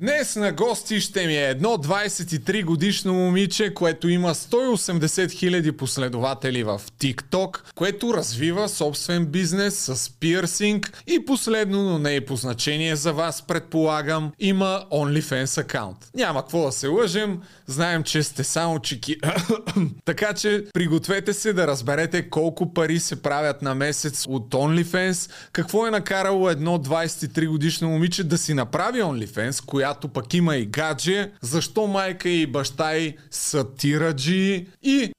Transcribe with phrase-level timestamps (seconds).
[0.00, 6.62] Днес на гости ще ми е едно 23 годишно момиче, което има 180 хиляди последователи
[6.62, 12.96] в TikTok, което развива собствен бизнес с пирсинг и последно, но не е по значение
[12.96, 16.10] за вас, предполагам, има OnlyFans акаунт.
[16.14, 19.16] Няма какво да се лъжем, знаем, че сте само чики.
[20.04, 25.86] така че пригответе се да разберете колко пари се правят на месец от OnlyFans, какво
[25.86, 30.66] е накарало едно 23 годишно момиче да си направи OnlyFans, коя която пък има и
[30.66, 35.12] гадже, защо майка и баща й са тираджи и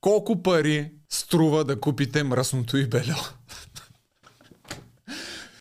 [0.00, 3.16] колко пари струва да купите мръсното и бельо.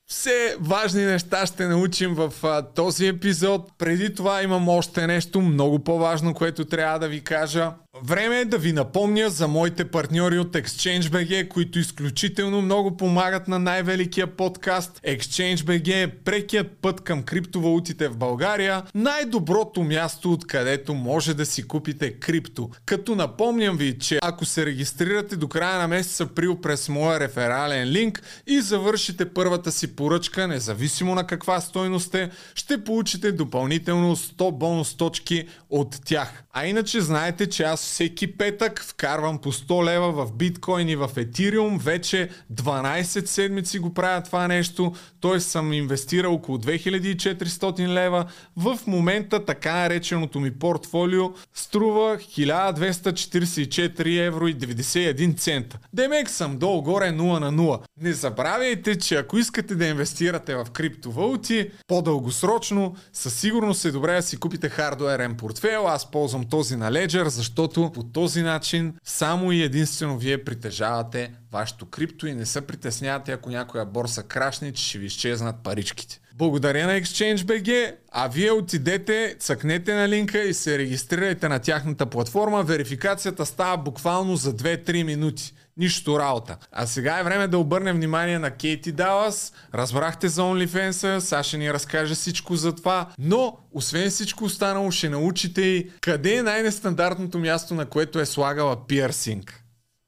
[0.08, 3.72] Все важни неща ще научим в а, този епизод.
[3.78, 7.74] Преди това имам още нещо много по-важно, което трябва да ви кажа.
[8.04, 13.60] Време е да ви напомня за моите партньори от ExchangeBG, които изключително много помагат на
[13.60, 15.02] най-великия подкаст.
[15.08, 22.14] ExchangeBG е прекият път към криптовалутите в България, най-доброто място, откъдето може да си купите
[22.14, 22.70] крипто.
[22.86, 27.90] Като напомням ви, че ако се регистрирате до края на месец април през моя реферален
[27.90, 34.58] линк и завършите първата си поръчка, независимо на каква стойност е, ще получите допълнително 100
[34.58, 36.44] бонус точки от тях.
[36.54, 41.10] А иначе знаете, че аз всеки петък вкарвам по 100 лева в биткоин и в
[41.18, 41.78] етириум.
[41.78, 44.94] Вече 12 седмици го правя това нещо.
[45.22, 45.40] Т.е.
[45.40, 48.26] съм инвестирал около 2400 лева.
[48.58, 55.78] В момента така нареченото ми портфолио струва 1244 евро и 91 цента.
[55.94, 57.80] Демек съм долу-горе 0 на 0.
[58.02, 64.22] Не забравяйте, че ако искате да инвестирате в криптовалути по-дългосрочно, със сигурност е добре да
[64.22, 65.88] си купите хардуерен портфел.
[65.88, 71.86] Аз ползвам този на Ledger, защото по този начин само и единствено вие притежавате вашето
[71.86, 76.20] крипто и не се притеснявате, ако някоя борса крашне, че ще ви изчезнат паричките.
[76.36, 82.64] Благодаря на ExchangeBG, а вие отидете, цъкнете на линка и се регистрирайте на тяхната платформа.
[82.64, 85.54] Верификацията става буквално за 2-3 минути.
[85.80, 86.58] Нищо работа.
[86.72, 89.54] А сега е време да обърнем внимание на Кейти Далас.
[89.74, 93.10] Разбрахте за OnlyFans, Саша ни разкаже всичко за това.
[93.20, 98.88] Но, освен всичко останало, ще научите и къде е най-нестандартното място, на което е слагала
[98.88, 99.64] пирсинг.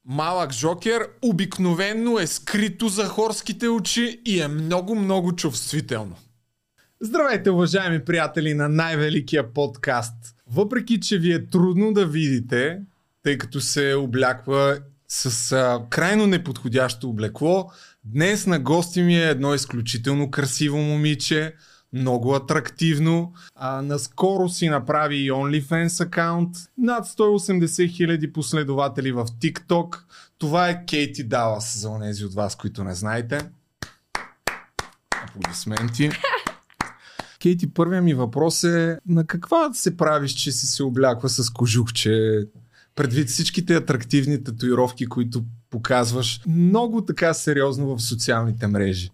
[0.06, 6.16] Малък жокер обикновенно е скрито за хорските очи и е много-много чувствително.
[7.02, 10.16] Здравейте, уважаеми приятели на най-великия подкаст.
[10.48, 12.80] Въпреки, че ви е трудно да видите,
[13.24, 14.80] тъй като се обляква
[15.14, 17.72] с а, крайно неподходящо облекло.
[18.04, 21.56] Днес на гости ми е едно изключително красиво момиче,
[21.94, 23.34] много атрактивно.
[23.56, 30.00] А, наскоро си направи и OnlyFans акаунт, над 180 хиляди последователи в TikTok.
[30.38, 33.40] Това е Кейти Далас, за онези от вас, които не знаете.
[35.28, 36.10] Аплодисменти.
[37.42, 42.44] Кейти, първият ми въпрос е на каква се правиш, че си се обляква с кожухче,
[42.96, 49.10] предвид всичките атрактивни татуировки, които показваш много така сериозно в социалните мрежи?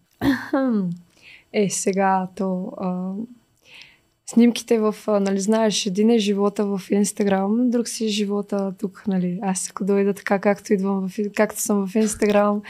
[1.54, 2.74] Е, сега то...
[2.78, 3.12] А,
[4.30, 9.40] снимките в, нали, знаеш, един е живота в Инстаграм, друг си е живота тук, нали.
[9.42, 12.62] Аз ако дойда така, както идвам, в, както съм в Инстаграм,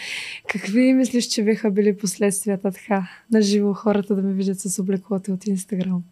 [0.49, 5.33] какви мислиш, че биха били последствията така, на живо хората да ме видят с облеклото
[5.33, 6.03] от Инстаграм?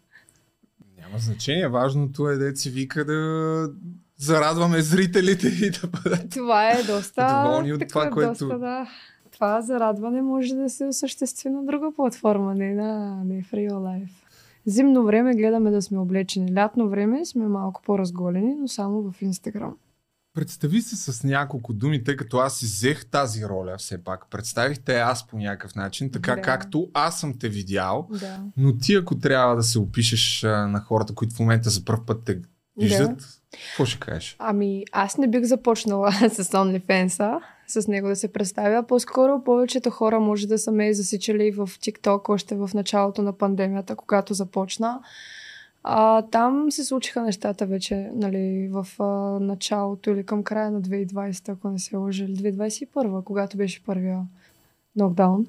[0.97, 1.67] Няма значение.
[1.67, 3.69] Важното е да си вика да
[4.17, 7.43] зарадваме зрителите и да бъдат Това е доста...
[7.43, 8.29] доволни от това, което...
[8.29, 8.87] Доста, да.
[9.31, 14.09] Това зарадване може да се осъществи на друга платформа, не, на, не в real life.
[14.65, 16.55] Зимно време гледаме да сме облечени.
[16.55, 19.75] Лятно време сме малко по-разголени, но само в Инстаграм.
[20.33, 24.29] Представи се с няколко думи, тъй като аз иззех тази роля все пак.
[24.29, 26.41] Представихте аз по някакъв начин, така да.
[26.41, 28.07] както аз съм те видял.
[28.19, 28.39] Да.
[28.57, 32.05] Но ти ако трябва да се опишеш а, на хората, които в момента за първ
[32.05, 32.41] път те
[32.81, 33.25] виждат, Да.
[33.67, 34.35] Какво ще кажеш?
[34.39, 38.83] Ами, аз не бих започнала с OnlyFans, с него да се представя.
[38.83, 43.95] По-скоро повечето хора може да са ме засичали в TikTok още в началото на пандемията,
[43.95, 45.01] когато започна.
[45.83, 49.06] А, там се случиха нещата вече, нали, в а,
[49.39, 54.21] началото или към края на 2020, ако не се лъжа, или 2021, когато беше първия
[54.95, 55.47] нокдаун.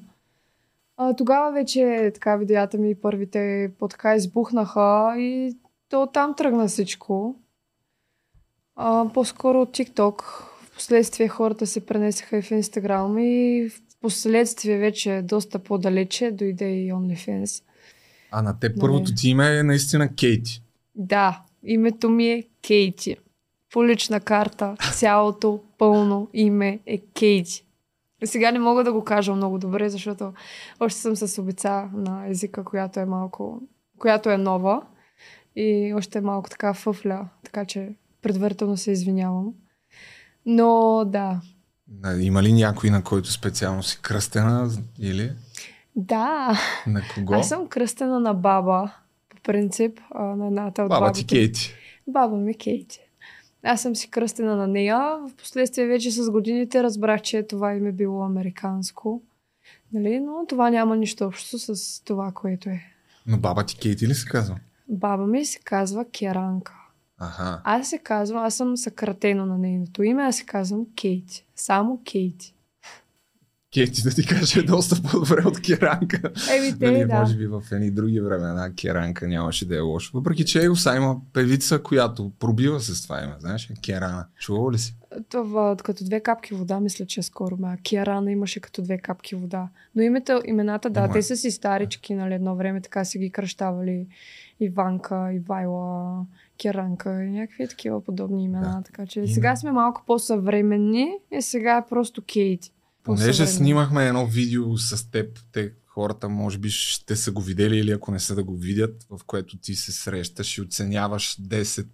[0.96, 5.56] А, тогава вече така видеята ми първите по-така избухнаха и
[5.88, 7.36] то там тръгна всичко.
[8.76, 10.22] А, по-скоро от TikTok.
[10.62, 16.68] В последствие хората се пренесеха и в Instagram и в последствие вече доста по-далече дойде
[16.70, 17.62] и OnlyFans.
[18.30, 18.80] А на теб Нали.
[18.80, 20.62] първото ти име е наистина Кейти.
[20.94, 23.16] Да, името ми е Кейти.
[23.72, 27.64] По лична карта, цялото пълно име е Кейти.
[28.24, 30.32] Сега не мога да го кажа много добре, защото
[30.80, 33.62] още съм с обица на езика, която е малко,
[33.98, 34.82] която е нова.
[35.56, 37.88] И още малко така фъфля, така че
[38.26, 39.54] предварително се извинявам.
[40.46, 41.40] Но да.
[42.20, 45.32] Има ли някой, на който специално си кръстена или?
[45.96, 46.58] Да.
[46.86, 47.34] На кого?
[47.34, 48.92] Аз съм кръстена на баба,
[49.28, 51.20] по принцип, на едната от баба бабите.
[51.20, 51.74] ти Кейти.
[52.06, 53.00] Баба ми Кейти.
[53.62, 54.98] Аз съм си кръстена на нея.
[54.98, 59.22] В последствие вече с годините разбрах, че това име било американско.
[59.92, 60.20] Нали?
[60.20, 62.80] Но това няма нищо общо с това, което е.
[63.26, 64.56] Но баба ти Кейти ли се казва?
[64.88, 66.72] Баба ми се казва Керанка.
[67.18, 67.60] Аха.
[67.64, 71.46] Аз се казвам, аз съм съкратено на нейното име, аз се казвам Кейти.
[71.56, 72.52] Само Кейти.
[73.74, 76.30] Кейти да ти каже е доста по-добре от Керанка.
[76.56, 77.18] Еми, те, Дали, да.
[77.20, 80.10] може би в едни други времена Керанка нямаше да е лошо.
[80.14, 84.26] Въпреки, че Его са има певица, която пробива с това име, знаеш, Керана.
[84.38, 84.96] Чувал ли си?
[85.28, 87.76] Това като две капки вода, мисля, че е скоро ма.
[87.82, 89.68] Киарана имаше като две капки вода.
[89.94, 91.12] Но името, имената, да, Има.
[91.12, 94.06] те са си старички, нали, едно време така си ги кръщавали.
[94.60, 96.24] Иванка, Ивайла,
[96.62, 98.76] Керанка и някакви такива подобни имена.
[98.76, 98.82] Да.
[98.82, 99.28] Така че Име.
[99.28, 102.72] сега сме малко по-съвременни и сега е просто Кейти.
[103.02, 107.90] Понеже снимахме едно видео с теб, те хората може би ще са го видели или
[107.90, 111.86] ако не са да го видят, в което ти се срещаш и оценяваш 10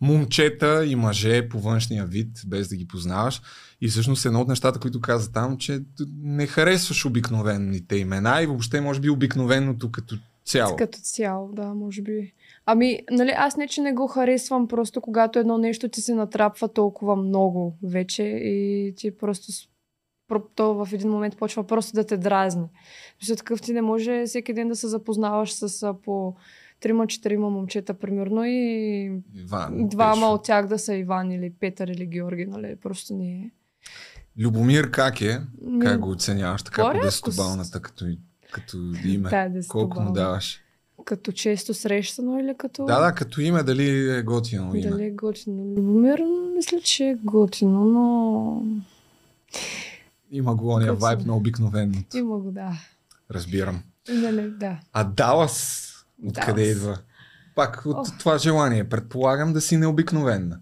[0.00, 3.42] момчета и мъже по външния вид, без да ги познаваш.
[3.80, 5.80] И всъщност едно от нещата, които каза там, че
[6.16, 10.76] не харесваш обикновените имена и въобще може би обикновеното като цяло.
[10.76, 12.32] Като цяло, да, може би.
[12.66, 16.68] Ами, нали, аз не, че не го харесвам, просто когато едно нещо ти се натрапва
[16.68, 19.52] толкова много вече и ти просто
[20.54, 22.66] то в един момент почва просто да те дразни.
[23.20, 26.36] Защото такъв ти не може всеки ден да се запознаваш с по
[26.80, 29.04] трима-четирима момчета, примерно, и
[29.34, 30.32] Иван, двама Пешо.
[30.32, 33.50] от тях да са Иван или Петър или Георги, нали, просто не е.
[34.38, 35.40] Любомир как е?
[35.82, 38.04] Как го оценяваш така по десетобалната като,
[38.52, 39.30] като име?
[39.30, 40.61] Да, Колко му даваш?
[41.04, 42.84] Като често срещано или като...
[42.84, 44.90] Да, да, като име, дали е готино име.
[44.90, 45.74] Дали е готино?
[45.76, 46.22] Любомир,
[46.56, 48.62] мисля, че е готино, но
[50.30, 52.16] Има го ония вайб на обикновеното.
[52.16, 52.72] има го, да.
[53.30, 53.82] Разбирам.
[54.08, 54.78] Нали, да.
[54.92, 55.88] А Далас,
[56.26, 56.76] откъде Далас.
[56.76, 56.98] идва?
[57.54, 58.18] Пак от Ох.
[58.18, 58.84] това желание.
[58.84, 60.58] Предполагам да си необикновена.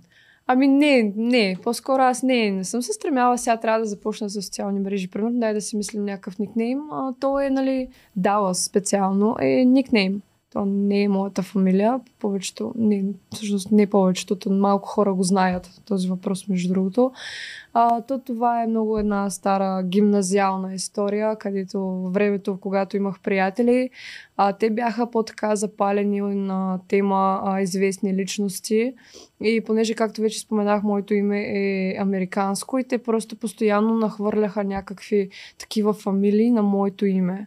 [0.46, 4.42] Ами не, не, по-скоро аз не, не съм се стремяла, сега трябва да започна с
[4.42, 5.10] социални мрежи.
[5.10, 6.78] Примерно, дай да си мислим някакъв никнейм.
[6.92, 7.88] А, то е, нали,
[8.18, 10.22] Dallas специално е никнейм.
[10.52, 12.00] То не е моята фамилия.
[12.20, 13.04] Повечето, не,
[13.34, 17.12] всъщност не повечето, то малко хора го знаят този въпрос, между другото.
[17.72, 23.90] А, то това е много една стара гимназиална история, където във времето, когато имах приятели,
[24.36, 28.94] а, те бяха по-така запалени на тема а, известни личности.
[29.42, 35.28] И понеже, както вече споменах, моето име е американско и те просто постоянно нахвърляха някакви
[35.58, 37.46] такива фамилии на моето име.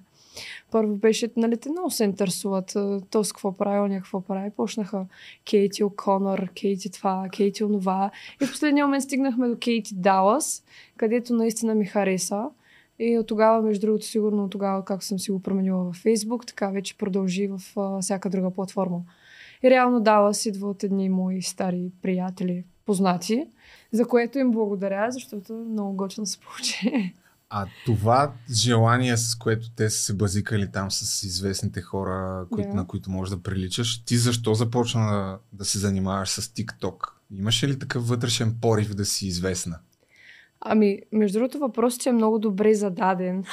[0.72, 2.78] Първо беше, нали, те много се интересуват.
[3.10, 4.50] То с какво прави, оня какво прави.
[4.50, 5.06] Почнаха
[5.46, 8.12] Кейти О'Конър, Кейти това, Кейти онова.
[8.42, 10.64] И в последния момент стигнахме до Кейти Далас,
[10.98, 12.50] където наистина ми хареса.
[13.00, 16.48] И от тогава, между другото, сигурно от тогава, както съм си го променила във Facebook,
[16.48, 19.02] така вече продължи в а, всяка друга платформа.
[19.64, 23.48] И реално Далас идва от едни мои стари приятели, познати,
[23.92, 27.14] за което им благодаря, защото много готино се получи.
[27.56, 32.76] А това желание, с което те са се базикали там с известните хора, които, Да.
[32.76, 36.96] на които можеш да приличаш, ти защо започна да, да се занимаваш с TikTok?
[37.32, 39.80] Имаше ли такъв вътрешен порив да си известна?
[40.66, 43.44] Ами, между другото, въпросът ти е много добре зададен.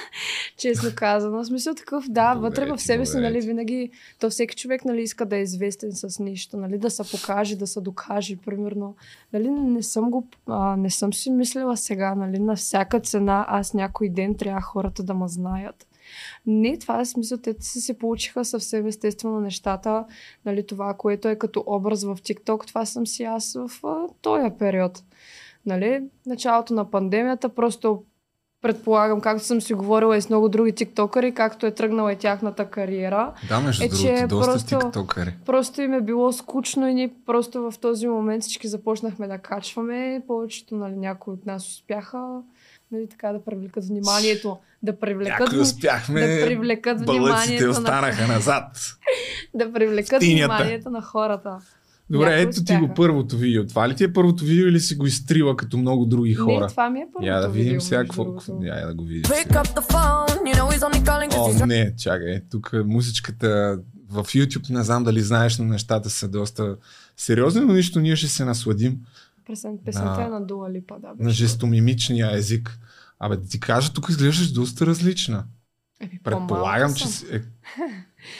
[0.56, 1.38] Честно казано.
[1.38, 3.90] В смисъл такъв, да, Добре вътре в себе си, нали, винаги,
[4.20, 7.66] то всеки човек, нали, иска да е известен с нещо, нали, да се покаже, да
[7.66, 8.96] се докаже, примерно.
[9.32, 13.74] Нали, не съм го, а, не съм си мислила сега, нали, на всяка цена, аз
[13.74, 15.86] някой ден трябва хората да ме знаят.
[16.46, 20.04] Не, това е смисъл, те си се получиха съвсем естествено нещата,
[20.44, 24.50] нали, това, което е като образ в TikTok, това съм си аз в а, този
[24.58, 25.02] период.
[25.66, 28.02] Нали, началото на пандемията, просто
[28.62, 32.64] предполагам, както съм си говорила и с много други тиктокъри, както е тръгнала и тяхната
[32.64, 33.32] кариера.
[33.48, 35.34] Да, между Е, е, че другото, доста просто- тиктокъри.
[35.46, 40.22] Просто им е било скучно и ние просто в този момент всички започнахме да качваме.
[40.26, 42.40] Повечето, нали, някои от нас успяха
[42.92, 44.58] нали, така да привлекат вниманието.
[44.82, 48.64] Да привлекат, Някои вни- успяхме, да привлекат вниманието на, останаха назад.
[49.54, 51.58] да привлекат вниманието на хората.
[52.10, 53.66] Добре, Някои ето ти го първото видео.
[53.66, 56.60] Това ли ти е първото видео или си го изтрила като много други хора?
[56.60, 58.34] Не, това ми е първото Я да видим видео, сега какво.
[58.62, 59.22] Я да го видим.
[61.62, 62.40] О, не, чакай.
[62.50, 63.78] Тук музичката
[64.10, 66.76] в YouTube, не знам дали знаеш, но нещата са доста
[67.16, 68.98] сериозни, но нищо, ние ще се насладим
[69.46, 71.08] Песен, песента На- е на Дуа Липа, да.
[71.08, 71.36] на беше.
[71.36, 72.78] жестомимичния език.
[73.18, 75.44] Абе, да ти кажа, тук изглеждаш доста различна.
[76.00, 77.42] Еми, Предполагам, че си, е,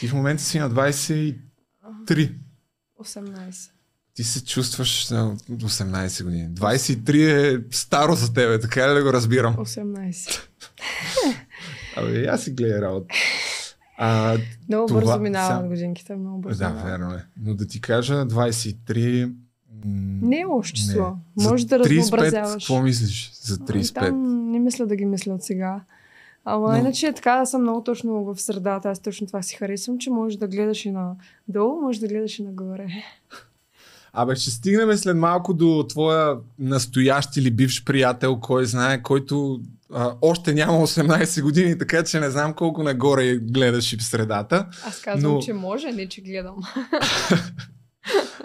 [0.00, 2.32] ти в момента си на 23.
[3.04, 3.70] 18.
[4.14, 6.48] Ти се чувстваш на 18 години.
[6.48, 7.16] 23
[7.54, 9.56] е старо за тебе, така ли да го разбирам?
[9.56, 10.40] 18.
[11.96, 13.06] Абе, аз си гледа работа.
[13.98, 16.58] А, Много Това- бързо минават сам- годинките, много бързо.
[16.58, 17.24] да, верно е.
[17.36, 19.24] Но да ти кажа, 23...
[19.24, 19.32] м,
[20.22, 21.16] Не е лошо число.
[21.36, 22.52] За Може да 35, разнообразяваш.
[22.54, 23.94] Какво мислиш за Ами 35?
[23.94, 25.80] Там не мисля да ги мисля от сега.
[26.44, 28.88] Ама Но- иначе така, да съм много точно в средата.
[28.90, 31.12] Аз точно това си харесвам, че можеш да гледаш и на
[31.48, 32.86] долу, можеш да гледаш и нагоре.
[34.12, 39.60] Абе, ще стигнем след малко до твоя настоящ или бивш приятел, кой знае, който
[39.92, 44.66] а, още няма 18 години, така че не знам колко нагоре гледаш и в средата.
[44.86, 46.56] Аз казвам, Но- че може, не че гледам.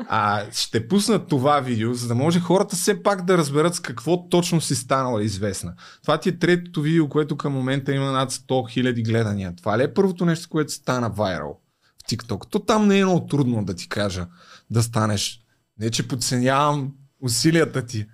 [0.07, 4.29] А ще пусна това видео, за да може хората все пак да разберат с какво
[4.29, 5.73] точно си станала известна.
[6.01, 9.53] Това ти е третото видео, което към момента има над 100 000 гледания.
[9.55, 11.59] Това ли е първото нещо, което стана вайрал
[11.99, 12.49] в TikTok?
[12.49, 14.27] То там не е много трудно да ти кажа
[14.69, 15.39] да станеш.
[15.79, 18.05] Не, че подценявам усилията ти,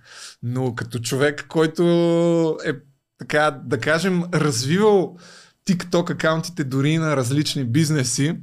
[0.44, 1.84] но като човек, който
[2.66, 2.72] е
[3.20, 5.18] така, да кажем, развивал
[5.68, 8.36] TikTok акаунтите дори на различни бизнеси,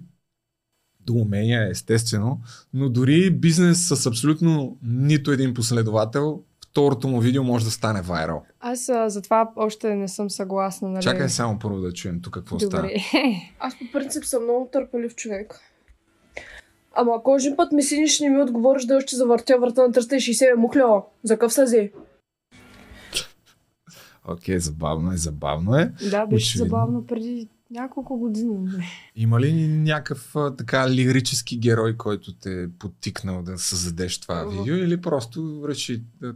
[1.07, 2.41] до умения, естествено,
[2.75, 6.41] но дори бизнес с абсолютно нито един последовател,
[6.71, 8.43] второто му видео може да стане вайрал.
[8.61, 10.89] Аз а, затова още не съм съгласна.
[10.89, 11.03] Нали?
[11.03, 12.83] Чакай само първо да чуем тук какво става.
[12.83, 12.95] Добре.
[13.59, 15.61] Аз по принцип съм много търпелив човек.
[16.95, 20.55] Ама ако един път ми синиш не ми отговориш да ще завъртя врата на 360
[20.55, 21.03] мухляо.
[21.23, 21.91] За къв съзи?
[24.29, 25.93] Окей, забавно е, забавно е.
[26.11, 26.65] да, беше Очевидно.
[26.69, 28.69] забавно преди няколко години.
[29.17, 35.01] Има ли някакъв така лирически герой, който те е подтикнал да създадеш това видео или
[35.01, 36.35] просто реши да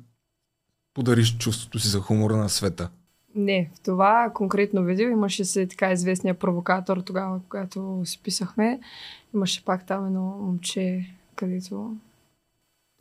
[0.94, 2.90] подариш чувството си за хумора на света?
[3.34, 8.80] Не, в това конкретно видео имаше се така известния провокатор тогава, когато си писахме.
[9.34, 11.96] Имаше пак там едно момче, където...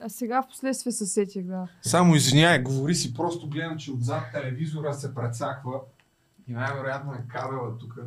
[0.02, 1.68] А сега в последствие се сетих, да.
[1.82, 5.80] Само извиняй, говори си, просто гледам, че отзад телевизора се прецаква
[6.48, 8.00] и най-вероятно е кабела тук.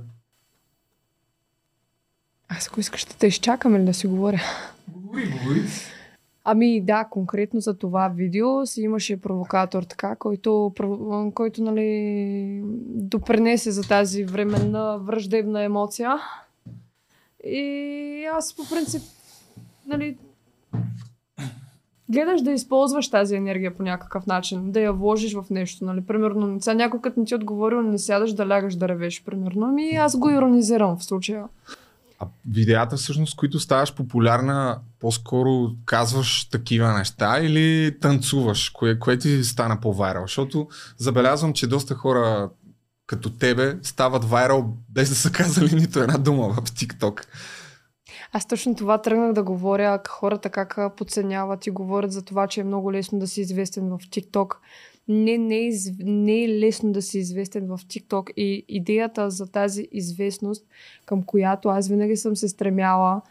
[2.48, 4.40] Аз ако искаш да те изчакаме ли да си говоря?
[4.88, 5.62] Говори, говори.
[6.44, 10.72] Ами да, конкретно за това видео си имаше провокатор така, който,
[11.34, 16.16] който нали, допринесе за тази временна враждебна емоция.
[17.44, 19.02] И аз по принцип,
[19.86, 20.16] нали,
[22.08, 26.60] гледаш да използваш тази енергия по някакъв начин, да я вложиш в нещо, нали, примерно,
[26.60, 29.90] сега някой като не ти е отговорил, не сядаш да лягаш да ревеш, примерно, ами
[29.90, 31.44] аз го иронизирам в случая.
[32.18, 38.70] А видеята всъщност, които ставаш популярна, по-скоро казваш такива неща или танцуваш?
[38.70, 40.22] Кое, кое ти стана по-вайрал?
[40.22, 42.50] Защото забелязвам, че доста хора
[43.06, 47.26] като тебе стават вайрал без да са казали нито една дума в TikTok.
[48.32, 52.64] Аз точно това тръгнах да говоря, хората как подценяват и говорят за това, че е
[52.64, 54.54] много лесно да си известен в TikTok.
[55.08, 55.92] Не, не, е, из...
[55.98, 60.66] не е лесно да си известен в TikTok и идеята за тази известност,
[61.06, 63.22] към която аз винаги съм се стремяла,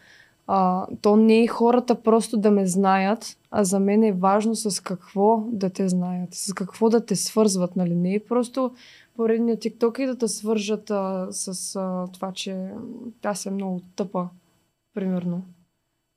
[0.47, 4.83] а, то не е хората просто да ме знаят, а за мен е важно с
[4.83, 7.95] какво да те знаят, с какво да те свързват, нали?
[7.95, 8.71] Не е просто
[9.15, 12.69] поредния TikTok и да те свържат а, с а, това, че
[13.23, 14.29] аз съм много тъпа
[14.93, 15.43] примерно.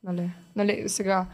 [0.02, 1.26] Нали, нали сега.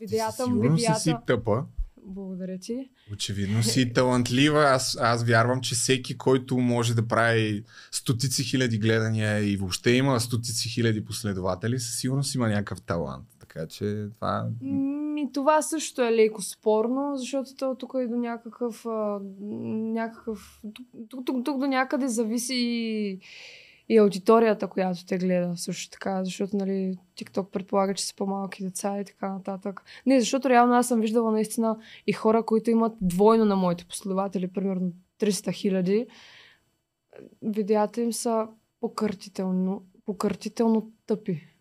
[0.00, 1.26] Видеята, Сигурно си си видеята.
[1.26, 1.64] тъпа.
[2.06, 2.90] Благодаря ти.
[3.12, 4.64] Очевидно си талантлива.
[4.64, 10.20] Аз, аз вярвам, че всеки, който може да прави стотици хиляди гледания и въобще има
[10.20, 13.26] стотици хиляди последователи, със сигурност има някакъв талант.
[13.40, 14.46] Така че това...
[14.60, 18.86] Ми, това също е леко спорно, защото то тук и до някакъв.
[19.40, 20.60] Някакъв
[21.08, 23.18] тук, тук, тук до някъде зависи
[23.88, 29.00] и, аудиторията, която те гледа също така, защото нали, TikTok предполага, че са по-малки деца
[29.00, 29.82] и така нататък.
[30.06, 34.48] Не, защото реално аз съм виждала наистина и хора, които имат двойно на моите последователи,
[34.48, 36.06] примерно 300 хиляди.
[37.42, 38.46] Видеята им са
[38.80, 41.53] покъртително, покъртително тъпи.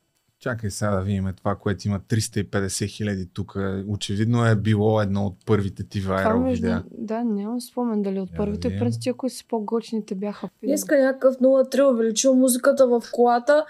[0.43, 3.55] Чакай сега да видим това, което има 350 хиляди тук.
[3.88, 6.62] Очевидно е било едно от първите ти вайрал между...
[6.63, 6.83] видеа.
[6.91, 8.67] Да, нямам спомен дали от Я да първите.
[8.67, 8.79] видим.
[8.79, 10.50] През тия, които са по-гочни, те бяха.
[10.63, 13.65] Днеска някакъв 03 увеличил музиката в колата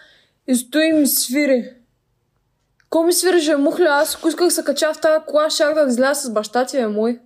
[0.47, 1.69] и стои и ми свири.
[2.89, 3.87] Ко ми свиреше мухля?
[3.89, 6.77] Аз ако исках да се кача в тази кола, щях да изляза с баща ти,
[6.77, 7.19] е мой.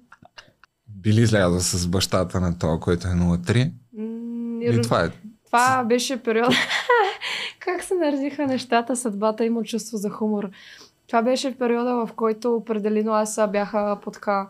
[0.87, 3.71] Били изляза с бащата на това, който е 03.
[3.93, 5.09] М, И това е.
[5.57, 6.53] Това беше период.
[7.59, 10.49] как се наредиха нещата, съдбата има чувство за хумор.
[11.07, 14.47] Това беше периода, в който определено аз бяха така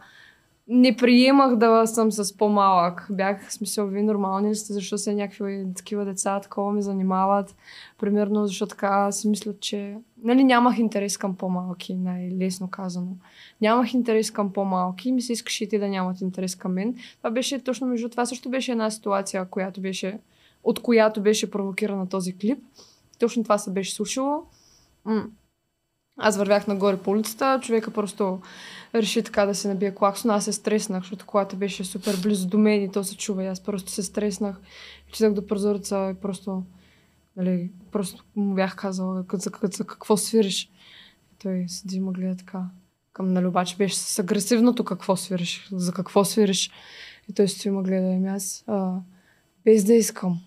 [0.70, 3.08] не приемах да съм с по-малък.
[3.10, 7.56] Бях в смисъл, вие нормални ли сте, защо се някакви такива деца такова ме занимават.
[7.98, 9.98] Примерно, защо така си мисля, че...
[10.24, 13.12] Нали, нямах интерес към по-малки, най-лесно казано.
[13.62, 16.96] Нямах интерес към по-малки, ми се искаше и те да нямат интерес към мен.
[17.18, 20.20] Това беше точно между това също беше една ситуация, която беше,
[20.64, 22.60] от която беше провокирана този клип.
[23.20, 24.44] Точно това се беше случило.
[26.18, 28.42] Аз вървях нагоре по улицата, човека просто
[28.96, 30.32] реши така да се набие клаксон.
[30.32, 33.44] Аз се стреснах, защото колата беше супер близо до мен и то се чува.
[33.44, 34.62] И аз просто се стреснах.
[35.12, 36.64] Читах до прозореца и просто,
[37.36, 40.72] нали, просто му бях казала за, за, какво свириш.
[41.34, 42.64] И той седи ме гледа така.
[43.14, 46.72] Към, нали, обаче беше с агресивното какво свириш, за какво свириш.
[47.30, 48.94] И той стои ме гледа и аз, а,
[49.66, 50.42] без да искам.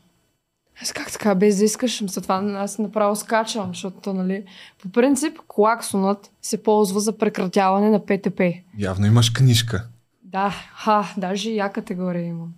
[0.83, 4.45] Аз как така, без да искаш, за това аз направо скачам, защото, нали,
[4.83, 8.41] по принцип, клаксонът се ползва за прекратяване на ПТП.
[8.79, 9.89] Явно имаш книжка.
[10.23, 12.53] Да, ха, даже и я категория имам.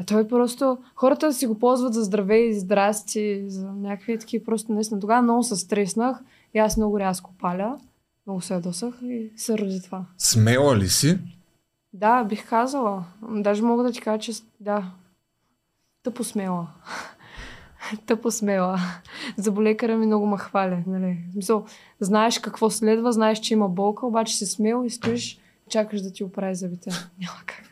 [0.00, 4.72] А той просто, хората си го ползват за здраве и здрасти, за някакви такива просто
[4.72, 5.00] наистина.
[5.00, 6.18] Тогава много се стреснах
[6.54, 7.78] и аз много рязко паля.
[8.26, 10.04] Много се ядосах и се роди това.
[10.18, 11.18] Смела ли си?
[11.92, 13.04] Да, бих казала.
[13.30, 14.84] Даже мога да ти кажа, че да.
[16.02, 16.66] Тъпо смела.
[18.06, 18.80] Тъпо смела.
[19.36, 20.82] Заболекара ми много ме хваля.
[20.86, 21.18] Нали?
[21.28, 21.64] В Смисъл,
[22.00, 25.38] знаеш какво следва, знаеш, че има болка, обаче си смел и стоиш,
[25.70, 26.90] чакаш да ти оправи зъбите.
[27.20, 27.64] Няма как.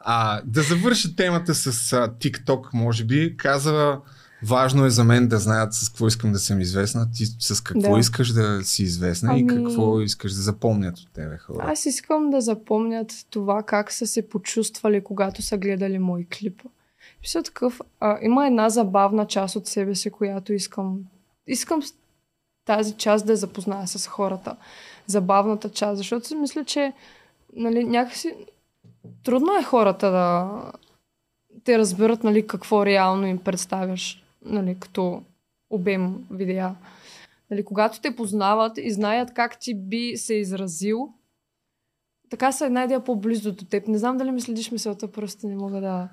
[0.00, 3.36] А, да завърша темата с а, TikTok, може би.
[3.36, 3.98] Каза,
[4.42, 7.10] важно е за мен да знаят с какво искам да съм известна.
[7.10, 7.98] Ти с какво Да.
[7.98, 11.64] искаш да си известна и Ами- какво искаш да запомнят от тебе хора.
[11.68, 16.62] Аз искам да запомнят това как са се почувствали, когато са гледали мой клип.
[17.22, 20.98] Мисля такъв, а, има една забавна част от себе си, която искам.
[21.46, 21.82] Искам
[22.64, 24.56] тази част да я запозная с хората.
[25.06, 26.92] Забавната част, защото си мисля, че
[27.56, 28.34] нали, някакси
[29.24, 30.62] трудно е хората да
[31.64, 35.22] те разберат нали, какво реално им представяш нали, като
[35.70, 36.74] обем видеа.
[37.50, 41.12] Нали, когато те познават и знаят как ти би се изразил,
[42.30, 43.88] така са една идея по-близо до теб.
[43.88, 46.08] Не знам дали ми следиш мисълта, просто не мога да...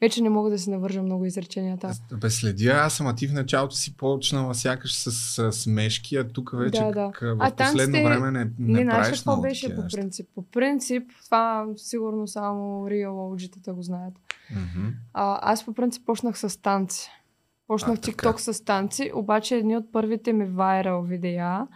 [0.00, 1.86] Вече не мога да си навържа много изреченията.
[1.86, 5.06] Аз Бе, следя, аз съм, а ти в началото си почнала сякаш с
[5.38, 7.10] а, смешки, а тук вече Да, да.
[7.12, 10.28] как, в А последно танците- време не, не, Не, правиш много беше по принцип?
[10.34, 14.14] По принцип, това сигурно само OG-тата го знаят.
[14.50, 14.88] Мгм.
[15.14, 17.10] А, аз по принцип почнах с танци.
[17.66, 18.00] Почнах А.
[18.00, 21.66] TikTok с танци, обаче едни от първите ми вайрал видеа,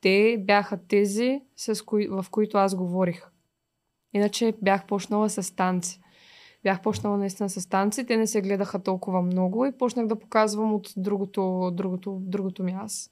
[0.00, 3.22] те бяха тези, с кои, в които аз говорих.
[4.14, 6.00] Иначе бях почнала с танци.
[6.64, 10.74] Бях почнала наистина с танци, те не се гледаха толкова много и почнах да показвам
[10.74, 11.40] от другото,
[11.72, 13.10] другото, другото ми аз.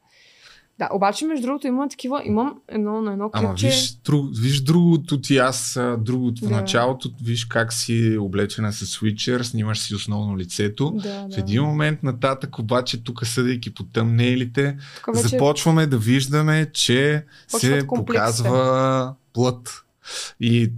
[0.79, 3.67] Да, обаче между другото имам такива, имам едно на едно Ама клипче.
[3.67, 6.55] виж, друг, виж другото ти, аз другото в Да.
[6.55, 10.91] началото, виж как си облечена с свичер, снимаш си основно лицето.
[10.93, 11.41] Да, В да.
[11.41, 17.53] един момент нататък обаче, тук съдейки по тъмнейлите, Тук вече започваме да виждаме, че се
[17.53, 18.43] Почват комплексите.
[18.43, 19.82] показва плът.
[20.41, 20.73] И,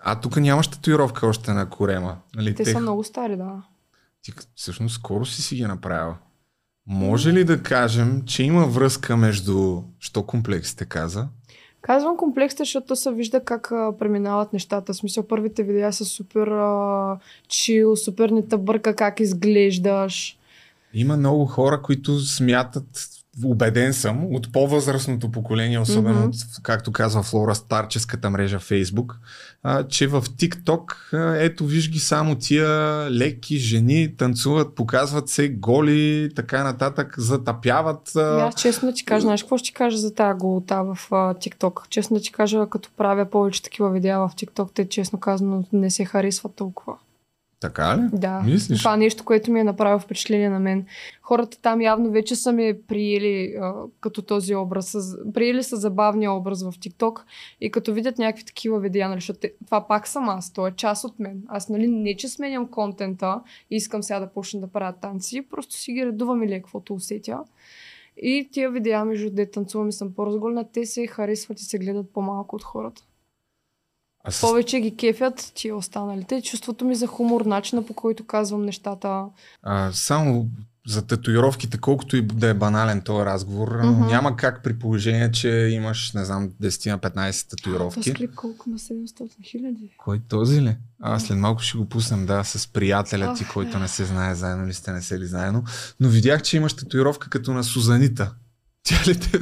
[0.00, 2.16] а тук нямаш татуировка още на корема.
[2.36, 2.54] Нали?
[2.54, 3.62] те Тех- са много стари, да.
[4.22, 6.16] Ти всъщност скоро си си ги направила.
[6.86, 9.82] Може ли да кажем, че има връзка между...
[9.98, 11.28] Що комплексите каза?
[11.80, 14.92] Казвам комплексите, защото се вижда как а, преминават нещата.
[14.92, 20.38] В смисъл, първите видеа са супер а, чил, супер не те бърка как изглеждаш.
[20.94, 23.08] Има много хора, които смятат,
[23.44, 26.28] убеден съм, от по-възрастното поколение, особено Мгм.
[26.28, 29.14] от, както казва Флора, старческата мрежа Facebook,
[29.62, 32.68] а, че в TikTok, а, ето виж ги само тия
[33.10, 38.10] леки жени, танцуват, показват се голи, така нататък, затъпяват.
[38.16, 40.98] И А, аз честно ти кажа, знаеш какво ще ти кажа за тази голота в
[41.10, 41.88] а, TikTok?
[41.88, 46.04] Честно ти кажа, като правя повече такива видеа в TikTok, те честно казано не се
[46.04, 46.96] харесват толкова.
[47.60, 48.08] Така ли?
[48.12, 48.40] Да.
[48.40, 48.78] Мислиш?
[48.78, 50.86] Това нещо, което ми е направило впечатление на мен.
[51.22, 54.86] Хората там явно вече са ме приели а, като този образ.
[54.86, 57.20] С, приели са забавния образ в TikTok
[57.60, 61.04] и като видят някакви такива видеа, нали, защото това пак съм аз, то е част
[61.04, 61.42] от мен.
[61.48, 63.40] Аз нали, не че сменям контента
[63.70, 67.38] и искам сега да почна да правя танци, просто си ги редувам или каквото усетя.
[68.22, 72.10] И тия видеа, между де танцувам и съм по-разголена, те се харесват и се гледат
[72.12, 73.02] по-малко от хората.
[74.28, 74.40] А с...
[74.40, 76.42] Повече ги кефят тия останалите.
[76.42, 79.24] Чувството ми за хумор, начина по който казвам нещата.
[79.62, 80.48] А, само
[80.86, 84.06] за татуировките, колкото и да е банален този разговор, Мгм.
[84.06, 88.00] няма как при положение, че имаш, не знам, 10-15 татуировки.
[88.00, 89.94] Този клип колко на 700 хиляди?
[89.98, 90.76] Кой този ли?
[91.00, 93.78] А, след малко ще го пуснем, да, с приятеля ти, Ох, който да.
[93.78, 95.64] не се знае заедно ли сте, не се ли заедно.
[96.00, 98.34] Но видях, че имаш татуировка като на Сузанита.
[98.82, 99.40] Тя ли те е?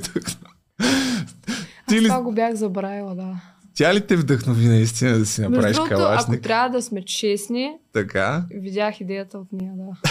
[1.88, 3.40] Ти Аз ли, това го бях забравила, да.
[3.76, 6.42] Тя ли те вдъхнови наистина да си Между направиш ако калашник?
[6.42, 8.44] трябва да сме честни, Така?
[8.50, 10.10] видях идеята от нея, да.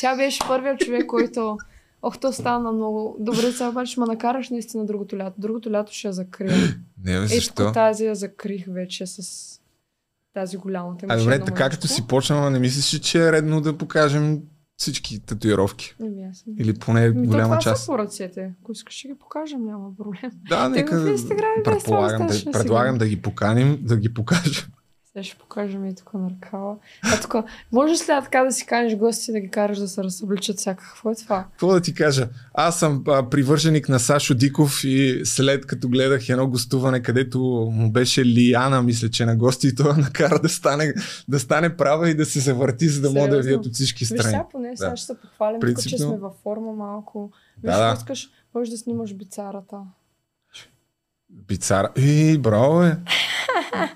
[0.00, 1.56] Тя беше първият човек, който...
[2.02, 3.16] Ох, то стана много.
[3.20, 5.34] Добре, сега обаче ме накараш наистина другото лято.
[5.38, 6.56] Другото лято ще я закрия.
[7.04, 7.72] Не, бе, Ето защо?
[7.72, 9.22] тази я закрих вече с
[10.34, 11.06] тази голямата.
[11.08, 14.40] А Имаше добре, така като си почнала, не мислиш, ли, че е редно да покажем
[14.82, 15.94] всички татуировки?
[16.30, 17.82] Аз съм- Или поне Ами, то голяма това част?
[17.82, 18.54] са по ръцете.
[18.62, 20.30] Ако искаш, ще ги покажем, няма проблем.
[20.48, 21.00] Да, Те нека...
[21.00, 22.98] в Инстаграм това предполагам, да, предлагам сигурно.
[22.98, 24.64] да ги поканим, да ги покажем.
[25.12, 26.76] Сега ще покажем и тук на ръкава.
[27.04, 27.34] А тук,
[27.72, 30.84] можеш ли така да си каниш гости да ги караш да се разобличат всяка?
[30.84, 31.44] Какво е това?
[31.44, 32.28] Какво да ти кажа?
[32.54, 37.38] Аз съм а, привърженик на Сашо Диков и след като гледах едно гостуване, където
[37.72, 40.94] му беше Лиана, мисля, че на гости, и това накара да стане,
[41.28, 44.08] да стане права и да се завърти, за да могат да видят от всички Виж
[44.08, 44.22] страни.
[44.24, 44.96] сега поне, сега Да.
[44.96, 47.30] ще се похвалим, тук, че Принципно- сме във форма малко.
[47.56, 47.94] Виж, Да, да.
[47.94, 49.76] искаш, можеш да снимаш бицарата.
[51.32, 51.88] Бицара.
[51.96, 52.96] Ей, браво, бе.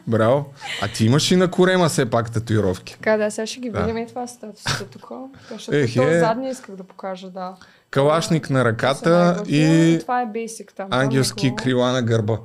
[0.06, 0.44] Браво.
[0.82, 2.92] А ти имаш и на корема все пак татуировки.
[2.92, 3.80] Така да, сега ще ги Да.
[3.80, 5.10] видим и това статусите тук.
[5.50, 6.18] Защото Ех, е.
[6.20, 7.54] задния исках да покажа, да.
[7.90, 9.46] Калашник на ръката най-готино.
[9.48, 10.90] и Това е basic там.
[10.90, 12.38] то ангелски го- крила на гърба.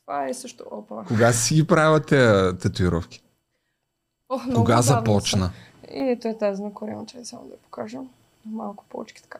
[0.00, 1.04] Това е също опа.
[1.04, 3.22] Кога си ги правила тези татуировки?
[4.28, 5.46] Ох, Кога започна?
[5.46, 5.52] са.
[5.90, 7.98] И ето е тази на корема, че само да я покажа.
[8.46, 9.38] Малко повече така.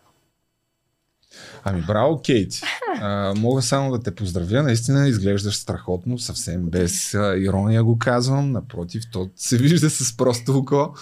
[1.64, 2.61] Ами браво, Кейти.
[3.01, 4.62] А, мога само да те поздравя.
[4.62, 8.53] Наистина изглеждаш страхотно, съвсем без а, ирония го казвам.
[8.53, 10.95] Напротив, то се вижда с просто око.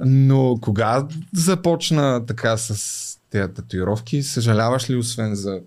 [0.00, 4.22] Но кога започна така с тези татуировки?
[4.22, 5.60] Съжаляваш ли освен за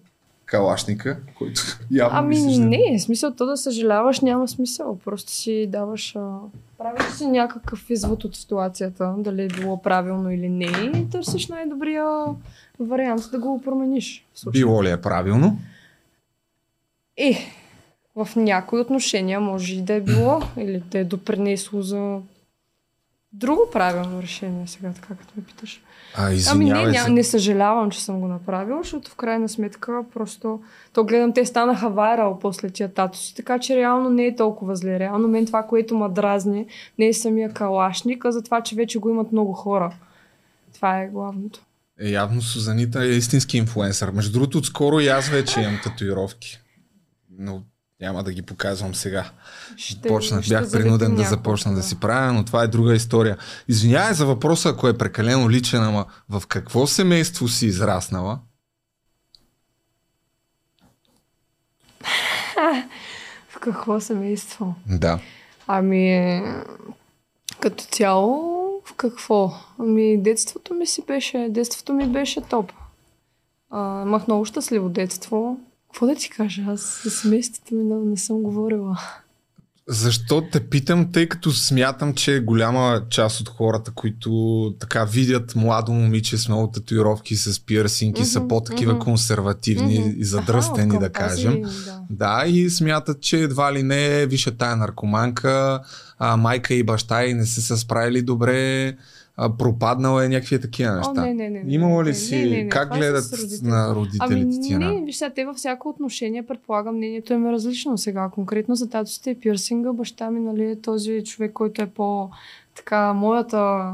[0.46, 5.00] калашника, който явно Ами мислиш не, смисъл то да съжаляваш няма смисъл.
[5.06, 6.16] Просто си даваш...
[6.16, 6.38] А...
[6.78, 10.66] Правиш си някакъв извод от ситуацията, дали е било правилно или не
[10.96, 12.06] и търсиш най-добрия
[12.80, 14.26] вариант да го промениш.
[14.52, 15.60] Било ли е правилно?
[17.18, 17.38] Е,
[18.16, 22.20] в някои отношения може и да е било или да е допринесло за
[23.34, 25.82] друго правилно решение сега, така като ме питаш.
[26.16, 27.10] А, Ами не, се.
[27.10, 30.60] не съжалявам, че съм го направила, защото в крайна сметка просто...
[30.94, 35.00] То гледам, те станаха вайрал после тия татуси, така че реално не е толкова зле.
[35.00, 36.66] Реално мен това, което ме дразни,
[37.00, 39.94] не е самия калашник, а за това, че вече го имат много хора.
[40.74, 41.67] Това е главното.
[42.00, 44.12] Е, явно Сузанита е истински инфлуенсър.
[44.12, 46.60] Между другото, отскоро и аз вече имам татуировки.
[47.40, 47.64] Но
[48.02, 49.32] няма да ги показвам сега.
[49.78, 53.38] Ще, Почнах, ще бях принуден да започна да си правя, но това е друга история.
[53.68, 58.40] Извинявай за въпроса, ако е прекалено личен, ама в какво семейство си израснала?
[63.50, 64.76] В какво семейство?
[64.86, 65.20] Да.
[65.68, 66.42] Ами,
[67.60, 68.57] като цяло,
[68.88, 69.52] в какво?
[69.80, 72.72] Ами, детството ми си беше, детството ми беше топ.
[73.70, 75.58] А, имах много щастливо детство.
[75.88, 76.64] Какво да ти кажа?
[76.68, 79.00] Аз с семейството ми не, съм говорила.
[79.90, 84.32] Защо те питам, тъй като смятам, че голяма част от хората, които
[84.80, 89.04] така видят младо момиче с много татуировки, с пирсинги, са Мгм, по-такива мгм.
[89.04, 90.14] консервативни Мгм.
[90.18, 91.62] и задръстени, Аха, да кажем.
[91.62, 92.00] Да.
[92.10, 95.82] Да, и смятат, че едва ли не, виша тая наркоманка,
[96.20, 98.98] а, майка и баща и не са се справили добре,
[99.38, 101.12] а, пропаднала е някакви такива неща.
[101.18, 102.98] О, не, не, не, не, Имало не, ли не, си, не, не, не, как това
[102.98, 103.68] гледат родителите.
[103.68, 104.78] на родителите Ами ти?
[104.78, 108.30] не, виж сега, те във всяко отношение, предполагам, мнението им е различно сега.
[108.34, 112.30] Конкретно за татусите и пирсинга, баща ми, нали, е този човек, който е по
[112.76, 113.94] така, моята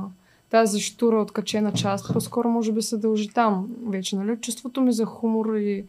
[0.50, 4.38] тази штура откачена част, по-скоро може би се дължи там вече, нали?
[4.38, 5.86] Чувството ми за хумор и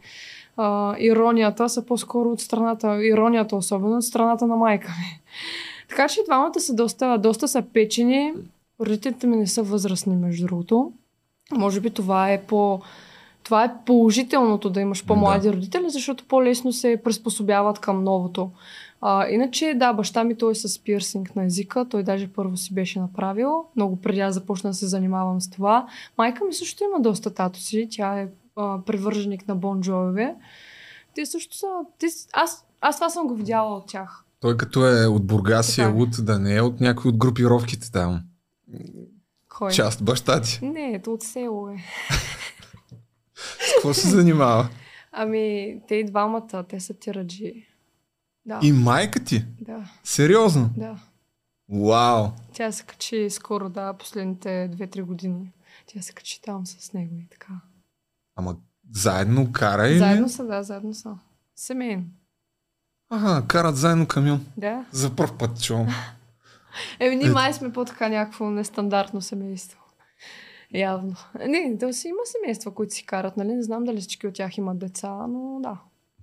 [0.57, 5.21] а, иронията са по-скоро от страната, иронията особено от страната на майка ми.
[5.89, 8.33] Така че двамата са доста, доста са печени.
[8.81, 10.91] Родителите ми не са възрастни, между другото.
[11.51, 12.81] Може би това е по...
[13.43, 18.51] Това е положителното да имаш по-млади родители, защото по-лесно се приспособяват към новото.
[19.01, 21.85] А, иначе, да, баща ми той е с пирсинг на езика.
[21.89, 23.65] Той даже първо си беше направил.
[23.75, 25.87] Много преди аз започна да се занимавам с това.
[26.17, 27.87] Майка ми също има доста татуси.
[27.91, 30.35] Тя е а, привърженик на Бон Джове.
[31.15, 31.67] Те също са...
[31.99, 34.23] Те, аз, аз това съм го видяла от тях.
[34.39, 35.99] Той като е от Бургас и е Така е.
[35.99, 38.21] луд, да не е от някой от групировките там.
[39.49, 39.71] Кой?
[39.71, 40.59] Част баща ти.
[40.65, 41.77] Не, ето от село е.
[43.35, 44.69] С какво се занимава?
[45.11, 47.67] Ами, те и двамата, те са тираджи.
[48.45, 48.59] Да.
[48.63, 49.45] И майка ти?
[49.61, 50.69] Да, Сериозно?
[50.77, 50.97] да.
[51.69, 52.27] Вау!
[52.53, 55.51] Тя се качи скоро, да, последните 2-3 години.
[55.85, 57.53] Тя се качи там с него и така.
[58.35, 58.55] Ама
[58.93, 59.97] заедно кара или?
[59.97, 61.17] Заедно са, да, заедно са.
[61.55, 62.03] Семейно.
[63.09, 64.45] Ага, карат заедно камион.
[64.57, 64.85] Да.
[64.91, 65.87] За първ път чувам.
[66.99, 67.33] Еми, ние Ето.
[67.33, 69.79] май сме по-така някакво нестандартно семейство.
[70.73, 71.15] Явно.
[71.47, 73.53] Не, да си има семейства, които си карат, нали?
[73.53, 75.77] Не знам дали всички от тях имат деца, но да.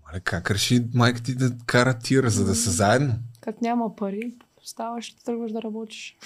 [0.06, 3.14] Мале, как реши майка ти да кара тир, за да са заедно?
[3.40, 4.34] Като няма пари,
[4.64, 6.16] ставаш и тръгваш да работиш.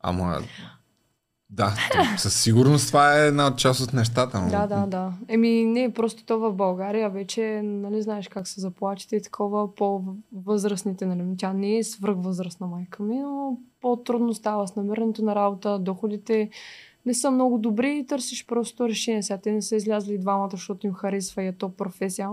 [0.00, 0.40] Ама,
[1.50, 4.40] да, то, със сигурност това е една част от нещата.
[4.40, 5.12] но- Да, да, да.
[5.28, 11.06] Еми, не, просто то в България вече, нали знаеш как са заплатите и такова по-възрастните,
[11.06, 11.36] нали.
[11.38, 16.50] Тя не е свръхвъзрастна майка ми, но по-трудно става с намирането на работа, доходите
[17.06, 19.22] не са много добри и търсиш просто решение.
[19.22, 22.30] Сега те не са излязли двамата, защото им харесва и е топ професия.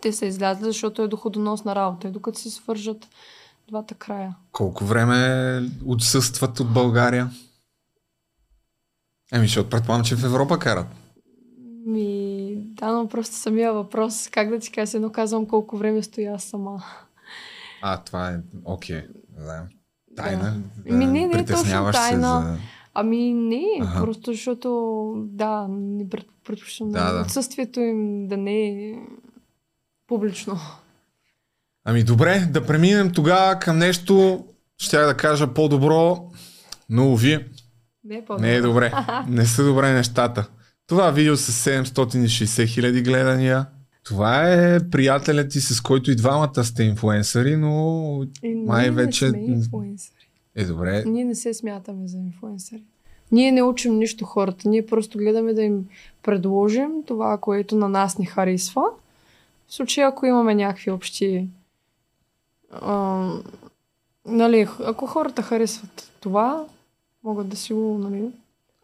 [0.00, 3.08] Те са излязли, защото е доходоносна работа и докато се свържат
[3.68, 4.36] двата края.
[4.52, 7.30] Колко време отсъстват от България?
[9.32, 10.86] Еми, защото предполагам, че в Европа карат.
[11.86, 16.38] Ми, да, но просто самия въпрос, как да ти кажа, едно казвам колко време стоя
[16.38, 16.84] сама.
[17.82, 19.02] А, това е окей.
[19.38, 19.66] Да.
[20.16, 20.54] Тайна.
[20.86, 20.94] Да.
[20.94, 22.42] Ми, не, не точно тайна.
[22.42, 22.58] За...
[22.94, 24.00] Ами не, Ага.
[24.00, 24.68] просто защото,
[25.26, 28.94] да, не пред- предпочитам Да, да, отсъствието им да не е
[30.06, 30.58] публично.
[31.84, 34.44] Ами добре, да преминем тогава към нещо,
[34.78, 36.30] ще да кажа по-добро,
[36.90, 37.46] но уви,
[38.04, 38.92] Не е по не е добре.
[39.28, 40.46] Не са добре нещата.
[40.86, 43.66] Това видео с 760 хиляди гледания.
[44.06, 49.24] Това е приятелят ти, с който и двамата сте инфуенсъри, но И май вече...
[49.24, 50.28] не сме инфлуенсъри.
[50.54, 51.04] Е, добре.
[51.06, 52.82] Ние не се смятаме за инфлуенсъри.
[53.32, 54.68] Ние не учим нищо хората.
[54.68, 55.88] Ние просто гледаме да им
[56.22, 58.82] предложим това, което на нас ни харесва.
[59.68, 61.48] В случай, ако имаме някакви общи...
[62.70, 63.28] А,
[64.26, 66.64] нали, ако хората харесват това,
[67.24, 68.30] могат да си го нали,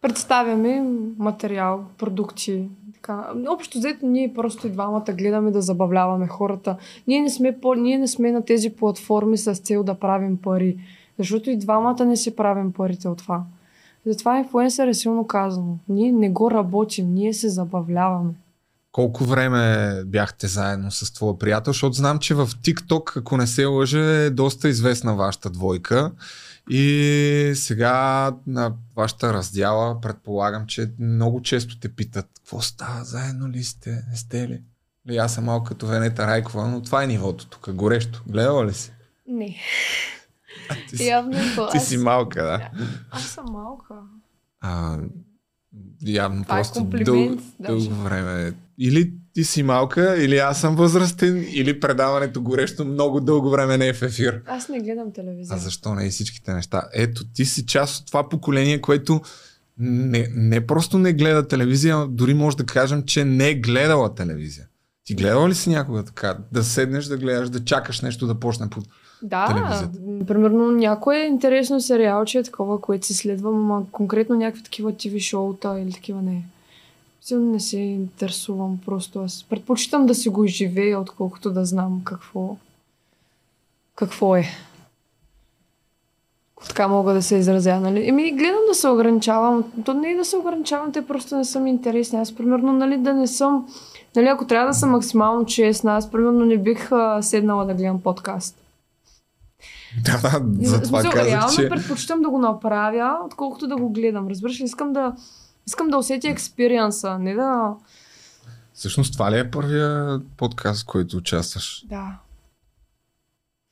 [0.00, 0.82] представяме
[1.18, 2.68] материал, продукти.
[3.02, 3.26] Така.
[3.48, 6.76] Общо взето ние просто и двамата гледаме да забавляваме хората.
[7.06, 10.76] Ние не сме, по, ние не сме на тези платформи с цел да правим пари.
[11.18, 13.44] Защото и двамата не си правим парите от това.
[14.06, 15.78] Затова инфлуенсър е силно казано.
[15.88, 18.30] Ние не го работим, ние се забавляваме.
[18.92, 21.72] Колко време бяхте заедно с твоя приятел?
[21.72, 26.12] Защото знам, че в TikTok, ако не се лъже, е доста известна вашата двойка.
[26.70, 33.64] И сега на вашата раздяла предполагам, че много често те питат какво става, заедно ли
[33.64, 34.62] сте, не сте ли?
[35.08, 38.22] Ли, аз съм малко като Венета Райкова, но това е нивото тук, горещо.
[38.26, 38.92] Гледала ли си?
[39.28, 39.56] Не.
[40.68, 42.70] А, ти, си, Явно е ти си малка, да.
[43.10, 43.94] Аз съм малка.
[44.60, 44.98] А,
[46.00, 48.54] явно Това е просто комплимент, дълго, дълго време.
[48.78, 53.88] Или ти си малка, или аз съм възрастен, или предаването горещо много дълго време не
[53.88, 54.42] е в ефир.
[54.46, 55.58] Аз не гледам А телевизия.
[55.58, 56.82] защо не и всичките неща?
[56.94, 59.20] Ето, ти си част от това поколение, което
[59.78, 64.14] не, не просто не гледа телевизия, а дори може да кажем, че не е гледала
[64.14, 64.66] телевизия.
[65.04, 66.36] Ти гледала ли си някога така?
[66.52, 68.80] Да седнеш да гледаш, да чакаш нещо да почне по...
[69.22, 69.98] Да, телевизията.
[70.26, 75.80] примерно някое интересно сериалче е такова, което си следвам, ама конкретно някакви такива TV шоута
[75.80, 76.44] или такива не.
[77.24, 82.56] Силно не се интересувам, просто аз предпочитам да си го изживея, отколкото да знам какво,
[83.94, 84.44] какво е.
[86.68, 88.08] Така мога да се изразя, нали?
[88.08, 89.72] Еми, гледам да се ограничавам.
[89.84, 92.18] То не е да се ограничавам, те просто не са ми интересни.
[92.18, 93.68] Аз, примерно, нали, да не съм...
[94.16, 98.00] Нали, ако трябва да съм максимално честна, аз, примерно, не бих а, седнала да гледам
[98.00, 98.56] подкаст.
[100.04, 101.68] Да, да, затова смисъл, казах, реално че...
[101.68, 104.28] предпочитам да го направя, отколкото да го гледам.
[104.28, 104.64] Разбираш ли?
[104.64, 105.12] Искам да,
[105.66, 107.74] искам да усетя експириенса, не да...
[108.74, 111.84] Всъщност това ли е първия подкаст, в който участваш?
[111.88, 112.18] Да.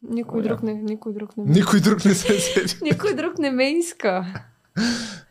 [0.03, 1.51] Никой О, друг не, никой друг не ме...
[1.51, 2.77] Никой друг не се сети.
[2.83, 4.45] Никой друг не ме иска.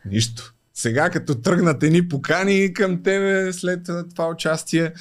[0.04, 0.54] Нищо.
[0.74, 4.92] Сега като тръгнат едни покани към тебе след това участие,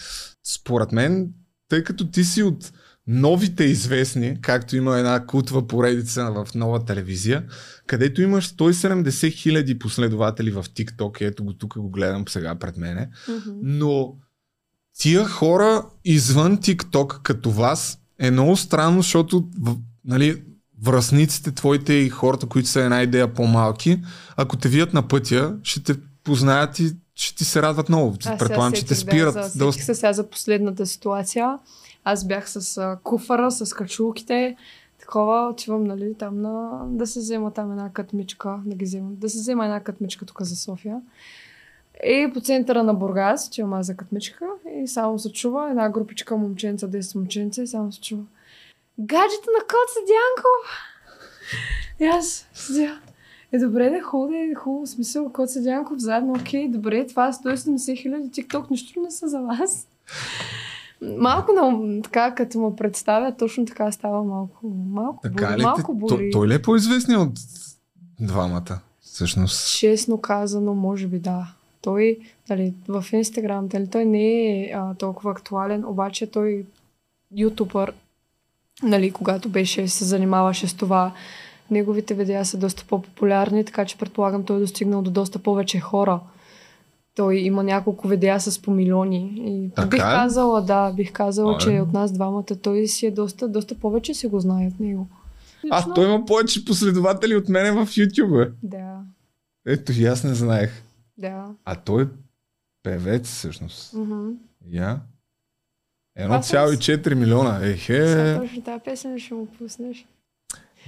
[0.43, 1.33] според мен,
[1.69, 2.71] тъй като ти си от
[3.11, 7.43] новите известни, както има една култова поредица в нова телевизия,
[7.87, 13.09] където имаш 170 хиляди последователи в TikTok, ето го тук го гледам сега пред мене,
[13.27, 13.49] Мгм.
[13.63, 14.13] но
[14.99, 19.47] тия хора извън TikTok като вас е много странно, защото
[20.05, 20.43] нали,
[20.83, 24.01] връзниците твоите и хората, които са една идея по-малки,
[24.35, 28.17] ако те видят на пътя, ще те познаят и ще ти се радват много.
[28.25, 29.33] Аз Предполагам, че те спират.
[29.33, 31.57] Да, сетих се сега за последната ситуация.
[32.11, 34.55] Аз бях с а, куфара, с качулките.
[34.99, 36.81] Такова, отивам, нали, там на...
[36.87, 39.09] Да се взема там една катмичка, да ги взема.
[39.11, 41.01] Да се взема една катмичка тук за София.
[42.03, 44.45] И по центъра на Бургас, отивам аз за катмичка
[44.75, 48.23] и само се чува една групичка момченца, 10 момченца и само се чува.
[48.99, 50.67] Гаджето на Коца Дянков!
[51.99, 53.01] И аз седя.
[53.51, 58.01] Е, добре, да хода, е хубаво, смисъл, Коца Дянков заедно, окей, добре, това е 170
[58.01, 59.87] хиляди тикток, нищо не са за вас.
[61.01, 65.63] Малко на, така, като му представя, точно така става малко, малко, Така боли, ли?
[65.63, 66.09] малко боли.
[66.09, 67.39] той, той ли е по-известният от
[68.19, 68.79] двамата?
[69.01, 69.79] Всъщност.
[69.79, 71.47] Честно казано, може би да.
[71.81, 76.65] Той, нали, в Инстаграм, нали, той не е а, толкова актуален, обаче той
[77.31, 77.93] ютубър
[78.83, 81.11] нали, когато беше, се занимаваше с това.
[81.71, 86.19] Неговите видеа са доста по-популярни, така че предполагам той е достигнал до доста повече хора.
[87.19, 89.33] Той има няколко видеа с по милиони.
[89.37, 90.03] И Така бих е?
[90.03, 91.81] казала, да, бих казала, А, че е.
[91.81, 95.07] от нас двамата той си е доста, доста повече се го знаят него.
[95.71, 98.51] А, Лично- той има повече последователи от мене в YouTube.
[98.63, 98.97] Да,
[99.65, 100.83] Ето и аз не знаех.
[101.17, 101.45] да.
[101.65, 102.07] А той е
[102.83, 103.93] певец всъщност.
[103.93, 104.29] Мгм.
[104.67, 104.99] Я?
[106.19, 107.59] Аз съм 1,4 милиона.
[107.63, 108.07] Ехе.
[108.07, 110.05] Сега точно тази песен ще му пуснеш.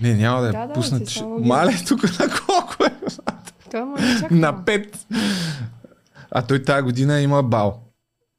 [0.01, 0.99] Не, няма да я Да, да, пусна.
[0.99, 2.91] ти че- Мале, тук на колко е?
[3.71, 4.27] Той му е.
[4.31, 4.97] На 5.
[6.31, 7.87] А той тази година има бал.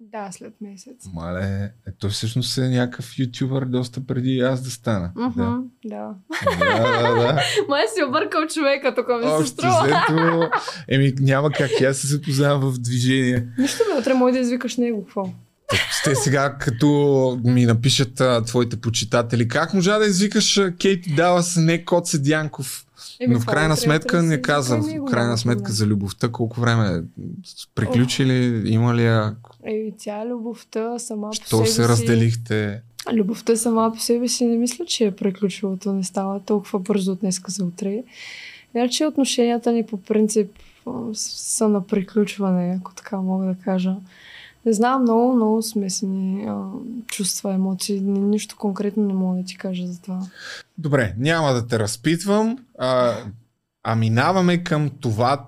[0.00, 1.06] Да, след месец.
[1.14, 5.10] Мале, е, той всъщност е някакъв ютубър доста преди аз да стана.
[5.16, 5.58] Мгм, Да.
[5.84, 6.14] да.
[6.58, 7.40] да, да, да.
[7.68, 9.82] Май си объркал човека, тук ми се Общо струва.
[9.84, 10.50] взето,
[10.88, 13.48] еми няма как аз се запознавам в движение.
[13.58, 15.28] Нищо бе, утре може да извикаш него, какво?
[16.04, 21.56] Те сега, като ми напишат а, твоите почитатели, как можа да извикаш а, Кейти Далас,
[21.56, 22.86] не Кот Седянков?
[23.20, 26.88] Еми, Но в крайна утре, сметка не него, в крайна сметка за любовта, колко време
[26.88, 27.22] е?
[27.74, 31.88] приключи ли, има ли я, Еми, тя любовта сама по себе се си...
[31.88, 32.82] разделихте?
[33.12, 35.76] Любовта сама по себе си не мисля, че е приключила.
[35.78, 38.02] То не става толкова бързо от днеска за утре.
[38.76, 40.50] Иначе отношенията ни по принцип
[41.14, 43.96] са на приключване, ако така мога да кажа.
[44.66, 46.64] Не знам, много, много смесени а,
[47.06, 48.00] чувства, емоции.
[48.00, 50.26] Ни- Нищо конкретно не мога да ти кажа за това.
[50.78, 53.14] Добре, няма да те разпитвам, а,
[53.82, 55.46] а минаваме към това,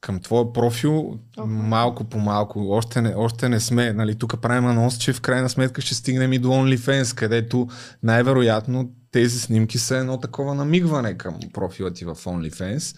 [0.00, 1.46] към твоя профил, Оха.
[1.46, 2.70] малко по малко.
[2.70, 6.32] Още не, още не сме, нали, тук правим анонс, че в крайна сметка ще стигнем
[6.32, 7.68] и до OnlyFans, където
[8.02, 12.96] най-вероятно тези снимки са едно такова намигване към профила ти в OnlyFans.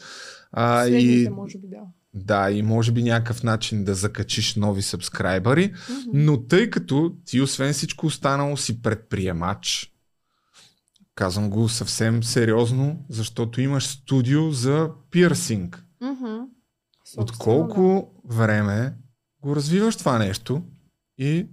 [0.53, 1.77] А, Следните, и, може би, да.
[2.17, 5.75] Да, и може би някакъв начин да закачиш нови сабскрайбъри.
[5.91, 6.11] Мгм.
[6.15, 9.93] Но тъй като ти освен всичко останало си предприемач,
[11.15, 15.85] казвам го съвсем сериозно, защото имаш студио за пирсинг.
[16.01, 16.37] Мгм.
[17.17, 18.95] От колко време
[19.43, 20.63] го развиваш това нещо
[21.19, 21.47] и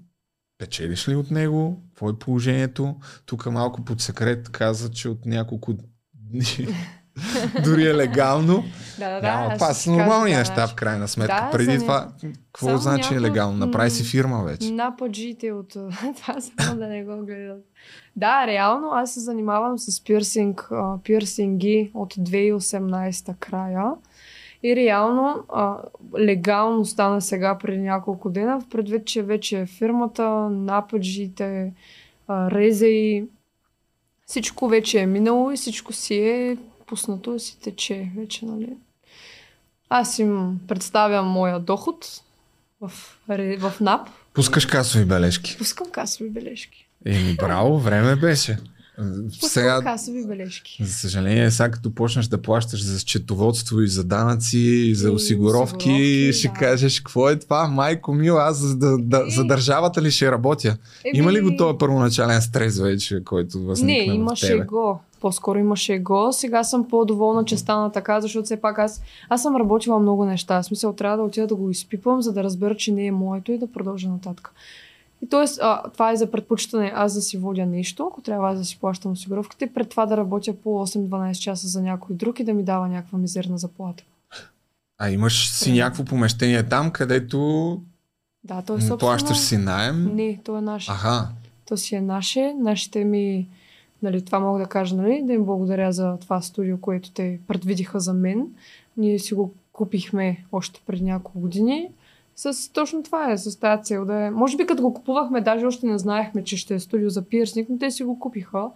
[0.58, 1.84] печелиш ли от него?
[1.90, 2.96] Какво е положението?
[3.26, 5.74] Тук малко под секрет каза, че от няколко
[6.14, 6.68] дни
[7.64, 8.64] дори е легално.
[9.00, 9.28] Да, да, да.
[9.28, 10.72] Няма, това са нормални това, неща значи.
[10.72, 11.36] в крайна сметка.
[11.36, 12.08] Да, Преди това,
[12.54, 13.58] какво значи някой- легално?
[13.58, 14.72] Направи си фирма вече.
[14.72, 15.70] Нападжите от
[16.16, 17.66] това само да не го гледат.
[18.16, 20.70] Да, реално аз се занимавам с пирсинг,
[21.04, 23.92] пирсинги от 2018 края.
[24.64, 25.78] И реално, а,
[26.20, 31.74] легално стана сега преди няколко дена, в предвид, че вече е фирмата, нападжите,
[32.28, 33.26] а, резеи,
[34.26, 38.70] всичко вече е минало и всичко си е пуснато и си тече вече, нали?
[39.90, 42.22] Аз им представям моя доход
[42.82, 42.92] в,
[43.60, 44.10] в НАП.
[44.34, 45.58] Пускаш касови бележки.
[45.58, 46.88] Пускам касови бележки.
[47.06, 48.58] Еми, браво, време беше.
[49.42, 50.84] Сега, касови бележки.
[50.84, 55.12] за съжаление, сега като почнеш да плащаш за счетоводство и за данъци, и за И
[55.12, 56.54] осигуровки, осигуровки, ще да.
[56.54, 59.30] кажеш, какво е това, майко мила, аз за, да, да, Е.
[59.30, 60.78] за държавата ли ще работя?
[61.06, 65.00] Еми, Има ли го този първоначален стрес вече, който Не, възникна в имаше го.
[65.22, 66.30] По-скоро имаше го.
[66.32, 70.62] Сега съм по-доволна, че стана така, защото все пак аз, аз съм работила много неща.
[70.62, 73.52] В смисъл, трябва да отида да го изпипвам, за да разбера, че не е моето
[73.52, 74.52] и да продължа нататък.
[75.24, 75.46] И т.е.
[75.94, 79.12] това е за предпочитане аз да си водя нещо, ако трябва аз да си плащам
[79.12, 82.88] осигуровките, пред това да работя по 8-12 часа за някой друг и да ми дава
[82.88, 84.04] някаква мизерна заплата.
[84.98, 87.82] А имаш си някакво помещение там, където
[88.44, 88.98] Да, то е собствено...
[88.98, 90.16] плащаш си найем.
[90.16, 90.92] Не, то е наше.
[90.92, 91.28] Аха,
[91.66, 92.54] То си е наше.
[92.60, 93.48] Нашите ми,
[94.02, 98.00] нали, това мога да кажа, нали, да им благодаря за това студио, което те предвидиха
[98.00, 98.48] за мен.
[98.98, 101.90] Ние си го купихме още преди няколко години.
[102.36, 104.32] С точно това е, с тази цел да е.
[104.32, 107.70] Може би като го купувахме, даже още не знаехме, че ще е студио за пирсник,
[107.70, 108.70] но те си го купиха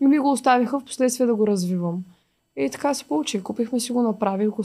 [0.00, 2.04] и ми го оставиха в последствие да го развивам.
[2.56, 3.42] И така се получи.
[3.42, 4.64] Купихме си го, направих го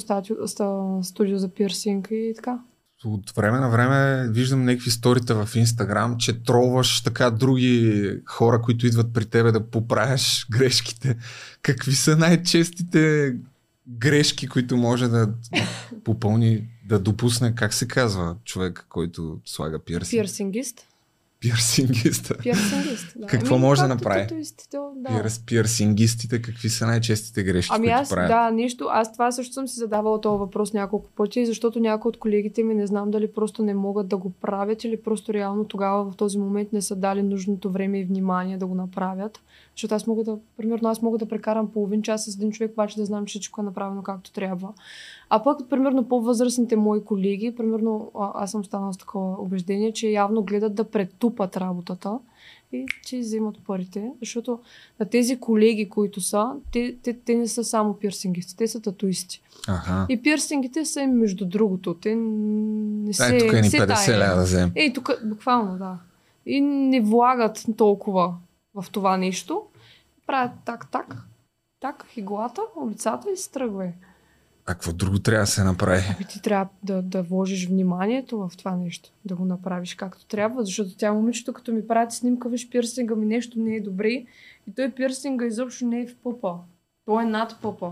[1.04, 2.60] студио за пирсинг и така.
[3.06, 8.88] от време на време виждам някакви сторита в Инстаграм, че тролваш така други хора, които
[8.88, 11.18] идват при тебе да поправяш грешките.
[11.62, 13.34] Какви са най-честите
[13.88, 15.34] грешки, които може да
[16.04, 20.22] попълни, да допусне, как се казва човек, който слага пирсинг?
[20.22, 20.88] Пирсингист.
[21.40, 22.38] Пирсингиста.
[22.38, 23.28] Пирсингист, да.
[23.28, 24.28] Какво Ами, може да направи?
[24.28, 25.10] татуистите, да.
[25.10, 28.30] Пирс, пирсингистите, какви са най-честите грешки, Ами аз, правят?
[28.30, 28.88] да, нищо.
[28.92, 32.76] Аз това също съм си задавала този въпрос няколко пъти, защото някои от колегите ми
[32.76, 36.38] не знам дали просто не могат да го правят или просто реално тогава в този
[36.38, 39.40] момент не са дали нужното време и внимание да го направят.
[39.76, 42.96] Защото аз мога да, примерно, аз мога да прекарам половин час с един човек, обаче
[42.96, 44.74] да знам, че всичко е направено както трябва.
[45.30, 50.09] А пък, примерно, по-възрастните мои колеги, примерно, а- аз съм станала с такова убеждение, че
[50.09, 52.19] явно гледат да претупат работата
[52.73, 54.59] и ти взимат парите, защото
[54.99, 59.41] на тези колеги, които са, те, те, те не са само пирсингисти, те са татуисти.
[59.67, 60.05] Аха.
[60.09, 61.93] И пирсингите са между другото.
[61.93, 63.30] Те не се...
[63.30, 64.07] Дай, тук не ни се 50 таят.
[64.07, 64.71] лева да вземем.
[64.75, 65.97] Ей, тук, буквално, да.
[66.45, 68.34] И не влагат толкова
[68.75, 69.63] в това нещо.
[70.28, 71.17] Правят так, так,
[71.80, 73.91] так, иглата, лицата и се тръгва.
[74.70, 76.03] А какво друго трябва да се направи?
[76.15, 80.65] Ами ти трябва да, да вложиш вниманието в това нещо, да го направиш както трябва,
[80.65, 84.28] защото тя момичето, като ми прати снимка, виж пирсинга ми нещо не е добре и
[84.76, 86.53] той пирсинга изобщо не е в пъпа.
[87.05, 87.91] Той е над пъпа.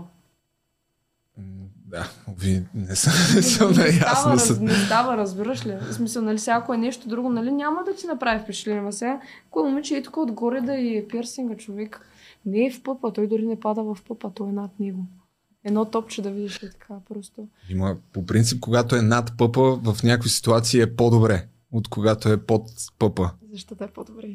[1.86, 4.50] Да, ви не съм, не съм наясно става, с...
[4.50, 5.76] раз, не става, разбираш ли?
[5.90, 8.80] В смисъл, нали сега, ако е нещо друго, нали няма да ти направи впечатление.
[8.80, 9.20] Ма сега,
[9.50, 12.00] кой момиче е тук отгоре да и пирсинга човек.
[12.46, 15.06] Не е в пъпа, той дори не пада в пъпа, той е над него.
[15.66, 17.48] Едно топче да видиш и така просто.
[17.70, 22.36] Има, по принцип, когато е над пъпа, в някои ситуации е по-добре, от когато е
[22.36, 23.30] под пъпа.
[23.52, 24.28] Защото е по-добре.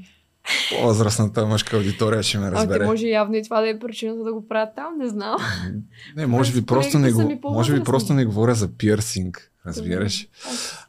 [0.69, 2.85] По-възрастната мъжка аудитория ще ме А разбере.
[2.85, 5.37] може явно и това да е причината да го правят там, не знам.
[6.15, 9.51] Не, може би просто не, го, може би просто не говоря за пирсинг.
[9.65, 10.27] Разбираш?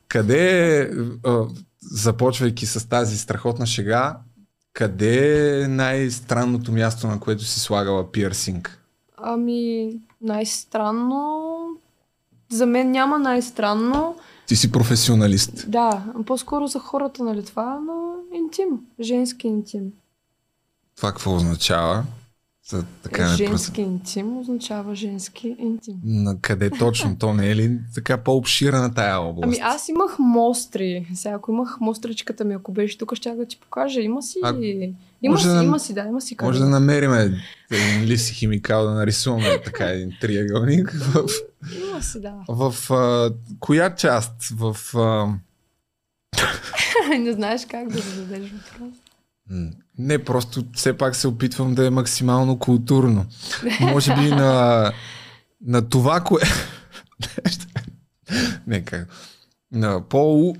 [0.08, 0.80] Къде,
[1.24, 1.44] а,
[1.80, 4.18] започвайки с тази страхотна шега,
[4.72, 8.81] къде е най-странното място, на което си слагала пирсинг?
[9.22, 11.38] Ами, най-странно...
[12.50, 14.16] За мен няма най-странно.
[14.46, 15.70] Ти си професионалист.
[15.70, 18.66] Да, по-скоро за хората, нали това, но интим.
[19.00, 19.92] Женски интим.
[20.96, 22.04] Това какво означава?
[22.68, 25.94] За така женски интим означава женски интим.
[26.04, 27.16] На къде точно?
[27.18, 29.44] То не е ли така по-обширна тая област?
[29.44, 31.06] Ами аз имах мостри.
[31.14, 34.00] Сега, ако имах мостричката ми, ако беше тук, ще да ти покажа.
[34.00, 34.38] Има си...
[34.42, 34.54] А,
[35.22, 36.36] има може си, да- има си, да, има си.
[36.42, 36.64] Може къде.
[36.64, 37.12] да намерим
[37.70, 40.92] един лист и химикал да нарисуваме така един триъгълник.
[40.94, 41.24] В,
[41.90, 42.34] Има си, да.
[42.48, 44.34] в а, коя част?
[44.54, 44.76] В...
[44.96, 45.34] А,
[47.18, 48.94] не знаеш как да зададеш въпрос.
[49.98, 53.26] не, просто все пак се опитвам да е максимално културно.
[53.80, 54.92] Може би на,
[55.66, 56.40] на това, кое...
[58.66, 59.08] не, как...
[59.72, 60.54] На по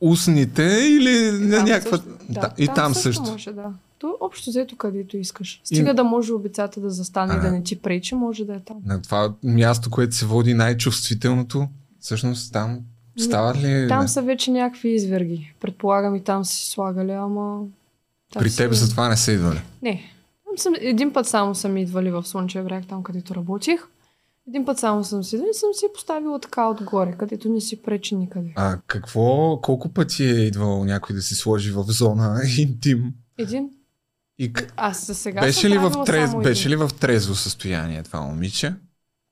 [0.00, 1.90] устните или на Там някаква...
[1.90, 3.22] също- Да, и там също.
[3.22, 3.64] Може, да.
[3.98, 5.60] То общо взето където искаш.
[5.64, 7.46] Стига да може обицата да застане и Ага.
[7.46, 8.76] да не ти пречи, може да е там.
[8.84, 11.68] На това място, което се води най-чувствителното,
[12.00, 12.80] всъщност там
[13.18, 13.86] стават ли...
[13.88, 15.54] Там са вече някакви изверги.
[15.60, 17.60] Предполагам и там са си слагали, ама...
[18.32, 19.60] там При си- теб за това не са идвали.
[19.82, 20.02] Не.
[20.46, 23.80] Там съм, един път само съм идвали в Слънчев бряг, там където работих.
[24.48, 28.14] Един път само съм си, и съм си поставила така отгоре, където не си пречи
[28.14, 28.52] никъде.
[28.56, 33.12] А какво, колко пъти е идвал някой да си сложи в зона интим?
[33.38, 33.70] Един.
[34.38, 34.52] И.
[34.76, 36.34] Аз за сега беше, ли в трез...
[36.42, 38.74] беше ли в трезво състояние това момиче?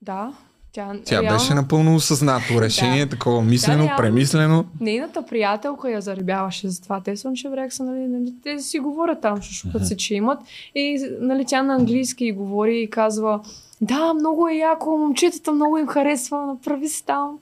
[0.02, 0.32] Да.
[0.72, 4.64] Тя, Тя реално, беше напълно осъзнато решение, такова мислено, реално- премислено.
[4.80, 7.02] Нейната приятелка я заребяваше за това.
[7.02, 10.38] Те Слънчев бряг са, нали, нали, те си говорят там, шушукат се, че имат.
[10.74, 13.40] И нали, тя на английски говори и казва,
[13.80, 17.38] да, много е яко, момчетата много им харесва, направи си там.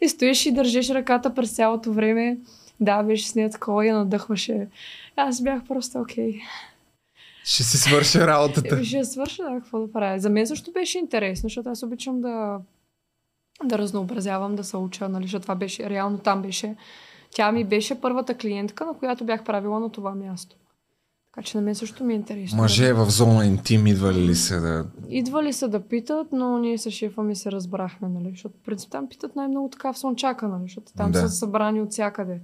[0.00, 2.38] И стоиш и държиш ръката през цялото време.
[2.80, 4.68] Да, беше с нея такова и я надъхваше.
[5.16, 6.40] Аз бях просто окей.
[7.44, 8.76] Ще си свърша работата.
[8.76, 8.82] Okay.
[8.82, 10.18] Ще свърша, да, какво да правя.
[10.18, 12.58] За мен също беше интересно, защото аз обичам да,
[13.64, 16.76] да разнообразявам, да се уча, нали, защото това беше, реално там беше.
[17.30, 20.56] Тя ми беше първата клиентка, на която бях правила на това място.
[21.36, 22.62] Така че на мен също ми е интересно.
[22.62, 24.86] Мъже в зона интим идвали ли се да...
[25.10, 28.30] Идвали са да питат, но ние с шефа ми се разбрахме, нали?
[28.30, 30.62] Защото в принцип там питат най-много така в Слънчака, нали?
[30.62, 31.20] Защото там Да.
[31.20, 32.40] са събрани от всякъде.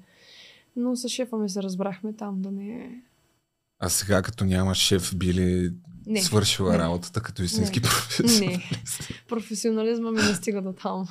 [0.77, 2.91] Но с шефа ми се разбрахме там да не е...
[3.79, 5.73] А сега като няма шеф, би ли
[6.07, 6.23] Не.
[6.23, 6.79] свършила не.
[6.79, 7.83] работата като истински Не.
[7.83, 9.11] професионалист?
[9.29, 11.09] Професионализма ми не стига до там.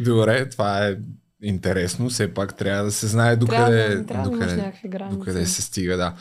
[0.00, 0.96] Добре, това е
[1.42, 2.10] интересно.
[2.10, 5.18] Все пак трябва да се знае докъде, да, трябва да докъде, граници.
[5.18, 5.96] докъде се стига.
[5.96, 6.14] Да.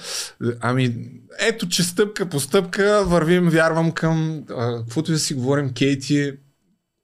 [0.59, 0.95] Ами,
[1.39, 6.34] ето, че стъпка по стъпка вървим, вярвам към а, каквото и да си говорим, Кейти,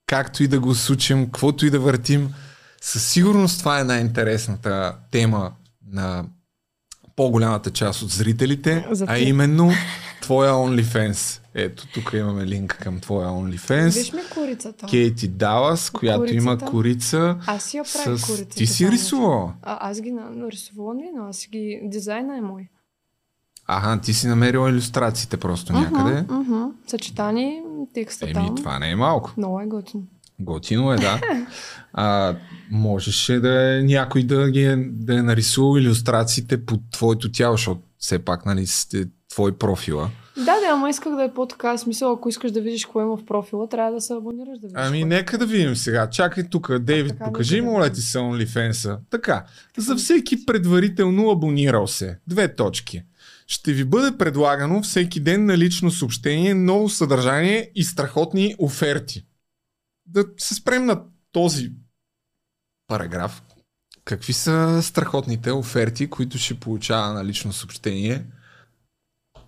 [0.07, 2.29] както и да го сучим, каквото и да въртим.
[2.81, 5.51] Със сигурност това е най-интересната тема
[5.87, 6.25] на
[7.15, 9.71] по-голямата част от зрителите, а именно
[10.21, 11.42] твоя OnlyFans.
[11.55, 13.93] Ето, тук имаме линк към твоя OnlyFans.
[13.93, 14.85] Виж ми корицата.
[14.85, 17.37] Кейти Далас, която има корица.
[17.45, 18.25] Аз си я правих С...
[18.25, 18.55] корицата.
[18.55, 19.53] Ти си рисувала.
[19.61, 21.79] А, аз ги на- нарисувала не, но аз ги...
[21.83, 22.67] Дизайна е мой.
[23.67, 26.21] Аха, ти си намерила иллюстрациите просто някъде.
[26.21, 26.63] Мгм, мгм.
[26.87, 27.61] Съчетани,
[27.93, 28.55] текста Еми, там.
[28.55, 29.33] това не е малко.
[29.37, 30.03] Много е готино.
[30.39, 31.21] Готино е, да.
[31.95, 32.35] А,
[32.71, 37.81] можеше да е някой да, ги е, да е нарисувал иллюстрациите по твоето тяло, защото
[37.97, 40.09] все пак, нали, сте твой профила.
[40.37, 41.77] Да, да, ама исках да е по-така.
[41.77, 44.73] Смисъл, ако искаш да видиш какво има в профила, трябва да се абонираш да видиш.
[44.75, 46.09] Ами, какво нека да видим сега.
[46.09, 48.99] Чакай тук, Дейвид, така покажи, да моля ти се OnlyFans-а.
[49.09, 49.45] Така,
[49.77, 52.19] за всеки предварително абонирал се.
[52.27, 53.03] Две точки.
[53.47, 59.25] ще ви бъде предлагано всеки ден на лично съобщение, ново съдържание и страхотни оферти.
[60.05, 61.71] Да се спрем на този
[62.87, 63.43] параграф.
[64.05, 68.25] Какви са страхотните оферти, които ще получава на лично съобщение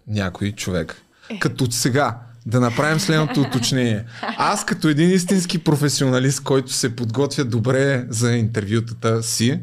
[0.08, 1.02] някой човек?
[1.30, 1.40] Е.
[1.40, 4.06] Като сега, да направим следното уточнение.
[4.38, 9.62] Аз като един истински професионалист, който се подготвя добре за интервютата си,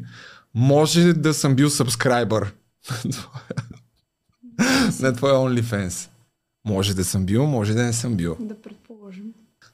[0.55, 2.55] може да съм бил сабскрайбър
[5.01, 6.09] на твоя OnlyFans.
[6.64, 8.36] Може да съм бил, може да не съм бил.
[8.40, 9.24] Да предположим.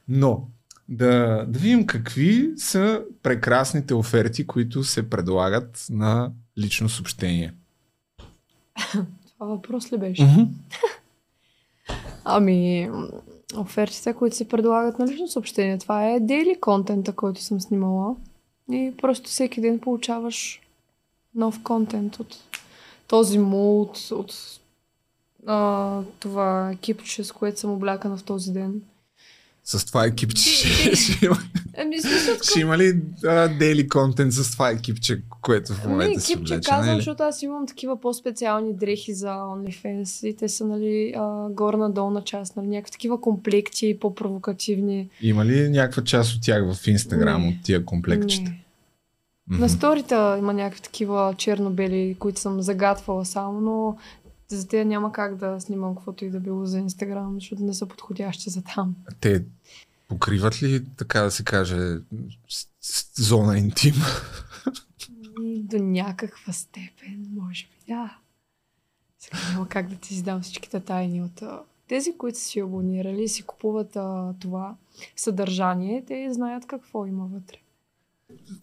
[0.08, 0.48] Но
[0.88, 7.52] да, да видим какви са прекрасните оферти, които се предлагат на лично съобщение.
[9.38, 10.48] Това въпрос ли беше?
[12.24, 13.08] Ами, м,
[13.56, 18.16] офертите, които се предлагат на лично съобщение, това е дейли контента, който съм снимала.
[18.72, 20.60] И просто всеки ден получаваш
[21.34, 22.36] нов контент от
[23.06, 24.60] този мулт, от
[25.46, 28.82] а, това екипче, с което съм облякана в този ден.
[29.70, 31.36] С това екипче ще, ще, има,
[31.78, 33.02] Ами, смисъл, ще има ли
[33.58, 36.76] дейли контент с това екипче, което в Ами, момента си екипче облечена?
[36.76, 37.00] казвам, или?
[37.00, 42.56] защото аз имам такива по-специални дрехи за OnlyFans и те са, нали, а, горна-долна част,
[42.56, 45.08] нали, някакви такива комплекти, по-провокативни.
[45.22, 48.50] Има ли някаква част от тях в Инстаграм от тия комплектчета?
[49.50, 49.58] Не.
[49.58, 53.96] На сторита има някакви такива черно-бели, които съм загатвала само, но
[54.48, 57.86] за те няма как да снимам каквото и да било за Инстаграм, защото не са
[57.86, 58.96] подходящи за там.
[59.20, 59.44] Те
[60.08, 61.98] покриват ли, така да се каже,
[63.14, 63.94] зона интим?
[65.42, 68.18] И до някаква степен, може би, да.
[69.18, 71.42] Сега няма как да ти издам всичките тайни от
[71.88, 74.76] тези, които са си абонирали си купуват а, това
[75.16, 77.56] съдържание, те знаят какво има вътре.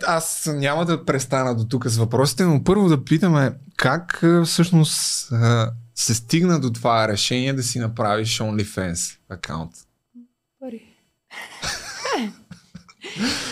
[0.07, 5.29] Аз няма да престана до тук с въпросите, но първо да питаме как всъщност
[5.95, 9.71] се стигна до това решение да си направиш OnlyFans акаунт.
[10.59, 10.81] Пари.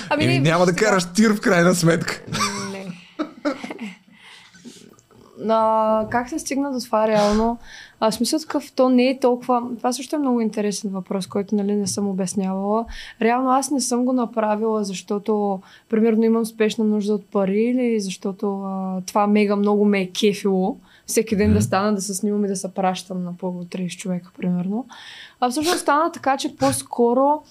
[0.09, 2.21] Ами, Еми, няма да караш тир в крайна сметка.
[2.71, 3.01] Не.
[5.37, 7.59] На, как се стигна до това реално?
[7.99, 9.63] А, в смисъл такъв, то не е толкова...
[9.77, 12.85] Това също е много интересен въпрос, който нали, не съм обяснявала.
[13.21, 18.61] Реално аз не съм го направила, защото примерно имам спешна нужда от пари или защото
[18.61, 20.77] а, това мега много ме е кефило.
[21.05, 24.31] Всеки ден да стана да се снимам и да се пращам на по 30 човека,
[24.37, 24.85] примерно.
[25.39, 27.41] А всъщност стана така, че по-скоро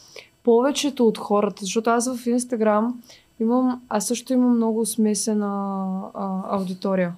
[0.45, 3.03] повечето от хората, защото аз в Инстаграм
[3.41, 7.15] имам, аз също имам много смесена а, аудитория.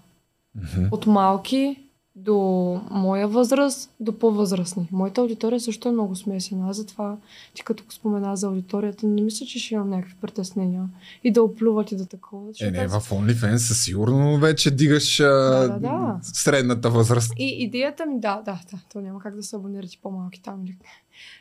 [0.90, 1.84] От малки
[2.16, 4.88] до моя възраст, до по-възрастни.
[4.92, 6.68] Моята аудитория също е много смесена.
[6.68, 7.16] Аз затова
[7.54, 10.84] ти като спомена за аудиторията, не мисля, че ще имам някакви притеснения.
[11.24, 12.52] И да оплюват и да такова.
[12.60, 16.18] Е, не, в OnlyFans със сигурно вече дигаш Да, да, да.
[16.22, 17.32] средната възраст.
[17.38, 20.64] И идеята ми, да, да, да, то няма как да се абонират и по-малки там.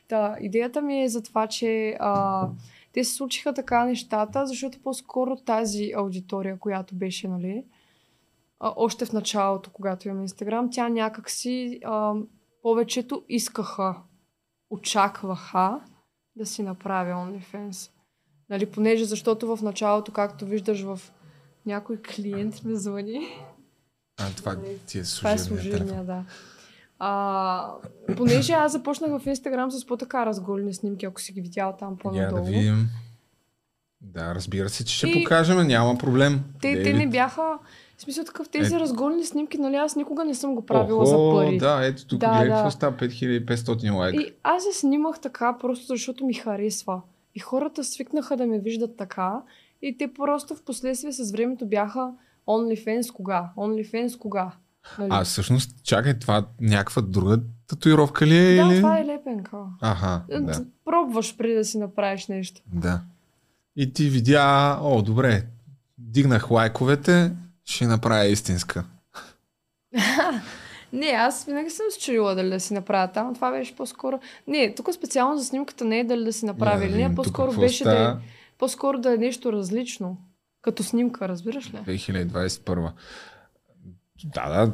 [0.09, 2.47] Да, идеята ми е за това, че а,
[2.93, 7.63] те се случиха така нещата, защото по-скоро тази аудитория, която беше, нали,
[8.59, 12.13] а, още в началото, когато имам Инстаграм, тя някак си а,
[12.61, 13.95] повечето искаха,
[14.69, 15.79] очакваха
[16.35, 17.89] да си направя OnlyFans.
[18.49, 20.99] Нали, понеже защото в началото, както виждаш в
[21.65, 23.27] някой клиент ме звъни,
[24.19, 24.55] А, това
[24.87, 25.57] ти е това е телефон.
[25.57, 26.23] служебния, да.
[26.99, 27.71] А,
[28.17, 31.95] понеже аз започнах в Инстаграм с по-така разголени снимки, ако си ги видял там Я
[31.95, 31.99] да
[32.29, 32.45] по-надолу.
[32.45, 32.89] видим.
[34.01, 36.43] Да, разбира се, че ще И- покажем, няма проблем.
[36.61, 37.59] те, те не бяха...
[38.03, 38.79] Смисъл такъв, тези Е.
[38.79, 41.57] разголени снимки, нали, аз никога не съм го правила Охо, за пари.
[41.57, 42.53] Да, ето тук Да, гледай да.
[42.55, 44.21] какво става 5500 лайка.
[44.23, 47.01] И аз се снимах така, просто защото ми харесва.
[47.35, 49.33] И хората свикнаха да ме виждат така.
[49.81, 52.11] И те просто в последствие с времето бяха
[52.47, 53.49] OnlyFans кога?
[53.57, 54.51] OnlyFans кога?
[54.99, 55.09] Нали?
[55.11, 58.55] А всъщност, чакай, това някаква друга татуировка ли е?
[58.55, 58.77] да, или?
[58.77, 59.57] това е лепенка.
[59.81, 60.65] Аха, да.
[60.85, 62.61] Пробваш преди да си направиш нещо.
[62.73, 63.01] да.
[63.75, 65.43] И ти видя, о, добре,
[65.97, 67.31] дигнах лайковете,
[67.65, 68.83] ще направя истинска.
[70.93, 73.35] Не, аз винаги съм се чудила дали да си направя там.
[73.35, 74.19] Това беше по-скоро...
[74.47, 77.83] Не, тук специално за снимката не е дали да си да или не, по-скоро беше
[77.83, 80.17] да е, по-скоро да е нещо различно.
[80.61, 81.77] Като снимка, разбираш ли?
[81.77, 82.91] 2021.
[84.23, 84.71] Да, да,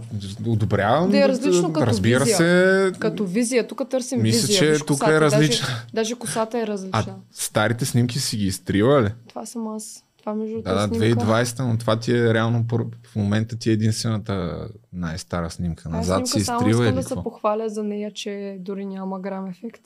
[0.52, 1.12] одобрявам.
[1.12, 2.38] Да е различно като Разбира визия.
[2.38, 2.92] се.
[3.00, 4.60] Като визия, тук търсим Мисля, визия.
[4.60, 5.68] че Виж тук косата, е различна.
[5.68, 7.06] Даже, даже косата е различна.
[7.08, 9.10] А старите снимки си ги изтрила ли?
[9.30, 10.04] Това съм аз.
[10.20, 11.26] Това между Да, да, снимка.
[11.26, 12.66] 2020, но това ти е реално
[13.04, 15.90] в момента ти е единствената най-стара снимка.
[15.90, 19.82] Назад си снимка само искам да се похваля за нея, че дори няма грам ефект.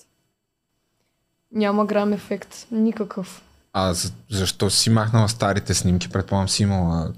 [1.51, 2.67] Няма грам ефект.
[2.71, 3.43] Никакъв.
[3.73, 6.09] А за, защо си махнала старите снимки?
[6.09, 7.13] Предполагам си имала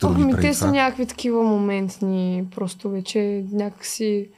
[0.00, 4.30] други Ами, преди те са някакви такива моментни, просто вече някакси...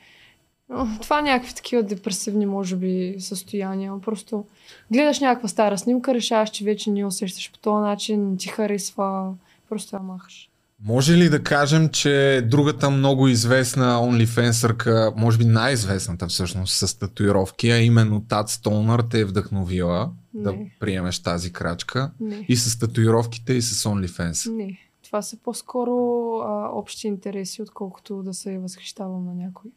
[1.02, 3.92] Това някакви такива депресивни, може би, състояния.
[4.04, 4.44] Просто
[4.92, 9.34] гледаш някаква стара снимка, решаваш, че вече не усещаш по този начин, ти харесва,
[9.68, 10.50] просто я махаш.
[10.84, 17.70] Може ли да кажем, че другата много известна OnlyFansърка, може би най-известната всъщност с татуировки,
[17.70, 20.70] а именно Тат Стонър те е вдъхновила да Не.
[20.80, 22.46] приемеш тази крачка Не.
[22.48, 24.52] и с татуировките и с OnlyFans?
[24.56, 24.78] Не.
[25.04, 25.92] Това са по-скоро
[26.38, 29.70] а, общи интереси, отколкото да се възхищавам на някой.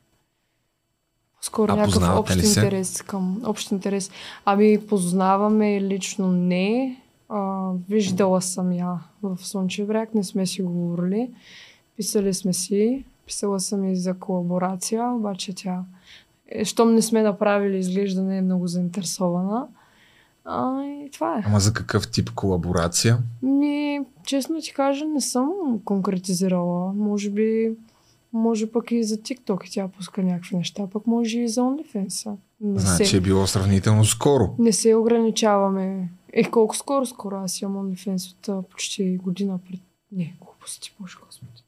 [1.41, 2.59] По-скоро А някакъв общ ли се?
[2.59, 4.11] интерес към общ интерес.
[4.45, 6.97] Ами познаваме лично не.
[7.29, 11.31] А, виждала съм я в Слънчев бряг, не сме си говорили.
[11.97, 13.05] Писали сме си.
[13.25, 15.83] Писала съм и за колаборация, обаче тя,
[16.47, 19.67] е, щом не сме направили, изглежда не е много заинтересована.
[20.45, 21.43] А, и това е.
[21.45, 23.17] Ама за какъв тип колаборация?
[23.41, 25.49] Ми, честно ти кажа, не съм
[25.85, 26.93] конкретизирала.
[26.93, 27.71] Може би,
[28.33, 32.35] може пък и за TikTok и тя пуска някакви неща, пък може и за OnlyFans.
[32.61, 34.55] Не, Значи се, е било сравнително скоро.
[34.59, 36.09] не се ограничаваме.
[36.33, 39.79] Е, колко скоро, скоро аз имам OnlyFans от почти година пред...
[40.11, 41.63] Не, глупости, боже господи.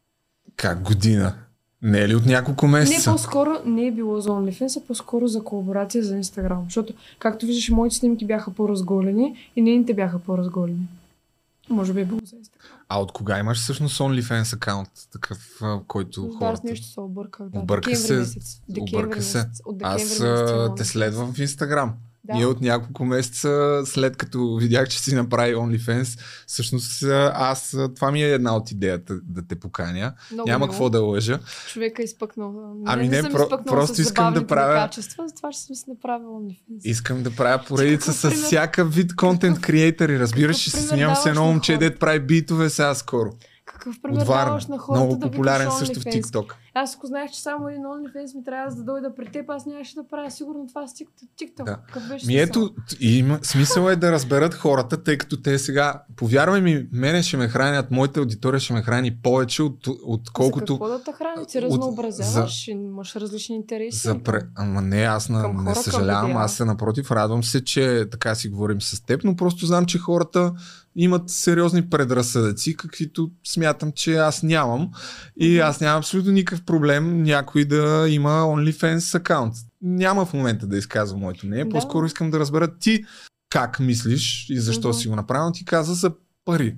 [0.55, 1.33] Как година?
[1.81, 3.11] Не е ли от няколко Не, месеца?
[3.11, 6.63] по-скоро не е било за OnlyFans, а по-скоро за колаборация за Instagram.
[6.63, 10.87] Защото, както виждаш, моите снимки бяха по-разголени и нейните бяха по-разголени.
[11.73, 12.59] Може би е било за Instagram.
[12.89, 16.61] А от кога имаш всъщност OnlyFans акаунт, такъв, който Да, аз хората...
[16.63, 17.49] нещо се обърках.
[17.49, 17.59] Да.
[17.59, 18.61] Обърка декември се, Месец.
[18.69, 19.37] Декември обърка се.
[19.37, 19.61] Месец.
[19.65, 21.93] От декември Аз месец те следвам в Инстаграм.
[22.25, 22.33] Да.
[22.33, 27.03] Ние от няколко месеца, след като видях, че си направи OnlyFans, всъщност
[27.33, 30.13] аз, това ми е една от идеята да те поканя.
[30.31, 31.39] Много Няма какво да лъжа.
[31.67, 32.53] Човека е изпъкнал.
[32.85, 36.81] Ами не, съм про- просто искам да правя- качества, затова ще съм си направила OnlyFans.
[36.83, 40.19] Искам да правя поредица с всякакъв вид контент креатори.
[40.19, 43.29] Разбираш, че се снимам с едно момче, дет прави битове сега скоро.
[43.73, 46.03] Какъв пример даваш на хората Много да популярен също в?
[46.03, 46.53] TikTok.
[46.73, 49.95] Аз ако знаех, че само един OnlyFans ми трябва да дойда при теб, аз нямаше
[49.95, 51.07] да правя сигурно това с Tik-
[51.41, 51.63] TikTok.
[51.63, 51.79] Да.
[51.87, 56.61] Какъв беше Ми ето, има, смисъл е да разберат хората, тъй като те сега, повярвай
[56.61, 60.87] ми, мене ще ме хранят, моята аудитория ще ме храни повече, от, За отколкото какво
[60.87, 61.47] да те храни?
[61.47, 63.97] Ти разнообразяваш, имаш различни интереси.
[63.97, 64.41] за пре...
[64.55, 68.49] Ама не, аз на, не хора, съжалявам, аз се напротив, радвам се, че така си
[68.49, 70.53] говорим с теб, но просто знам, че хората
[70.95, 74.91] имат сериозни предразсъдъци, каквито смятам, че аз нямам.
[75.37, 79.53] И аз нямам абсолютно никакъв проблем някой да има OnlyFans акаунт.
[79.81, 81.69] Няма в момента да изказвам моето мнение, Да.
[81.71, 83.03] по-скоро искам да разбера ти
[83.49, 84.93] как мислиш и защо Мгм.
[84.93, 85.51] си го направил.
[85.51, 86.11] Ти каза за
[86.45, 86.75] пари.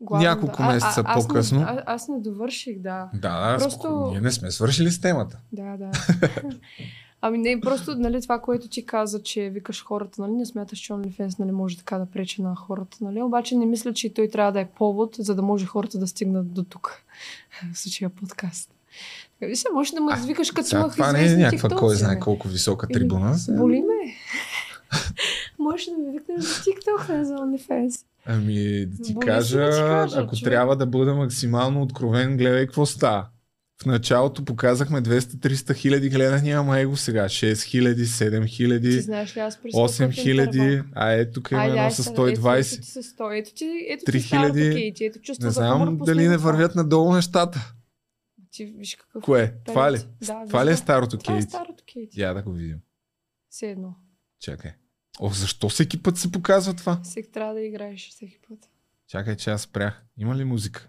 [0.00, 0.62] Главно, няколко да.
[0.62, 1.60] А- месеца а- аз не- по-късно.
[1.60, 3.10] а- Аз не довърших, да.
[3.14, 4.08] Да, Просто...
[4.10, 5.38] ние не сме свършили с темата.
[5.52, 5.90] Да, да.
[7.22, 10.92] ами не, просто нали, това, което ти каза, че викаш хората, нали, не смяташ, че
[10.92, 13.22] OnlyFans нали, може така да пречи на хората, нали?
[13.22, 16.52] Обаче не мисля, че той трябва да е повод, за да може хората да стигнат
[16.52, 17.02] до тук.
[17.72, 18.70] В случая подкаст.
[19.40, 22.14] Виж, може да ме А, извикаш като Сега, имах това не е някаква кой знае
[22.14, 22.20] бе.
[22.20, 23.34] колко висока Или- трибуна.
[23.34, 24.14] Сега- Боли ме.
[25.58, 28.04] Може да ме викнеш за TikTok, не за OnlyFans.
[28.26, 30.44] Ами, да ти Боли се кажа, да ти кажа, ако човек.
[30.44, 33.26] трябва да бъда максимално откровен, гледай какво става.
[33.82, 39.36] В началото показахме 200-300 хиляди гледания, ама его сега 6 хиляди, 7 Ти хиляди, знаеш
[39.36, 42.28] ли аз през 8 хиляди, а ето тук има едно с 120.
[42.28, 42.40] Ето,
[42.72, 43.38] ето, ти с 100.
[43.38, 43.50] ето
[43.88, 44.74] ето Три ти старото хиляди.
[44.74, 47.72] Кейти, ето чувство Не знам дали не вървят надолу нещата.
[48.50, 49.54] Ти виж какъв Кое?
[49.64, 49.98] Това ли?
[50.26, 52.20] Да, Това ли е старото Това е старото Кейти.
[52.20, 52.78] Я да го видим.
[53.50, 53.94] Все едно.
[54.40, 54.70] Чакай.
[55.20, 57.00] О, защо всеки път се показва това?
[57.04, 58.58] Всеки трябва да играеш всеки път.
[59.08, 60.04] Чакай, че аз спрях.
[60.18, 60.88] Има ли музика?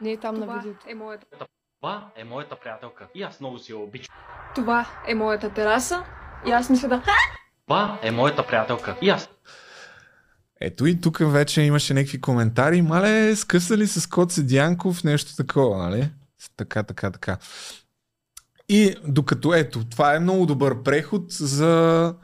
[0.00, 0.86] Не е там на Това видеото.
[0.88, 1.26] е моята.
[1.80, 4.14] Това е моята приятелка и аз много си я обичам.
[4.54, 6.04] Това е моята тераса
[6.46, 7.02] и аз мисля да...
[7.66, 9.28] Това е моята приятелка и аз
[10.60, 12.82] Ето и тук вече имаше някакви коментари.
[12.82, 16.10] Мале, скъсали с Коце Дянков, нещо такова, нали?
[16.56, 17.36] Така, така, така.
[18.68, 22.14] И докато ето, това е много добър преход за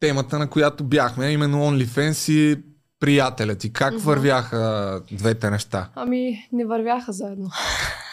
[0.00, 2.62] темата, на която бяхме, именно OnlyFans и
[3.00, 3.72] приятеля ти.
[3.72, 4.02] Как Мгм.
[4.02, 5.90] вървяха двете неща?
[5.94, 7.50] Ами, не вървяха заедно.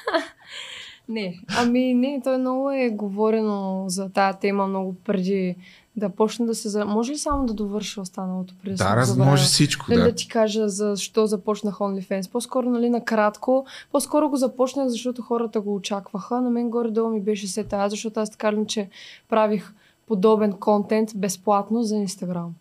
[1.09, 5.55] не, ами не, той много е говорено за тази тема много преди
[5.95, 6.69] да почне да се...
[6.69, 6.85] За...
[6.85, 10.05] Може ли само да довърша останалото преди Да, раз, може всичко, Нали да.
[10.05, 10.15] да.
[10.15, 12.31] ти кажа защо започнах OnlyFans.
[12.31, 13.65] По-скоро, нали, накратко.
[13.91, 16.41] По-скоро го започнах, защото хората го очакваха.
[16.41, 18.89] На мен горе-долу ми беше се тази, защото аз така ли, че
[19.29, 19.73] правих
[20.07, 22.53] подобен контент безплатно за Инстаграм.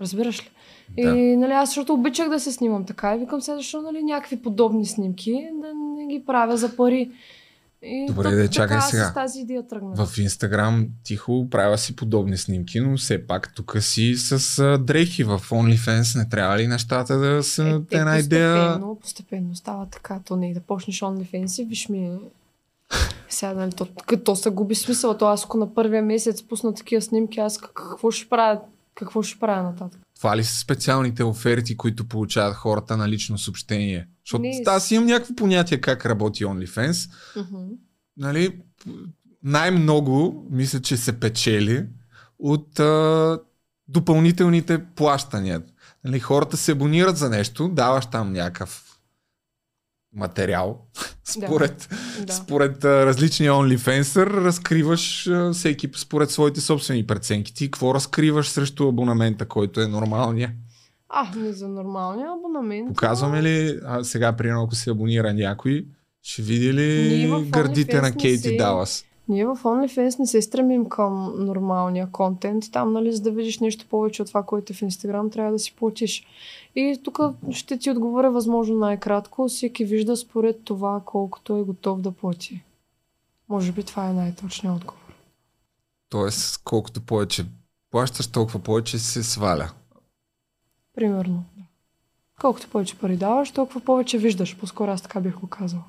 [0.00, 0.50] Разбираш ли?
[1.02, 1.16] Да.
[1.16, 4.42] И нали, аз защото обичах да се снимам така и викам се, защо нали, някакви
[4.42, 7.10] подобни снимки да не ги правя за пари.
[7.84, 9.04] И Добре, то- де, чакай така сега.
[9.04, 10.06] с тази идея тръгна.
[10.06, 15.24] В Инстаграм тихо правя си подобни снимки, но все пак тук си с а, дрехи
[15.24, 16.18] в OnlyFans.
[16.18, 18.54] Не трябва ли нещата да са е, една идея?
[18.56, 20.20] постепенно, постепенно става така.
[20.24, 22.10] То не е да почнеш OnlyFans и виж ми...
[23.28, 23.86] Сега, нали, то,
[24.24, 25.16] то се губи смисъл.
[25.16, 28.60] То аз ако на първия месец пусна такива снимки, аз как- какво ще правя?
[28.94, 30.00] Какво ще правя нататък?
[30.22, 34.08] Това ли са специалните оферти, които получават хората на лично съобщение?
[34.24, 34.62] Защото Не.
[34.66, 37.10] аз имам някакво понятие как работи OnlyFans.
[37.36, 37.64] Мгм.
[38.16, 38.58] Нали,
[39.42, 41.86] най-много мисля, че се печели
[42.38, 43.38] от а,
[43.88, 45.62] допълнителните плащания.
[46.04, 48.91] Нали, хората се абонират за нещо, даваш там някакъв
[50.14, 50.78] материал.
[51.24, 51.88] според
[52.20, 52.32] Да.
[52.32, 57.54] според различния OnlyFanser разкриваш всеки според своите собствени преценки.
[57.54, 60.52] Ти какво разкриваш срещу абонамента, който е нормалния?
[61.08, 62.88] А, не за нормалния абонамент.
[62.88, 65.86] Показваме ли а, сега, примерно, ако се абонира някой,
[66.22, 69.04] ще види ли гърдите на Кейти се- Далас?
[69.28, 72.64] Ние в OnlyFans не се стремим към нормалния контент.
[72.72, 75.58] Там, нали, за да видиш нещо повече от това, което е в Instagram, трябва да
[75.58, 76.24] си платиш.
[76.74, 77.18] И тук
[77.50, 79.48] ще ти отговоря възможно най-кратко.
[79.48, 82.62] Всеки вижда според това, колкото е готов да плати.
[83.48, 85.14] Може би това е най-точният отговор.
[86.08, 87.46] Тоест, колкото повече
[87.90, 89.70] плащаш, толкова повече се сваля.
[90.94, 91.44] Примерно.
[91.56, 91.62] да.
[92.40, 94.56] Колкото повече пари даваш, толкова повече виждаш.
[94.56, 95.84] По-скоро аз така бих го казала.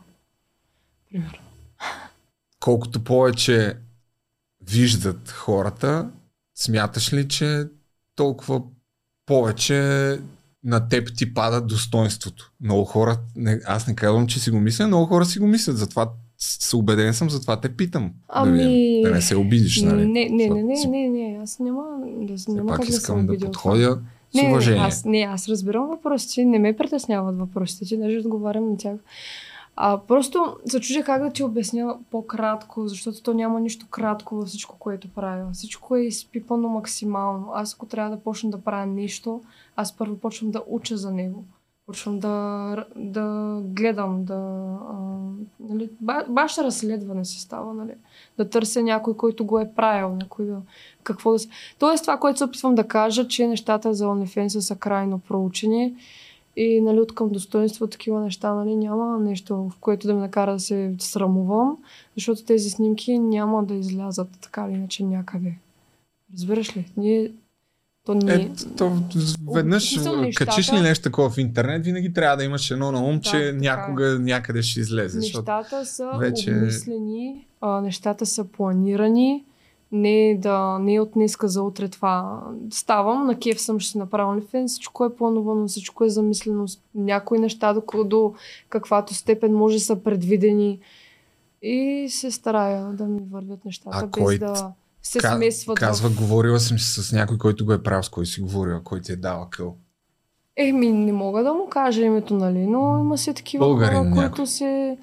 [1.10, 1.40] Примерно.
[2.60, 3.78] Колкото повече
[4.62, 6.12] виждат хората,
[6.56, 7.68] смяташ ли, че
[8.16, 8.62] толкова
[9.26, 10.20] повече
[10.64, 12.52] на теб ти пада достоинството?
[12.62, 15.78] Много хора, не, аз не казвам, че си го мисля, много хора си го мислят,
[15.78, 18.12] затова с- убеден съм, затова те питам.
[18.36, 18.68] Да, видим.
[18.68, 20.06] Ами- да не се обидиш, нали?
[20.06, 21.84] Не, не, не, не, не, не, аз няма,
[22.18, 23.46] да, Все няма пак да се искам да това.
[23.46, 24.00] подходя
[24.32, 24.82] с Не, не, уважение.
[24.82, 28.96] аз, не, аз разбирам въпросите, не ме притесняват въпросите ти, даже отговарям на тях.
[29.76, 34.48] А, просто се чудя как да ти обясня по-кратко, защото то няма нищо кратко във
[34.48, 35.50] всичко, което правя.
[35.54, 37.52] Всичко е изпипано максимално.
[37.54, 39.42] Аз ако трябва да почна да правя нещо,
[39.76, 41.44] аз първо почвам да уча за него.
[41.86, 44.34] Почвам да, да гледам, да...
[44.90, 44.96] А,
[45.60, 47.94] нали, ба- баш разследване се става, нали?
[48.38, 50.62] Да търся някой, който го е правил, някой да...
[51.04, 51.40] Какво да.
[51.80, 55.96] Тоест това, което се опитвам да кажа, че нещата за OnlyFans са крайно проучени
[56.56, 60.54] и нали, от към достоинство такива неща нали, няма нещо, в което да ме накара
[60.54, 61.78] да се срамувам,
[62.16, 65.58] защото тези снимки няма да излязат така или иначе някъде.
[66.34, 66.92] Разбираш ли?
[66.98, 67.32] Ние...
[68.06, 68.36] То ние...
[68.36, 68.92] Е, то,
[69.54, 73.16] веднъж нещата- качиш ли нещо такова в интернет, винаги трябва да имаш едно на ум,
[73.16, 73.52] Да, че така е.
[73.52, 75.20] някога някъде ще излезе.
[75.20, 76.52] Нещата са вече...
[76.52, 79.44] обмислени, а, нещата са планирани,
[79.94, 82.42] не, да, не е от днеска за утре това.
[82.70, 86.66] Ставам, на кеф съм, ще си направя OnlyFans, всичко е планувано, всичко е замислено,
[86.96, 88.34] някои неща до, до
[88.70, 90.80] каквато степен може са предвидени
[91.62, 94.72] и се старая да ми вървят нещата, А без кой да
[95.04, 96.18] се Ка- смесват Казва, в...
[96.18, 99.12] говорила съм си с някой, който го е правил, с кой си говорила, кой ти
[99.12, 99.76] е дал къл.
[100.58, 104.30] Еми, не мога да му кажа името, нали, но има си такива Българин хора, някой.
[104.30, 104.98] които се...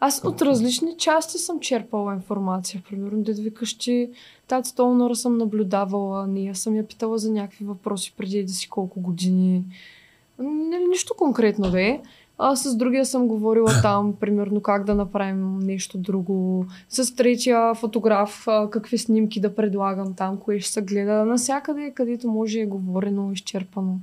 [0.00, 2.82] Аз от различни части съм черпала информация.
[2.90, 4.10] Примерно, да викаш, че
[4.48, 9.00] тази Столнора съм наблюдавала, ние съм я питала за някакви въпроси преди да си колко
[9.00, 9.64] години.
[10.38, 12.00] Нали, нищо конкретно да е.
[12.38, 16.66] А с другия съм говорила там, примерно как да направим нещо друго.
[16.88, 21.24] С третия фотограф, какви снимки да предлагам там, кое ще се гледа.
[21.24, 23.98] Навсякъде, където може е говорено, изчерпано.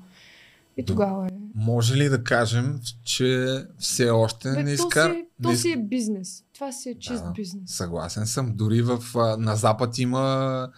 [0.82, 1.30] И тогава е.
[1.56, 5.04] Може ли да кажем, че все още Бе, не то, иска...
[5.04, 6.44] си, то не си е бизнес.
[6.54, 7.32] Това си е чист Да.
[7.32, 7.64] бизнес.
[7.66, 8.54] Съгласен съм.
[8.56, 9.00] Дори в,
[9.38, 10.70] на Запад има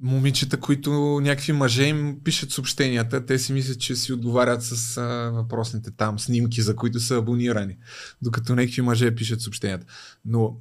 [0.00, 0.90] момичета, които
[1.22, 3.26] някакви мъже им пишат съобщенията.
[3.26, 7.76] Те си мислят, че си отговарят с а, въпросните там снимки, за които са абонирани.
[8.22, 9.86] Докато някакви мъже пишат съобщенията.
[10.24, 10.56] Но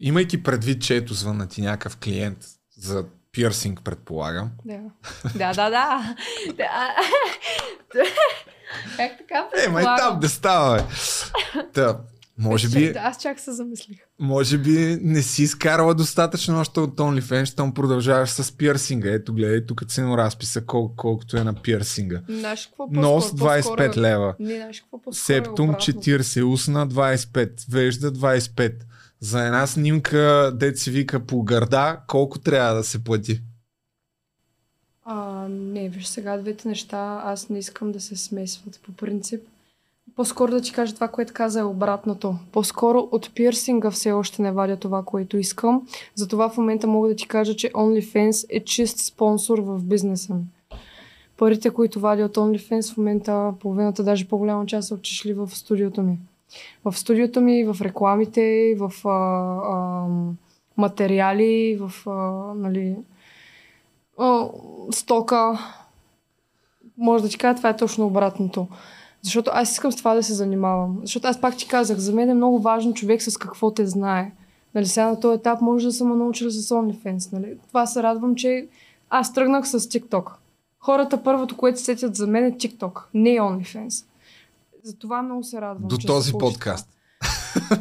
[0.00, 2.38] имайки предвид, че ето звънна ти някакъв клиент
[2.76, 4.50] за пирсинг, предполагам.
[4.64, 4.78] Да.
[5.34, 6.04] да, да, да.
[8.96, 10.10] как така Е, май предполагам?
[10.10, 10.82] там да става, бе.
[11.74, 11.98] Та,
[12.38, 13.98] може би, Аз чак се замислих.
[14.18, 14.70] може би
[15.02, 19.08] не си изкарала достатъчно още от OnlyFans, щом продължаваш с пирсинга.
[19.08, 22.20] Ето, гледай тук ценоразписа, кол- колкото е на пирсинга.
[22.30, 24.34] Знаеш какво Нос по-скоро- 25 по-скоро- лева.
[24.40, 25.92] Не, знаеш какво е Септум обратно.
[25.94, 28.74] 40, устна 25, вежда 25.
[29.20, 33.40] За една снимка, дет си вика по гърда, колко трябва да се плати?
[35.04, 39.40] А, не, виж сега двете неща, аз не искам да се смесват по принцип.
[40.16, 42.34] По-скоро да ти кажа това, което каза е обратното.
[42.52, 45.88] По-скоро от пирсинга все още не вадя това, което искам.
[46.14, 50.44] Затова в момента мога да ти кажа, че OnlyFans е чист спонсор в бизнеса ми.
[51.36, 56.02] Парите, които вадя от OnlyFans в момента, половината, даже по-голяма част са отишли в студиото
[56.02, 56.18] ми.
[56.84, 59.10] В студиото ми, в рекламите, в а,
[59.74, 60.06] а,
[60.76, 62.20] материали, в а,
[62.54, 62.96] нали,
[64.18, 64.48] а,
[64.90, 65.58] стока.
[66.98, 68.68] Може да ти кажа, това е точно обратното.
[69.22, 70.98] Защото аз искам с това да се занимавам.
[71.00, 74.32] Защото аз пак ти казах, за мен е много важно човек с какво те знае.
[74.74, 77.32] Нали, сега на този етап може да съм научила с OnlyFans.
[77.32, 77.56] Нали?
[77.68, 78.66] Това се радвам, че
[79.10, 80.30] аз тръгнах с TikTok.
[80.78, 84.04] Хората първото, което се сетят за мен е TikTok, не OnlyFans.
[84.84, 85.88] Затова много се радвам.
[85.88, 86.88] До че този подкаст.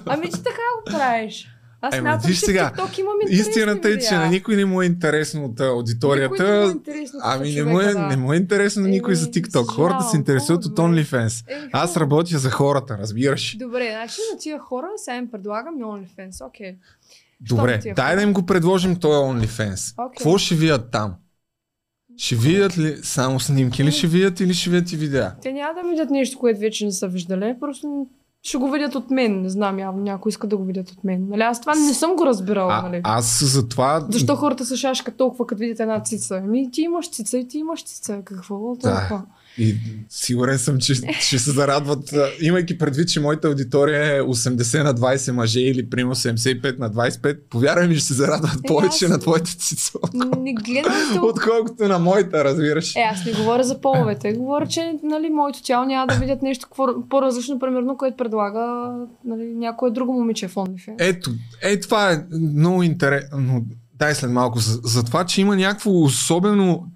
[0.05, 1.47] Ами ти така го правиш.
[1.81, 4.81] Аз Ема, смятам, виж че сега, TikTok имам Истината е, че на никой не му
[4.81, 6.43] е интересно от а, Никой не аудиторията.
[6.43, 8.07] му е интересно Ами не му, е, да.
[8.07, 9.71] не му е интересно на никой Еми, за TikTok.
[9.71, 10.91] Хората се интересуват от добре.
[11.03, 11.49] OnlyFans.
[11.49, 13.57] Е, Аз работя за хората, разбираш.
[13.57, 16.47] Добре, значи на тия хора сега им предлагам OnlyFans.
[16.47, 16.75] Окей.
[17.41, 19.93] Добре, тия дай да им го предложим този OnlyFans.
[19.97, 20.17] Окей.
[20.17, 21.13] Какво ще видят там?
[22.19, 25.31] Ще видят ли само снимки ли ще видят или ще видят и видеа?
[25.41, 27.55] Те няма да видят нещо, което вече не са виждали.
[27.59, 28.07] Просто
[28.43, 29.41] ще го видят от мен.
[29.41, 31.27] Не знам, явно някой иска да го видят от мен.
[31.29, 31.41] Нали?
[31.41, 32.73] Аз това не съм го разбирала.
[32.73, 33.01] А, нали?
[33.03, 34.07] аз за това...
[34.09, 36.41] Защо хората се шашкат толкова, като видят една цица?
[36.43, 38.21] Ами ти имаш цица и ти имаш цица.
[38.25, 39.25] Какво Да.
[39.57, 39.75] И
[40.09, 45.31] сигурен съм, че ще се зарадват, имайки предвид, че моята аудитория е 80 на 20
[45.31, 47.37] мъже или примерно 75 на 25.
[47.49, 49.91] Повярвай ми, ще се зарадват Е, повече аз- на твоите цици,
[50.39, 50.93] Не гледам
[51.23, 52.95] отколкото на моята, разбираш.
[52.95, 54.33] Е, аз не говоря за половете.
[54.33, 56.67] Говоря, че нали, моето тяло няма да видят нещо
[57.09, 58.91] по-различно, примерно, което предлага
[59.25, 60.95] нали, някое друго момиче в OnlyFans.
[60.99, 61.31] Ето,
[61.61, 63.65] е, това е много интересно.
[63.99, 64.59] Дай след малко.
[64.59, 66.87] За, за това, че има някакво особено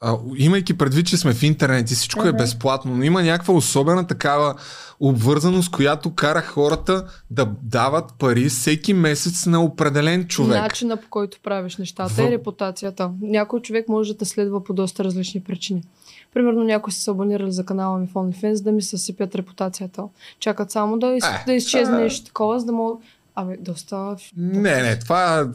[0.00, 2.36] а, имайки предвид, че сме в интернет и всичко е Мгм.
[2.36, 4.54] безплатно, но има някаква особена такава
[5.00, 10.62] обвързаност, която кара хората да дават пари всеки месец на определен човек.
[10.62, 13.10] Начина по който правиш нещата В- и репутацията.
[13.20, 15.82] Някой човек може да те следва по доста различни причини.
[16.34, 20.02] Примерно някои са се абонирали за канала ми в OnlyFans да ми съсипят репутацията.
[20.40, 21.24] Чакат само да, из...
[21.24, 22.94] Е, да изчезне е- нещо такова, за да мога...
[23.40, 24.16] Абе, доста...
[24.36, 25.52] Не, не, това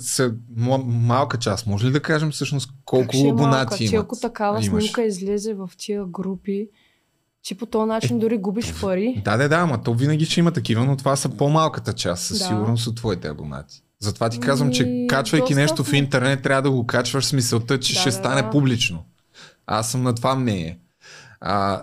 [0.55, 1.67] м- малка част.
[1.67, 4.05] Може ли да кажем всъщност колко Как е абонати Ти имат?
[4.05, 4.83] ако такава имаш?
[4.83, 6.69] снимка излезе в тия групи,
[7.41, 9.21] ти по този начин дори губиш пари.
[9.25, 12.39] Да, да, да, ама то винаги ще има такива, но това са по-малката част, със
[12.39, 12.45] Да.
[12.45, 13.83] сигурност от твоите абонати.
[13.99, 17.79] Затова ти казвам, че Ми, качвайки нещо в интернет, трябва да го качваш с мисълта,
[17.79, 18.49] че Да, ще да, стане да.
[18.49, 19.03] публично.
[19.67, 20.79] Аз съм на това мнение.
[21.41, 21.81] А,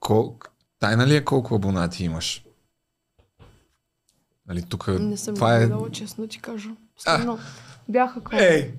[0.00, 0.36] кол...
[0.80, 2.44] Тайна ли е колко абонати имаш?
[4.50, 5.58] Нали, тук Не съм това е...
[5.58, 6.70] гледала, честно ти кажа.
[6.96, 7.38] Последно
[7.88, 8.38] бяха към...
[8.38, 8.70] Ей,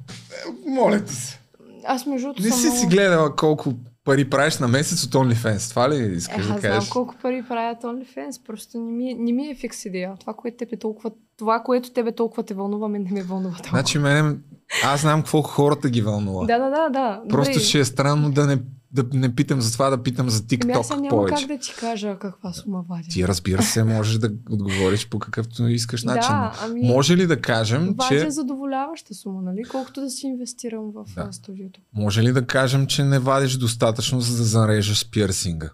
[0.67, 1.39] моля ти се.
[1.85, 2.79] Аз между другото Не си много...
[2.79, 5.69] си гледала колко пари правиш на месец от OnlyFans.
[5.69, 6.89] Това ли искаш аз да знам кажеш?
[6.89, 10.13] колко пари правят OnlyFans, просто не ми, е- не ми е фикс идея.
[10.19, 13.69] Това, което тебе толкова, това, което тебе толкова те вълнува, мен не ме вълнува толкова.
[13.77, 14.35] Значи мене,
[14.83, 16.45] аз знам какво хората ги вълнува.
[16.45, 17.21] Да, да, да, да.
[17.29, 17.63] Просто Добре.
[17.63, 18.57] ще е странно да не,
[18.93, 21.47] да не питам за това, да питам за Ами аз TikTok няма повече.
[21.47, 23.07] как да ти кажа каква сума вадя.
[23.09, 26.29] Ти разбира се, можеш да отговориш по какъвто искаш начин.
[26.31, 26.81] Да, ами...
[26.81, 28.31] Може ли да кажем, Вадя че...
[28.31, 29.63] задоволяваща сума, нали?
[29.71, 31.23] Колкото да си инвестирам в Да.
[31.25, 31.33] да.
[31.33, 31.79] студиото.
[31.93, 35.69] Може ли да кажем, че не вадиш достатъчно, за да зарежеш пирсинга?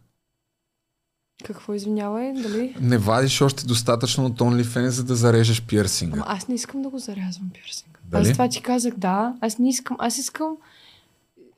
[1.43, 2.75] Какво извинявай, дали?
[2.81, 6.15] Не вадиш още достатъчно от OnlyFans, за да зарежеш пирсинга.
[6.15, 7.99] Ама аз не искам да го зарязвам пирсинга.
[8.05, 8.21] Дали?
[8.27, 9.33] Аз това ти казах, да.
[9.41, 9.97] Аз не искам.
[9.99, 10.57] Аз искам.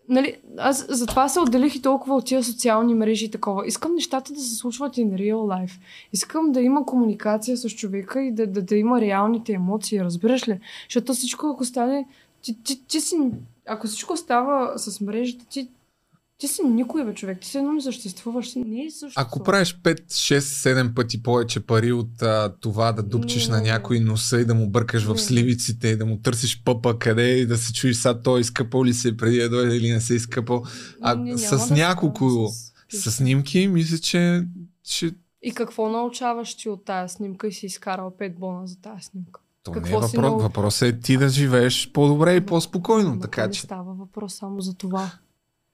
[0.10, 3.68] Нали, аз затова се отделих и толкова от тия социални мрежи и такова.
[3.68, 5.80] Искам нещата да се случват in real life.
[6.14, 10.60] Искам да има комуникация с човека и да, да, да има реалните емоции, разбираш ли?
[10.90, 12.08] Защото всичко, ако стане...
[12.42, 13.16] Ти, ти, ти си,
[13.68, 15.70] ако всичко става с мрежата, ти,
[16.40, 17.40] ти си никой, бе, човек.
[17.42, 18.56] Ти си едно не съществуваш.
[18.56, 19.22] Не е също.
[19.22, 23.56] Ако правиш 5, 6, 7 пъти повече пари от а, това да дупчиш Не.
[23.56, 25.18] на някой носа и да му бъркаш в Не.
[25.18, 28.94] сливиците и да му търсиш пъпа къде и да се чуеш сега той изкъпал ли
[28.94, 30.64] се преди да дойде или не се е изкъпал.
[31.02, 34.44] А Не, с да няколко става с снимки, мисля, че
[34.84, 35.12] ще...
[35.42, 39.42] И какво научаваш ти от тая снимка и си изкарал 5 бона за тая снимка?
[39.64, 40.14] То не е Какво въпрос.
[40.14, 43.10] нау- Въпросът е ти да живееш по-добре и по-спокойно.
[43.10, 43.62] Ама така не че...
[43.62, 45.12] става въпрос само за това.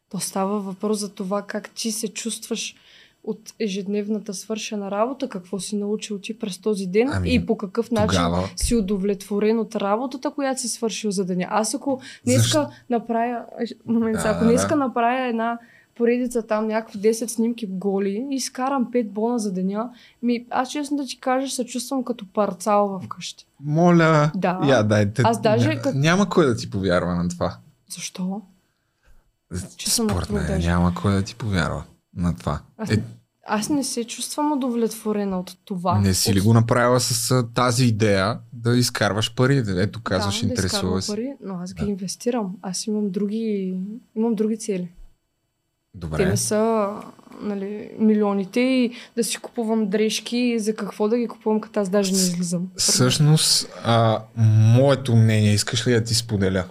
[0.10, 2.76] То става въпрос за това как ти се чувстваш
[3.24, 7.92] от ежедневната свършена работа, какво си научил ти през този ден Ами, и по какъв
[7.92, 11.48] начин Тогава си удовлетворен от работата, която си свършил за деня.
[11.50, 12.68] Аз ако днеска Защо?
[12.90, 13.42] направя,
[13.86, 14.76] момент, Да, ако да, днеска да.
[14.76, 15.60] направя една
[15.96, 19.90] поредица там, някакви 10 снимки голи и изкарам 5 бона за деня,
[20.24, 23.46] ми, аз честно да ти кажа, се чувствам като парцал вкъщи.
[23.60, 24.60] Моля, Да.
[24.64, 25.22] я дайте.
[25.26, 27.58] Аз даже Ня, как- Няма кой да ти повярва на това.
[27.90, 28.42] Защо?
[29.78, 31.84] Че съм Според мен няма кой да ти повярва
[32.16, 32.60] на това.
[32.78, 33.04] Аз, Е,
[33.48, 36.00] аз не се чувствам удовлетворена от това.
[36.00, 39.64] не си ли го направила с тази идея да изкарваш пари?
[39.68, 41.12] Ето казваш, да, интересува да се.
[41.12, 41.90] пари, но аз ги Да.
[41.92, 42.56] инвестирам.
[42.62, 43.76] Аз имам други,
[44.16, 44.90] имам други цели.
[45.92, 46.26] Те Добре.
[46.26, 46.90] не са
[47.42, 51.90] нали, милионите и да си купувам дрежки и за какво да ги купувам, като аз
[51.90, 52.68] даже не излизам.
[52.76, 54.22] Всъщност, а,
[54.76, 56.66] моето мнение, искаш ли да ти споделя?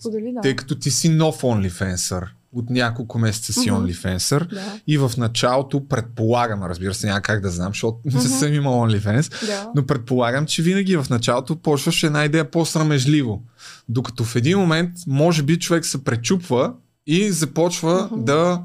[0.00, 0.40] Сподели, да.
[0.40, 3.80] Тъй като ти си нов OnlyFanser, от няколко месеца си Мгм.
[3.82, 8.28] OnlyFanser Да, и в началото предполагам, разбира се, няма как да знам, защото не Мгм.
[8.28, 9.70] съм имал OnlyFans, да.
[9.74, 13.42] но предполагам, че винаги в началото почваш една идея по-срамежливо.
[13.88, 16.72] Докато в един момент, може би човек се пречупва
[17.06, 18.24] и започва Мгм.
[18.24, 18.62] да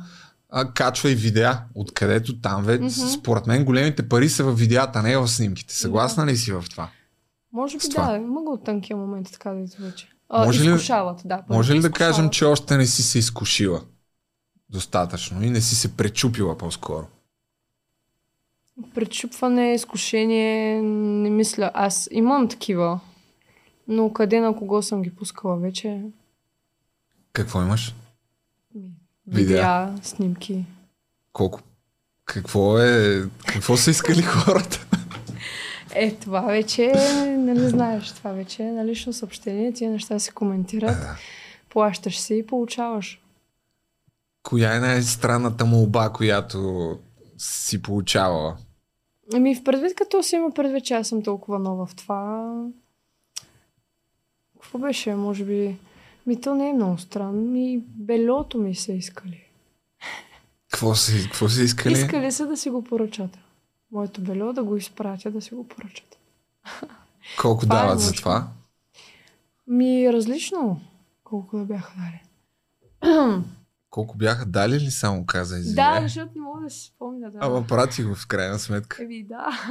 [0.52, 3.10] а, качва и видеа, откъдето там вече, Мгм.
[3.20, 5.76] според мен, големите пари са в видеята, не в снимките.
[5.76, 6.90] Съгласна ли си в това?
[7.54, 10.08] Може би да, има го от тънкия момент, така да вече.
[10.30, 11.38] А, Може ли- изкушават, да.
[11.38, 12.16] първо Може ли да изкушават.
[12.16, 13.82] кажем, че още не си се изкушила
[14.70, 17.08] достатъчно и не си се пречупила по-скоро?
[18.96, 21.72] Пречупване, изкушение, не мисля.
[21.74, 23.00] Аз имам такива,
[23.88, 26.02] но къде на кого съм ги пускала вече?
[27.34, 27.96] Какво имаш?
[29.28, 30.66] Видеа, снимки.
[31.34, 31.60] Колко?
[32.26, 33.24] Какво е?
[33.46, 34.86] Какво са искали хората?
[35.94, 36.94] Е, това вече,
[37.38, 40.98] нали знаеш, това вече е на лично съобщение, тия неща се коментират,
[41.70, 43.22] плащаш се и получаваш.
[44.44, 47.00] Коя е най-странната молба, която
[47.38, 48.58] си получавала?
[49.34, 52.54] Ами в предвид, като си има предвид, че аз съм толкова нова в това.
[54.62, 55.78] Какво беше, може би?
[56.28, 57.42] Ми то не е много странно.
[57.42, 59.44] Ми белото ми са искали.
[60.72, 61.94] Какво си, какво си искали?
[61.94, 63.38] Искали са да си го поръчат.
[63.92, 66.18] Моето бело да го изпратя да си го поръчат.
[67.42, 68.22] Колко Това е дават за мъчно.
[68.22, 68.48] това?
[69.68, 70.82] Ми различно.
[71.24, 72.22] Колко да бяха дали.
[73.90, 75.96] Колко бяха дали ли само каза извиняй?
[75.96, 77.32] Да, защото не мога да си спомня.
[77.32, 77.38] Да.
[77.42, 79.04] Ама прати го в крайна сметка.
[79.04, 79.46] Еми да.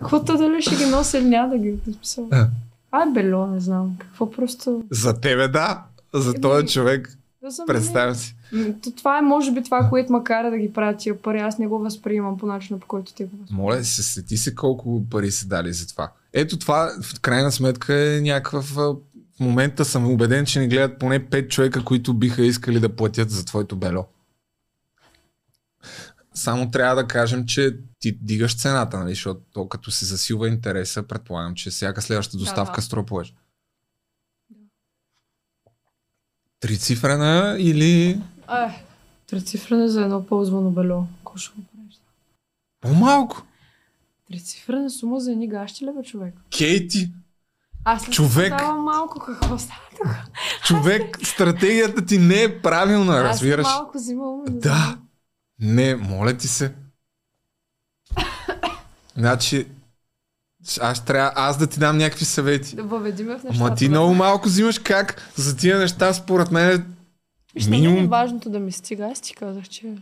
[0.00, 2.28] Каквото дали ще ги нося или няма да ги подписал.
[2.32, 2.48] А.
[2.90, 3.96] А, е бело, не знам.
[3.98, 4.84] Какво просто...
[4.90, 5.84] За тебе да,
[6.14, 8.35] за този човек, Да представям си.
[8.82, 11.38] То Това е, може би, това, което ма кара да ги правя тия пари.
[11.38, 13.62] Аз не го възприемам по начина, по който ти го възприемаш.
[13.62, 16.12] Моля се, сети се колко пари са дали за това.
[16.32, 18.78] Ето това в крайна сметка е някакъв...
[18.78, 18.82] а,
[19.36, 23.30] В момента съм убеден, че ни гледат поне 5 човека, които биха искали да платят
[23.30, 24.06] за твоето бело.
[26.34, 29.10] Само трябва да кажем, че ти дигаш цената, нали?
[29.10, 32.82] защото то, като се засилва интереса, предполагам, че всяка следваща доставка да.
[32.82, 33.34] струва повече.
[36.60, 38.20] Трицифрена или
[38.50, 38.84] Е,
[39.26, 41.06] трицифрена за едно ползвано бело.
[41.24, 41.94] Какво ще го правиш?
[42.80, 43.42] по-малко?
[44.28, 46.34] Трицифрена сума за едни гащи ли, бе, човек?
[46.58, 47.12] Кейти,
[47.84, 48.54] Аз не Човек.
[48.54, 49.80] Става малко какво става.
[50.64, 53.66] човек, стратегията ти не е правилна, Аз разбираш?
[53.66, 54.42] съм малко взимам.
[54.48, 54.68] Да.
[54.68, 55.02] знам.
[55.60, 56.74] Не, моля ти се.
[59.16, 59.66] Значи,
[60.80, 62.76] аз трябва аз да ти дам някакви съвети.
[62.76, 63.64] Да въведиме в нещата.
[63.64, 66.95] Ама ти много малко взимаш как за тия неща, според мен,
[67.56, 69.08] Виж, е минимум важното да ми стига.
[69.12, 69.94] Аз ти казах, че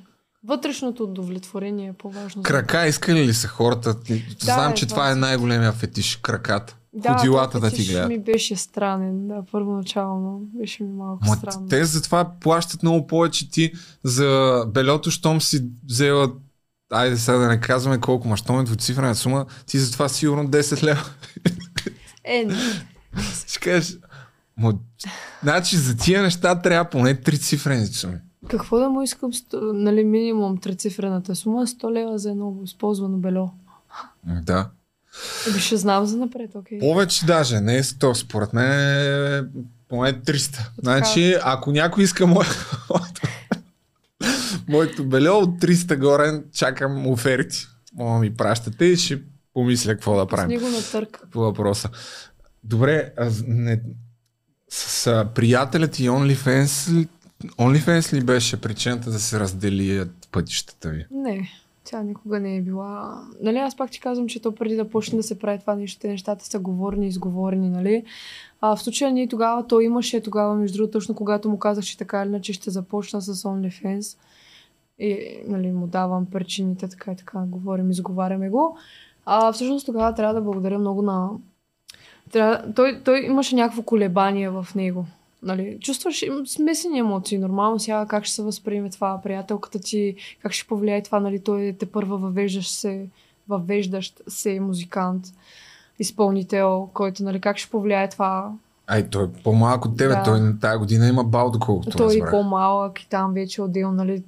[0.45, 2.43] вътрешното удовлетворение е по-важно.
[2.43, 3.97] крака искали ли са хората?
[4.41, 5.15] Знам, е, че това е е.
[5.15, 6.77] най-големия фетиш, краката.
[6.93, 8.09] Да, Ходилата да ти гледат.
[8.09, 10.41] ми беше странен, да, първоначално.
[10.43, 11.69] Беше ми малко Ма странно.
[11.69, 13.73] те затова плащат много повече ти
[14.05, 16.33] за белето, щом си взела
[16.93, 20.49] Айде сега да не казваме колко, ма щом е двуцифрена сума, ти за това сигурно
[20.49, 21.05] 10 лева.
[22.25, 22.57] Е, не.
[23.49, 23.97] Ще кажеш,
[24.57, 24.73] мо,
[25.43, 28.17] значи за тия неща трябва поне три цифрени суми.
[28.49, 29.31] Какво да му искам,
[29.65, 33.51] нали, минимум трицифрената сума, 100 лева за едно използвано бело.
[34.27, 34.71] Да.
[35.51, 36.79] Еми ще знам за напред, окей.
[36.79, 39.43] Повече даже, не е 100, според мен е
[39.89, 40.61] поне 300.
[40.79, 42.47] Значи, ако някой иска мое...
[44.69, 47.67] моето бело от 300 горе, чакам оферти.
[47.95, 49.23] Мога ми пращате и ще
[49.55, 51.27] помисля какво да С правим него на търк.
[51.31, 51.89] по въпроса.
[52.65, 53.81] Добре, а, з- не,
[54.75, 57.09] с, с приятелят ти OnlyFans,
[57.45, 61.07] OnlyFans ли беше причината да се разделият пътищата ви?
[61.11, 61.51] Не,
[61.85, 63.23] тя никога не е била.
[63.41, 66.07] Нали, аз пак ти казвам, че то преди да почне да се прави това нещо,
[66.07, 68.05] нещата са говорени, изговорени, нали?
[68.61, 71.99] А в случая ние тогава, то имаше тогава, между другото, точно когато му казах, че
[71.99, 74.19] така или иначе ще започна с OnlyFans.
[74.99, 78.79] И, нали, му давам причините, така и така, говорим, изговаряме го.
[79.27, 81.31] А всъщност тогава трябва да благодаря много на...
[82.33, 82.73] Трябва...
[82.77, 85.07] Той, той имаше някакво колебание в него.
[85.43, 87.39] Нали, чувстваш смесени емоции.
[87.39, 91.77] Нормално сега как ще се възприеме това, приятелката ти, как ще повлияе това, нали, той
[91.79, 93.07] те първа въвеждаш се,
[93.49, 95.25] въвеждащ се музикант,
[95.99, 98.53] изпълнител, който, нали, как ще повлияе това.
[98.87, 100.15] Ай, той е по-малък от тебе.
[100.15, 100.23] Да.
[100.23, 102.31] Той тази година има бал, доколкото той е разбрах.
[102.31, 104.23] по-малък и там вече отделно, нали,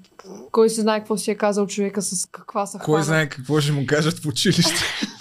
[0.53, 3.73] кой се знае какво си е казал човека с каква са Кой знае какво ще
[3.73, 4.85] му кажат в училище?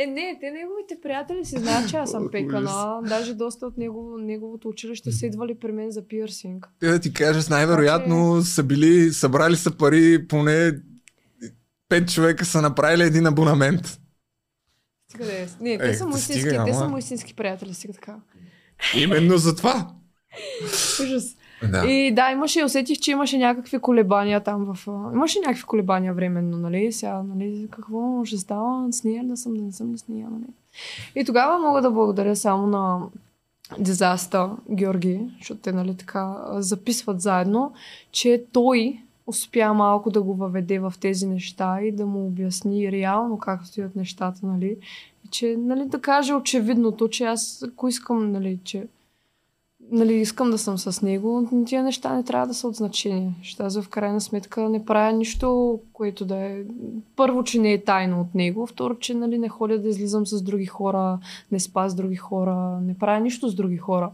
[0.00, 3.00] Е, не, те неговите приятели си знаят, че аз съм пекана.
[3.08, 6.68] Даже доста от негово, неговото училище са идвали при мен за пирсинг.
[6.80, 10.72] Те да ти кажа, най-вероятно са били, събрали са пари, поне
[11.88, 14.00] пет човека са направили един абонамент.
[15.08, 15.46] Стига да е.
[15.60, 18.16] Не, те са му истински, те са му истински приятели, сега така.
[18.96, 19.94] Именно за това.
[21.02, 21.36] Ужас.
[21.62, 21.86] Да.
[21.86, 24.88] И да, имаше, усетих, че имаше някакви колебания там в...
[25.14, 26.92] Имаше някакви колебания временно, нали?
[26.92, 30.28] Сега, нали, какво ще става с нея, да съм, да не съм ли с нея,
[30.30, 30.52] нали?
[31.14, 33.00] И тогава мога да благодаря само на
[33.78, 37.72] Дизаста Георги, защото те, нали, така записват заедно,
[38.12, 43.38] че той успя малко да го въведе в тези неща и да му обясни реално
[43.38, 44.76] как стоят нещата, нали?
[45.24, 48.86] И че, нали, да каже очевидното, че аз, ако искам, нали, че
[49.92, 53.34] нали, искам да съм с него, тия неща не трябва да са от значение.
[53.58, 56.56] Аз в крайна сметка не правя нищо, което да е...
[57.16, 58.66] Първо, че не е тайно от него.
[58.66, 61.18] Второ, че нали, не ходя да излизам с други хора,
[61.52, 64.10] не спа с други хора, не правя нищо с други хора.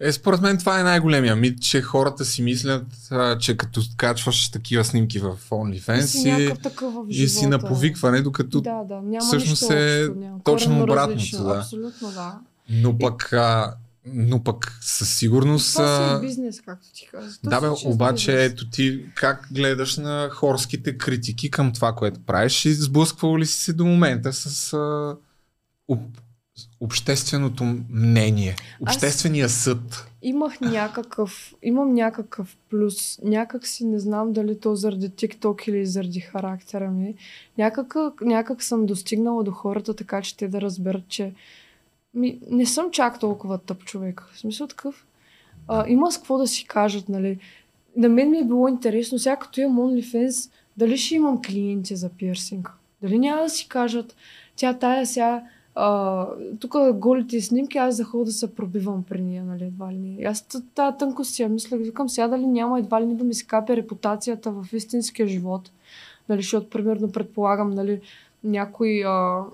[0.00, 4.50] Е, според мен това е най-големия мит, че хората си мислят, а, че като качваш
[4.50, 8.60] такива снимки в И OnlyFans си си, в и си на повикване, докато...
[8.60, 10.08] Да, да, няма всъщност е
[10.44, 11.58] точно обратното, да.
[11.58, 12.38] Абсолютно, да.
[12.70, 13.74] Но пък, а,
[14.06, 15.72] но пък със сигурност...
[15.72, 17.38] Това си е бизнес, както ти казах.
[17.44, 18.52] Да, бе, е обаче бизнес.
[18.52, 23.58] ето ти как гледаш на хорските критики към това, което правиш и сблъсквал ли си
[23.58, 25.16] се до момента с а,
[25.88, 26.00] об,
[26.80, 30.06] общественото мнение, обществения съд.
[30.22, 33.18] Имах някакъв, имам някакъв плюс.
[33.22, 37.14] Някак си не знам дали то заради TikTok или заради характера ми.
[37.58, 41.32] Някак, някак съм достигнала до хората така, че те да разберат, че
[42.14, 44.28] ми, не съм чак толкова тъп човек.
[44.32, 45.06] В смисъл такъв.
[45.68, 47.38] А, има с какво да си кажат, нали.
[47.96, 52.08] На мен ми е било интересно, сега като имам OnlyFans, дали ще имам клиенти за
[52.08, 52.72] пирсинг.
[53.02, 54.16] Дали няма да си кажат,
[54.56, 55.42] тя тая сега
[56.60, 60.24] тук голите снимки, аз за да се пробивам при нея, нали, едва ли не.
[60.24, 60.42] Аз
[60.74, 63.46] тази тънкост си я мислех, викам сега дали няма едва ли не да ми се
[63.46, 65.70] капе репутацията в истинския живот.
[66.28, 68.00] Нали, защото, примерно, предполагам, нали,
[68.44, 69.44] някои, а,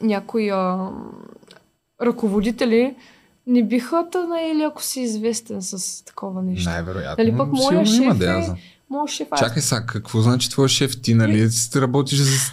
[0.00, 0.90] някои а,
[2.02, 2.94] ръководители
[3.46, 6.70] не биха те наели, ако си известен с такова нещо.
[6.70, 7.24] Най-вероятно.
[7.24, 8.56] Нали, пък моя има, шеф е- я знам.
[8.90, 11.02] Може шеф, аз, Чакай сега, какво значи твой шеф?
[11.02, 12.52] Ти, нали, ти работиш за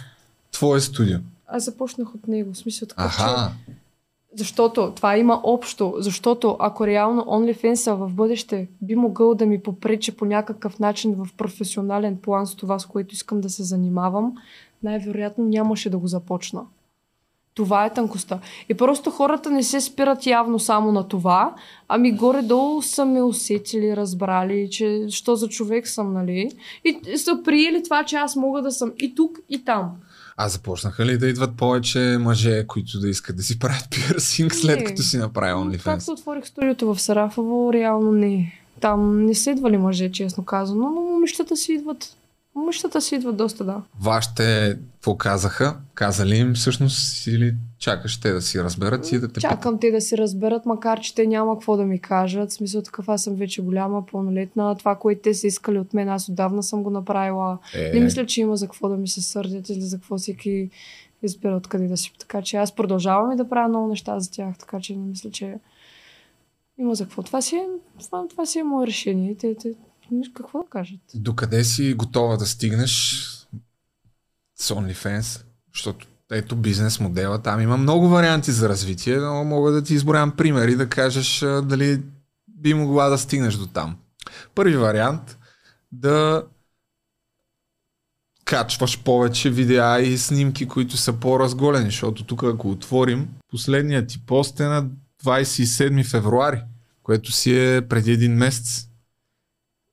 [0.52, 1.18] твое студио?
[1.52, 2.52] аз започнах от него.
[2.52, 3.52] В смисъл че Аха,
[4.36, 5.94] Защото това има общо.
[5.98, 11.28] Защото ако реално OnlyFans в бъдеще би могъл да ми попречи по някакъв начин в
[11.36, 14.34] професионален план с това, с което искам да се занимавам,
[14.82, 16.62] най-вероятно нямаше да го започна.
[17.54, 18.38] Това е тънкостта.
[18.68, 21.54] И просто хората не се спират явно само на това,
[21.88, 26.50] ами горе-долу са ме усетили, разбрали, че що за човек съм, нали?
[26.84, 29.90] И са приели това, че аз мога да съм и тук, и там.
[30.36, 34.78] а започнаха ли да идват повече мъже, които да искат да си правят пирсинг след
[34.78, 34.84] Не.
[34.84, 35.84] като си направи OnlyFans?
[35.84, 38.58] Както отворих студиото в Сарафово, реално не.
[38.80, 42.16] Там не са идвали мъже, честно казано, но момичетата си идват.
[42.54, 43.82] Момичетата си идват доста, да.
[44.00, 45.76] Вашите какво казаха?
[45.94, 50.00] Казали им всъщност или чакаш те да си разберат и да те Чакам те да
[50.00, 52.50] си разберат, макар че те няма какво да ми кажат.
[52.50, 54.76] В смисъл такъв, аз съм вече голяма, пълнолетна.
[54.76, 57.58] Това, което те са искали от мен, аз отдавна съм го направила.
[57.74, 60.70] Е, Не мисля, че има за какво да ми се сърдят или за какво всеки
[61.22, 62.12] избира откъде да си.
[62.18, 65.30] Така че аз продължавам и да правя много неща за тях, така че не мисля,
[65.30, 65.58] че
[66.78, 67.22] има за какво.
[67.22, 67.66] Това си е,
[68.00, 69.36] това, това си е мое решение.
[69.36, 69.74] Те, те,
[70.34, 71.00] какво да кажат?
[71.14, 73.22] Докъде си готова да стигнеш
[74.58, 75.42] с OnlyFans?
[75.74, 80.36] Защото ето бизнес модела, там има много варианти за развитие, но мога да ти изброям
[80.36, 82.02] примери да кажеш дали
[82.48, 83.96] би могла да стигнеш до там.
[84.54, 85.38] Първи вариант
[85.92, 86.44] да
[88.44, 94.60] качваш повече видеа и снимки, които са по-разголени, защото тук ако отворим, последният ти пост
[94.60, 94.86] е на
[95.24, 96.62] 27 февруари,
[97.02, 98.88] което си е преди един месец.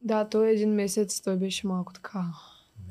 [0.01, 2.25] Да, той един месец, той беше малко така.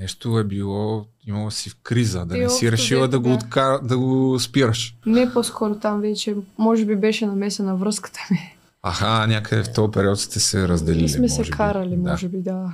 [0.00, 3.34] Нещо е било, имало си в криза, да И не си решила да го, да.
[3.34, 4.96] откара, да го спираш.
[5.06, 8.56] Не по-скоро там вече, може би беше намесена връзката ми.
[8.82, 11.04] Аха, някъде в този период сте се разделили.
[11.04, 11.50] И сме се би.
[11.50, 12.10] карали, Да.
[12.10, 12.72] може би, да.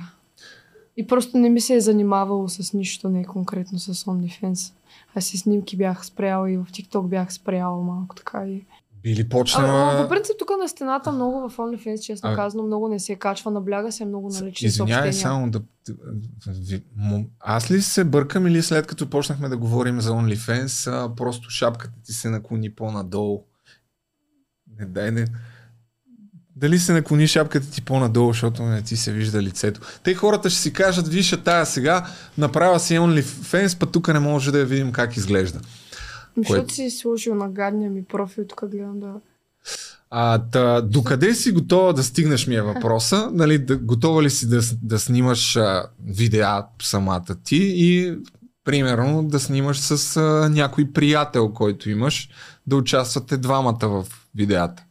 [0.97, 4.73] И просто не ми се е занимавало с нищо, не конкретно с OnlyFans.
[5.15, 8.65] Аз и снимки бях спряла и в TikTok бях спряла малко така и...
[9.05, 9.93] Били А, почнала...
[9.93, 13.15] а, по принцип тук на стената много в OnlyFans, честно А- казано, много не се
[13.15, 15.61] качва, набляга се много на лични Извинявай само да...
[17.39, 22.13] Аз ли се бъркам или след като почнахме да говорим за OnlyFans, просто шапката ти
[22.13, 23.43] се наклони по-надолу?
[24.79, 25.25] Не дай не...
[26.55, 29.81] Дали се наклони шапката ти по-надолу, защото не ти се вижда лицето.
[30.03, 32.07] Те хората ще си кажат, виж я тая сега,
[32.37, 35.59] направя си OnlyFans, път тук не може да я видим как изглежда.
[36.37, 39.13] Защото си сложил на гадния ми профил, тук гледам да...
[40.09, 43.29] А, та, докъде си готова да стигнеш ми е въпроса?
[43.33, 48.17] Нали, да, готова ли си да, да снимаш а, видеа самата ти и
[48.63, 52.29] примерно да снимаш с а, някой приятел, който имаш,
[52.67, 54.05] да участвате двамата в
[54.35, 54.83] видеята?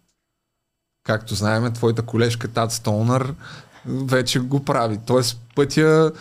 [1.04, 3.34] Както знаем, твоята колежка Тат Стоунър
[3.86, 4.98] вече го прави.
[5.06, 6.12] Тоест пътя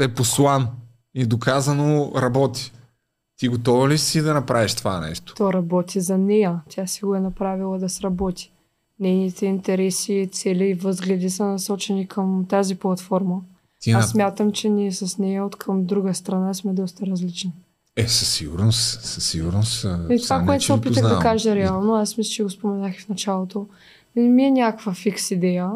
[0.00, 0.68] е послан
[1.14, 2.72] и доказано работи.
[3.40, 5.34] Ти готова ли си да направиш това нещо?
[5.34, 6.60] То работи за нея.
[6.68, 8.52] Тя си го е направила да сработи.
[8.98, 13.40] Нейните интереси, цели и възгледи са насочени към тази платформа.
[13.80, 14.08] Ти Аз на...
[14.08, 17.52] смятам, че ние с нея от към друга страна сме доста различни.
[17.96, 19.86] Е, със сигурност, със сигурност.
[20.10, 23.66] И това, което се опитах да кажа реално, аз мисля, че го споменах в началото.
[24.16, 25.70] Не ми е някаква фикс идея.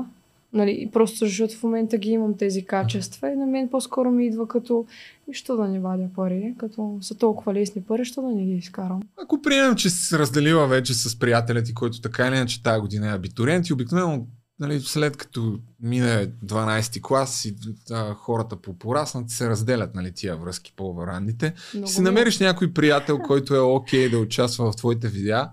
[0.54, 4.26] Нали, и просто защото в момента ги имам тези качества и на мен по-скоро ми
[4.26, 4.86] идва като
[5.28, 8.52] «Ми, що да не вадя пари, като са толкова лесни пари, що да не ги
[8.52, 9.02] изкарам.
[9.16, 12.80] Ако приемем, че си се разделила вече с приятеля ти, който така или иначе тази
[12.80, 14.26] година е абитуриент и обикновено
[14.58, 17.56] нали, след като мине 12-ти клас и
[17.90, 21.54] а, хората по-пораснат, се разделят нали, тия връзки по варандите.
[21.74, 25.48] Много си е- намериш някой приятел, който е окей да участва в твоите видеа,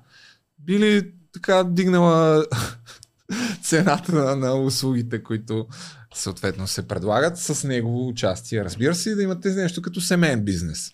[0.59, 2.45] би ли така дигнала
[3.61, 5.67] цената на, на услугите, които
[6.13, 8.63] съответно се предлагат с негово участие.
[8.63, 10.91] Разбира се, да имате нещо като семейен бизнес.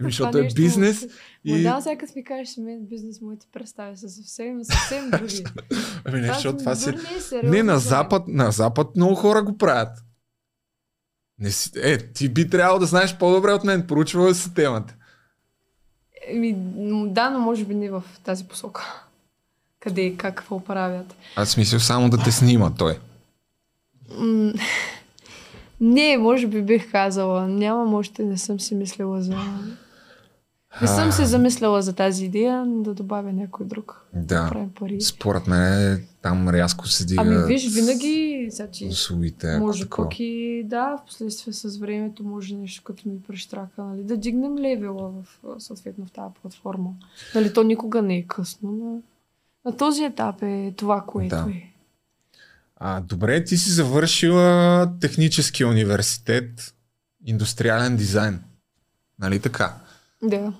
[0.00, 1.06] Ами, защото е бизнес
[1.44, 1.62] Ма и...
[1.62, 5.44] да, сега като ми кажеш семейен бизнес, моите представи са съвсем, съвсем други.
[6.04, 6.92] Ами не, защото това си...
[7.42, 7.78] не е на.
[7.78, 9.98] Запад, на Запад много хора го правят.
[11.38, 11.70] Не си...
[11.76, 13.86] Е, ти би трябвало да знаеш по-добре от мен.
[13.86, 14.96] Проучвала си темата.
[16.26, 16.54] Еми,
[17.12, 19.04] да, но може би не в тази посока.
[19.80, 21.14] Къде и как, какво правят.
[21.36, 22.98] Аз мисля само да те снима той.
[25.80, 27.48] Не, може би бих казала.
[27.48, 29.36] Нямам още, не съм си мислила за...
[30.82, 34.06] Не съм се замисляла за тази идея, да добавя някой друг.
[34.14, 34.48] Да.
[34.48, 35.00] правим пари.
[35.00, 39.58] Според мен там рязко се дига Ами виж, винаги, ти услугите.
[39.58, 40.08] може такова.
[40.08, 44.58] пък и да, в последствие с времето може нещо като ми прещрака, нали, да дигнем
[44.58, 46.90] левела в, съответно в тази платформа.
[47.34, 49.02] Нали, то никога не е късно, но
[49.64, 51.46] на този етап е това, което Да.
[51.50, 51.62] е.
[52.76, 56.74] А, добре, ти си завършила технически университет,
[57.26, 58.42] индустриален дизайн.
[59.18, 59.74] Нали така?
[60.22, 60.52] Да.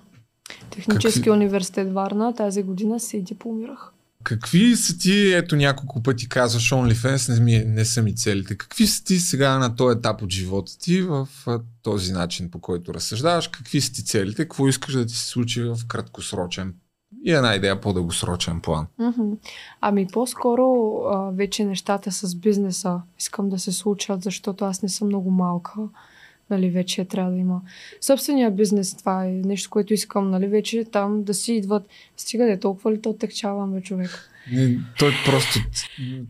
[0.71, 3.93] Технически Какви- университет Варна тази година се дипломирах.
[4.25, 8.57] Какви са ти, ето няколко пъти казваш OnlyFans, не, ми, не са ми целите.
[8.57, 11.29] Какви са ти сега на този етап от живота ти в
[11.83, 13.49] този начин, по който разсъждаваш?
[13.49, 14.43] Какви са ти целите?
[14.43, 16.75] Какво искаш да ти се случи в краткосрочен
[17.25, 18.87] и една идея по-дългосрочен план?
[19.81, 25.09] Ами по-скоро а, вече нещата с бизнеса искам да се случат, защото аз не съм
[25.09, 25.81] много малка.
[26.51, 27.61] Нали, вече трябва да има.
[28.01, 31.89] Собствения бизнес, това е нещо, което искам, нали, вече там да си идват.
[32.17, 34.30] Стига да е толкова ли то текчавам, бе, човек.
[34.99, 35.61] Той просто...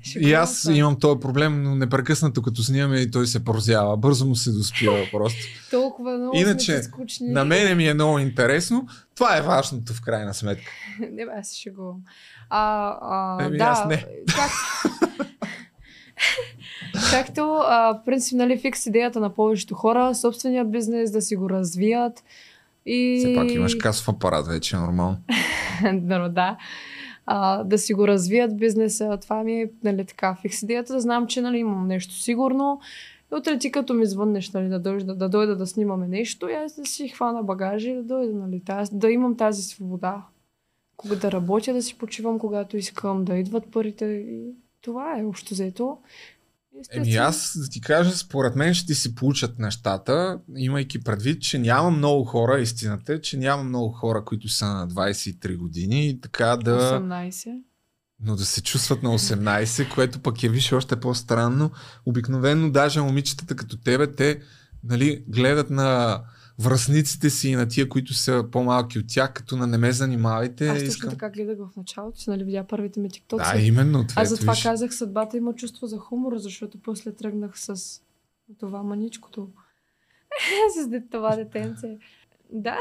[0.03, 3.97] Ще и аз имам този проблем, но непрекъснато като снимаме и той се прозява.
[3.97, 5.41] Бързо му се доспива просто.
[5.71, 7.29] Толкова много Иначе, скучни.
[7.29, 8.89] На мене ми е много интересно.
[9.15, 10.73] Това е важното в крайна сметка.
[11.01, 11.97] не, бе, аз се шегувам.
[12.51, 14.07] А, а, Еми, да, аз не.
[14.37, 14.51] Как...
[17.11, 22.25] Както, а, принцип, нали, фикс идеята на повечето хора, собствения бизнес да си го развият.
[22.87, 23.17] И...
[23.19, 25.19] Все пак имаш касов апарат вече, нормално.
[26.31, 26.57] да.
[27.33, 29.19] А, да си го развият бизнеса.
[29.23, 30.93] Това ми е нали, така фикс идеята.
[30.93, 32.81] Да знам, че нали, имам нещо сигурно.
[33.33, 36.49] И утре ти като ми звъннеш нали, да, дойда, да, да дойда да снимаме нещо,
[36.49, 38.33] и аз да си хвана багажа и да дойда.
[38.33, 40.23] Нали, таз, да имам тази свобода.
[40.97, 44.05] Кога да работя, да си почивам, когато искам, да идват парите.
[44.07, 45.99] И това е общо взето.
[46.91, 51.59] Еми аз да ти кажа, според мен ще ти се получат нещата, имайки предвид, че
[51.59, 56.21] няма много хора, истината е, че няма много хора, които са на 23 години и
[56.21, 57.01] така да...
[57.01, 57.63] 18.
[58.23, 61.71] Но да се чувстват на 18, което пък е виж още по-странно.
[62.07, 64.41] Обикновено даже момичетата като тебе, те
[64.85, 66.21] нали, гледат на
[66.61, 70.69] връзниците си и на тия, които са по-малки от тях, като на не ме занимавайте.
[70.69, 71.11] Аз точно искам...
[71.11, 73.53] така гледах в началото, че нали, видя първите ми тиктокси.
[73.53, 74.07] Да, именно.
[74.07, 74.63] Това, Аз затова виж.
[74.63, 77.75] казах, съдбата има чувство за хумор, защото после тръгнах с
[78.59, 79.49] това маничкото.
[80.77, 81.99] с това детенце.
[82.53, 82.77] Да,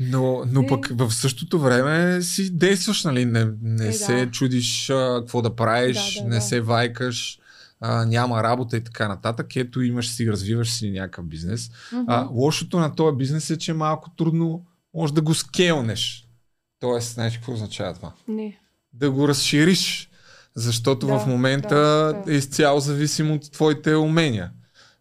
[0.00, 0.66] Но, но Е.
[0.66, 3.24] пък в същото време си действаш, нали?
[3.24, 4.30] Не, не Е, се да.
[4.30, 6.40] чудиш а, какво да правиш, Да, да, не да.
[6.40, 7.38] се вайкаш,
[7.80, 9.56] а, няма работа и така нататък.
[9.56, 11.70] Ето имаш си, развиваш си някакъв бизнес.
[12.06, 16.28] А, лошото на този бизнес е, че малко трудно може да го скелнеш.
[16.80, 18.12] Тоест, знаеш какво означава това?
[18.28, 18.58] не.
[18.92, 20.10] Да го разшириш.
[20.54, 22.32] Защото Да, в момента да, да.
[22.32, 24.50] е изцяло зависим от твоите умения.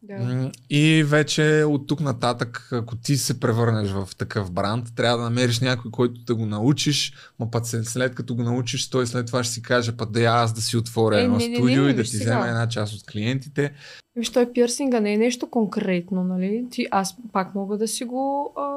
[0.03, 0.51] Да.
[0.69, 5.59] И вече от тук нататък, ако ти се превърнеш в такъв бранд, трябва да намериш
[5.59, 9.53] някой, който да го научиш, ма път след, като го научиш, той след това ще
[9.53, 11.89] си каже, път да я аз да си отворя Е, едно не, не, студио не,
[11.89, 12.23] и да ти сега.
[12.23, 13.73] взема една част от клиентите.
[14.15, 16.65] Виж, той пирсинга не е нещо конкретно, нали?
[16.71, 18.53] Ти, аз пак мога да си го...
[18.57, 18.69] А,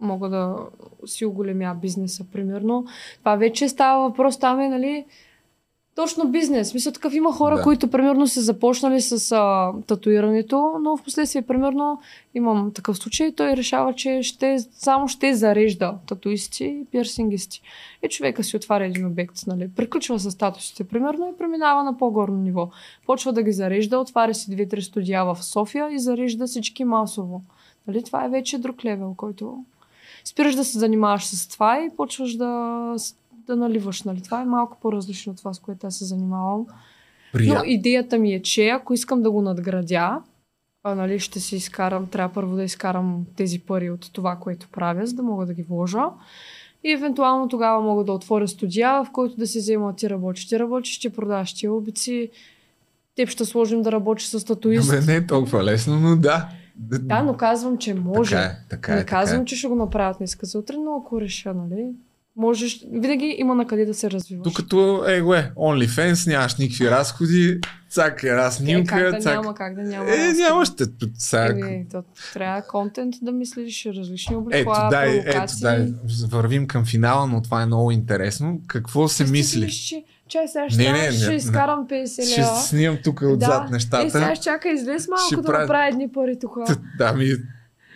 [0.00, 0.56] мога да
[1.06, 2.86] си оголемя бизнеса, примерно.
[3.18, 5.04] Това вече става въпрос, там е, нали,
[5.96, 6.74] точно бизнес.
[6.74, 7.62] Мисля, такъв има хора, Да.
[7.62, 12.00] които, примерно, са започнали с а, татуирането, но в последствие, примерно,
[12.34, 17.62] имам такъв случай, той решава, че ще, само ще зарежда татуисти и пирсингисти.
[18.02, 22.38] И човека си отваря един обект, нали, приключва с статусите, примерно, и преминава на по-горно
[22.38, 22.68] ниво.
[23.06, 27.42] Почва да ги зарежда, отваря си две-три студия в София и зарежда всички масово.
[27.86, 29.64] Нали, това е вече друг левел, който
[30.24, 32.94] спираш да се занимаваш с това и почваш да,
[33.46, 34.02] да наливаш.
[34.02, 34.22] Нали.
[34.22, 36.66] Това е малко по-различно от това, с което аз се занимавам.
[37.32, 37.54] Прия...
[37.54, 40.22] Но идеята ми е, че ако искам да го надградя,
[40.82, 45.06] а, нали, ще си изкарам, трябва първо да изкарам тези пари от това, което правя,
[45.06, 46.04] за да мога да ги вложа.
[46.84, 50.48] И евентуално тогава мога да отворя студия, в който да си взема ти работиш.
[50.48, 52.30] Ти работиш, ти продаваш ти обици,
[53.16, 54.90] теб ще сложим да работиш с татуист.
[54.90, 56.48] Бе, не е толкова лесно, но да.
[56.78, 58.30] Да, но казвам, че може.
[58.30, 58.94] Така е, така е.
[58.94, 59.44] не така казвам, е.
[59.44, 61.86] че ще го направят днес за утре, но ако реша, нали?
[62.36, 64.44] Можеш, винаги има на къде да се развиваш.
[64.44, 67.60] Докато, е, ге, OnlyFans, нямаш никакви разходи,
[67.90, 69.34] цак една е, снимка, как да цак...
[69.34, 70.10] няма, как да няма.
[70.10, 70.84] Е, нямаш те.
[71.14, 71.44] Сега...
[71.44, 72.02] Еми, то,
[72.32, 75.92] трябва контент да мислиш, различни Ето, облекла, дай, ето, дай,
[76.28, 78.60] вървим към финала, но това е много интересно.
[78.66, 79.70] Какво се Ти мисли?
[79.70, 82.56] че- Чай, сега ще, Не, не, не, ще не, изкарам 50 Ще лева.
[82.56, 84.06] снимам тук отзад нещата.
[84.06, 86.58] Е, сега ще чака, излез малко Ще да правя- направя едни пари тук.
[86.98, 87.32] Да, ми...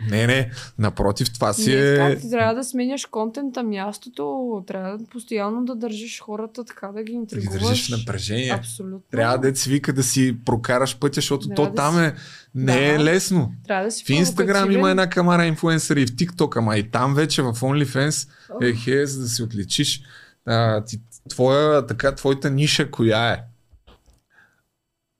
[0.00, 1.96] Не, не, напротив, това си Не, е...
[1.96, 4.24] как ти трябва да сменяш контента, мястото,
[4.66, 7.62] трябва да постоянно да държиш хората така, да ги Да ги интригуваш.
[7.62, 8.50] държиш в напрежение.
[8.50, 9.02] Абсолютно.
[9.10, 12.14] Трябва да си вика да си прокараш пътя, защото Трябва то да там си- е...
[12.54, 13.04] Не е Да.
[13.04, 13.52] лесно.
[13.66, 17.14] Трябва да си В Инстаграм има една камара инфуенсъри, и в TikTok, ама и там
[17.14, 18.28] вече в OnlyFans
[18.62, 20.02] е хе, за да се отличиш.
[20.46, 23.40] А, ти, твоя, така, твоята ниша коя е?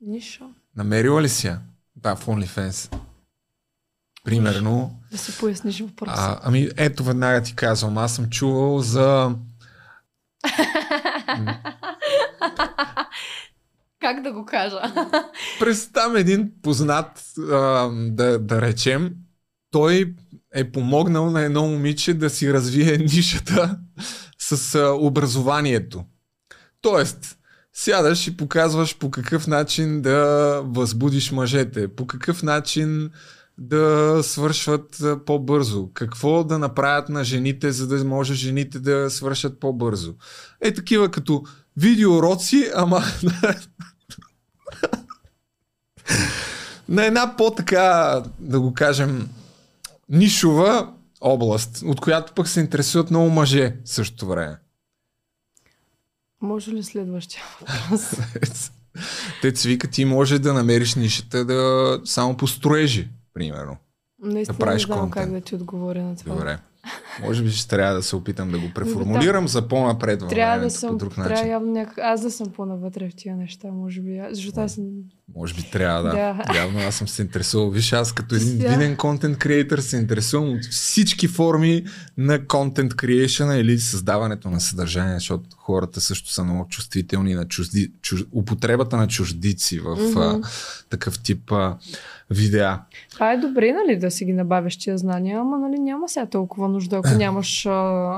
[0.01, 0.43] Ниша.
[0.75, 1.59] Намерила ли си я?
[1.95, 2.95] Да, в OnlyFans.
[4.23, 4.99] Примерно.
[5.11, 6.13] Да си поясниш въпроса.
[6.17, 9.35] А, ами ето веднага ти казвам, аз съм чувал за...
[13.99, 14.81] Как да го кажа?
[15.59, 19.13] През там един познат, а, да, да речем,
[19.71, 20.15] той
[20.53, 23.79] е помогнал на едно момиче да си развие нишата
[24.39, 26.05] с а, образованието.
[26.81, 27.37] Тоест,
[27.73, 33.11] сядаш и показваш по какъв начин да възбудиш мъжете, по какъв начин
[33.61, 40.13] да свършват по-бързо, какво да направят на жените, за да може жените да свършат по-бързо.
[40.61, 41.43] Е такива като
[41.77, 43.03] видеоуроци, ама
[46.89, 49.29] на една по-така, да го кажем,
[50.09, 54.57] нишова област, от която пък се интересуват много мъже в същото време.
[56.41, 58.01] Може ли следващия въпрос?
[59.41, 63.77] Те си вика, ти може да намериш нишата да само по строежи, примерно.
[64.23, 65.25] Наистина Да правиш не знам контент.
[65.25, 66.35] как да ти отговоря на това.
[66.35, 66.57] Добре.
[67.21, 70.89] Може би ще трябва да се опитам да го преформулирам за по-напред Трябва да съм,
[70.89, 71.47] по друг трябва начин.
[71.47, 71.97] явно някак...
[71.97, 74.21] аз да съм по-навътре в тия неща, може би.
[74.31, 74.83] Защото аз съм...
[75.35, 76.09] Може би трябва да.
[76.11, 76.57] Да.
[76.57, 77.69] Явно аз съм се интересувал.
[77.69, 78.69] Виж, аз като един Да.
[78.69, 81.85] виден контент креатор се интересувам от всички форми
[82.17, 87.91] на контент creation или създаването на съдържание, защото хората също са много чувствителни на чужди,
[88.01, 90.19] чуж, употребата на чуждици в Мгм.
[90.19, 90.41] а,
[90.89, 91.77] такъв тип а,
[92.31, 92.79] видеа.
[93.11, 96.67] Това е добре, нали, да си ги набавяш тия знания, ама нали, няма сега толкова
[96.67, 97.65] нужда, ако нямаш,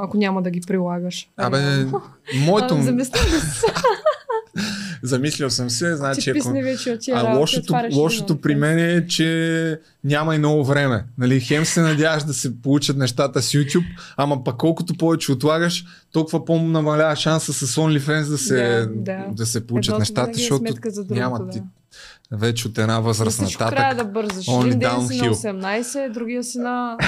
[0.03, 1.29] ако няма да ги прилагаш.
[1.37, 1.57] Абе,
[2.45, 2.75] моето...
[2.75, 3.41] А, Замислям ли?
[5.03, 6.51] Замислил съм се, значи ако...
[6.51, 11.05] вече от А лошото, лошото при мен е, че няма и много време.
[11.17, 13.85] Нали, хем се надяваш да се получат нещата с YouTube,
[14.17, 19.45] ама пък колкото повече отлагаш, толкова по-намалява шанса с OnlyFans да се, Да, да, да.
[19.45, 21.49] се получат Едното нещата, е защото сметка за другото, няма да.
[21.49, 21.61] ти
[22.33, 23.77] вече от една възраст На нататък.
[23.77, 24.47] трябва да бързаш.
[24.47, 25.31] Един ден си на downhill.
[25.31, 26.97] 18, другия си на...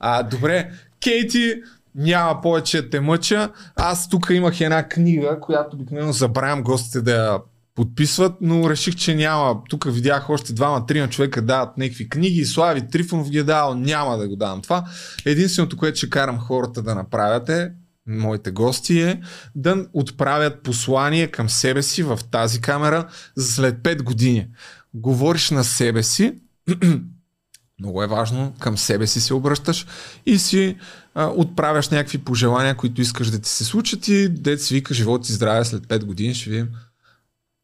[0.00, 0.70] А, добре,
[1.02, 1.54] Кейти,
[1.94, 3.50] няма повече те мъча.
[3.76, 7.38] Аз тук имах една книга, която обикновено забравям гостите да я
[7.74, 9.56] подписват, но реших, че няма.
[9.70, 12.44] Тук видях още двама-трима човека дават някакви книги.
[12.44, 14.84] Слави Трифонов ги е дал, няма да го давам това.
[15.26, 17.70] Единственото, което ще карам хората да направят е,
[18.06, 19.20] моите гости е
[19.54, 24.48] да отправят послание към себе си в тази камера за след 5 години.
[24.94, 26.34] Говориш на себе си,
[27.80, 29.86] много е важно, към себе си се обръщаш
[30.26, 30.76] и си
[31.14, 35.28] а, отправяш някакви пожелания, които искаш да ти се случат и дет си вика живот
[35.28, 36.68] и здраве след 5 години ще видим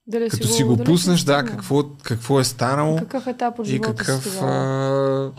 [0.07, 3.71] Дали Като си го дали пуснеш, да, какво, какво е станало Какъв етап от и
[3.71, 4.23] живота какъв...
[4.25, 4.39] си?
[4.43, 5.33] А,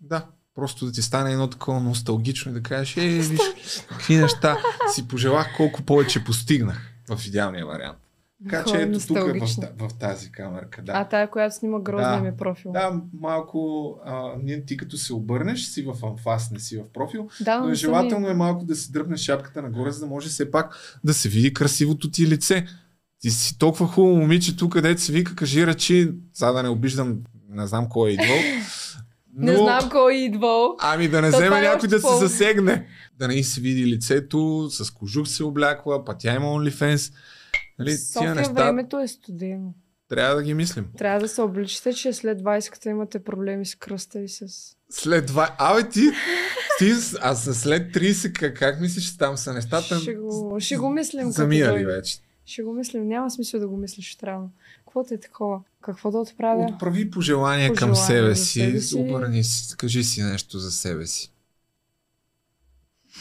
[0.00, 0.26] да,
[0.56, 3.40] просто да ти стане едно такова носталгично и да кажеш, е, виж,
[3.88, 4.58] какви неща
[4.94, 7.98] си пожелах, колко повече постигнах в идеалния вариант.
[8.44, 9.62] Така че ето тук в, носталгично.
[9.78, 10.92] в, тази камерка, да.
[10.94, 12.30] А, тая, която снима грозния Да.
[12.30, 12.72] ми профил.
[12.72, 17.28] Да, малко, а, ние, ти като се обърнеш, си в анфас, не си в профил,
[17.40, 20.50] да но е желателно е малко да си дръпнеш шапката нагоре, за да може все
[20.50, 22.66] пак да се види красивото ти лице.
[23.20, 27.18] Ти си толкова хубаво момиче тук, където се вика, кажи ръчи, сега да не обиждам,
[27.48, 28.38] не знам кой е идвал.
[29.36, 30.76] Не но- знам кой е идвал.
[30.80, 32.86] Ами да не То вземе някой да се засегне.
[33.18, 37.12] Да не се види лицето, с кожух се облякла, па тя има OnlyFans.
[37.78, 39.74] Нали, тия София неща времето е студено.
[40.08, 40.86] трябва да ги мислим.
[40.98, 44.46] Трябва да се обличате, че след 20-ката имате проблеми с кръста и с...
[44.90, 45.56] След два...
[45.58, 46.10] Абе ти,
[46.78, 49.98] ти а след 30, как, как мислиш, че там са нещата?
[49.98, 51.30] Ще го, ще го мислим.
[51.30, 51.96] Заминали дойде.
[51.96, 52.18] вече.
[52.44, 53.08] Ще го мислим.
[53.08, 54.48] Няма смисъл да го мислиш трябва.
[54.96, 55.60] Каквото е такова.
[55.80, 56.64] Какво да отправя?
[56.64, 58.96] Отправи пожелания към Пожелания себе си, себе си.
[58.96, 61.32] обърни си, кажи си нещо за себе си.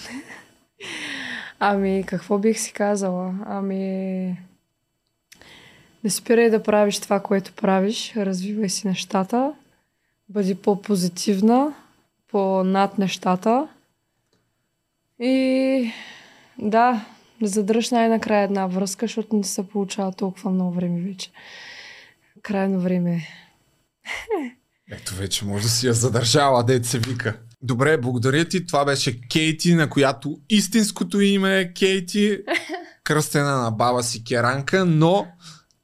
[1.59, 3.35] Ами, какво бих си казала?
[3.45, 4.37] Ами...
[6.03, 8.13] Не спирай да правиш това, което правиш.
[8.17, 9.53] Развивай си нещата.
[10.29, 11.73] Бъди по-позитивна,
[12.31, 13.67] по-над нещата.
[15.19, 15.91] И
[16.57, 17.05] да,
[17.41, 21.31] задръж най-накрая една връзка, защото не се получава толкова много време вече.
[22.41, 23.27] Крайно време е.
[24.91, 27.37] Ето вече може да си я задържала, дет се вика.
[27.61, 28.65] Добре, благодаря ти.
[28.65, 32.39] Това беше Кейти, на която истинското име е Кейти,
[33.03, 35.27] кръстена на баба си Керанка, но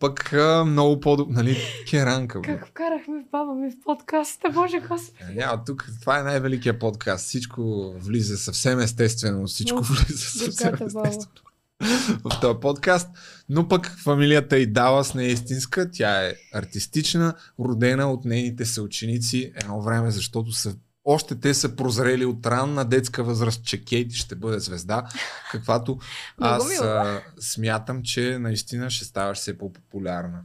[0.01, 1.57] пък а, много по нали,
[1.89, 2.39] Керанка.
[2.39, 2.47] Бе.
[2.47, 5.31] Как вкарахме баба ми в подкаста, боже господи.
[5.31, 7.25] Е, Няма, тук това е най-великият подкаст.
[7.25, 9.47] Всичко влиза съвсем естествено.
[9.47, 11.07] Всичко Уф, влиза съвсем децата, баба.
[11.07, 11.51] естествено
[12.23, 13.09] в този подкаст.
[13.49, 15.91] Но пък фамилията и Далас не е истинска.
[15.91, 20.75] Тя е артистична, родена от нейните съученици едно време, защото са
[21.11, 25.03] още те са прозрели от ранна детска възраст, че Кейти ще бъде звезда,
[25.51, 25.99] каквато
[26.41, 30.41] аз а, смятам, че наистина ще ставаш все по-популярна.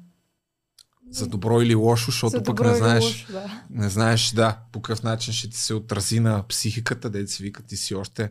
[1.10, 3.62] За добро или лошо, защото За пък не знаеш лошо, да.
[3.70, 7.62] не знаеш, да, по какъв начин ще ти се отрази на психиката, да си вика,
[7.62, 8.30] ти си още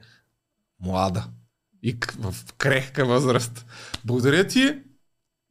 [0.80, 1.28] млада
[1.84, 3.66] и в крехка възраст.
[4.06, 4.82] Благодаря ти.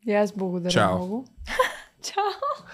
[0.07, 0.97] И аз благодаря Чао.
[0.97, 1.29] много.
[2.03, 2.67] Чао!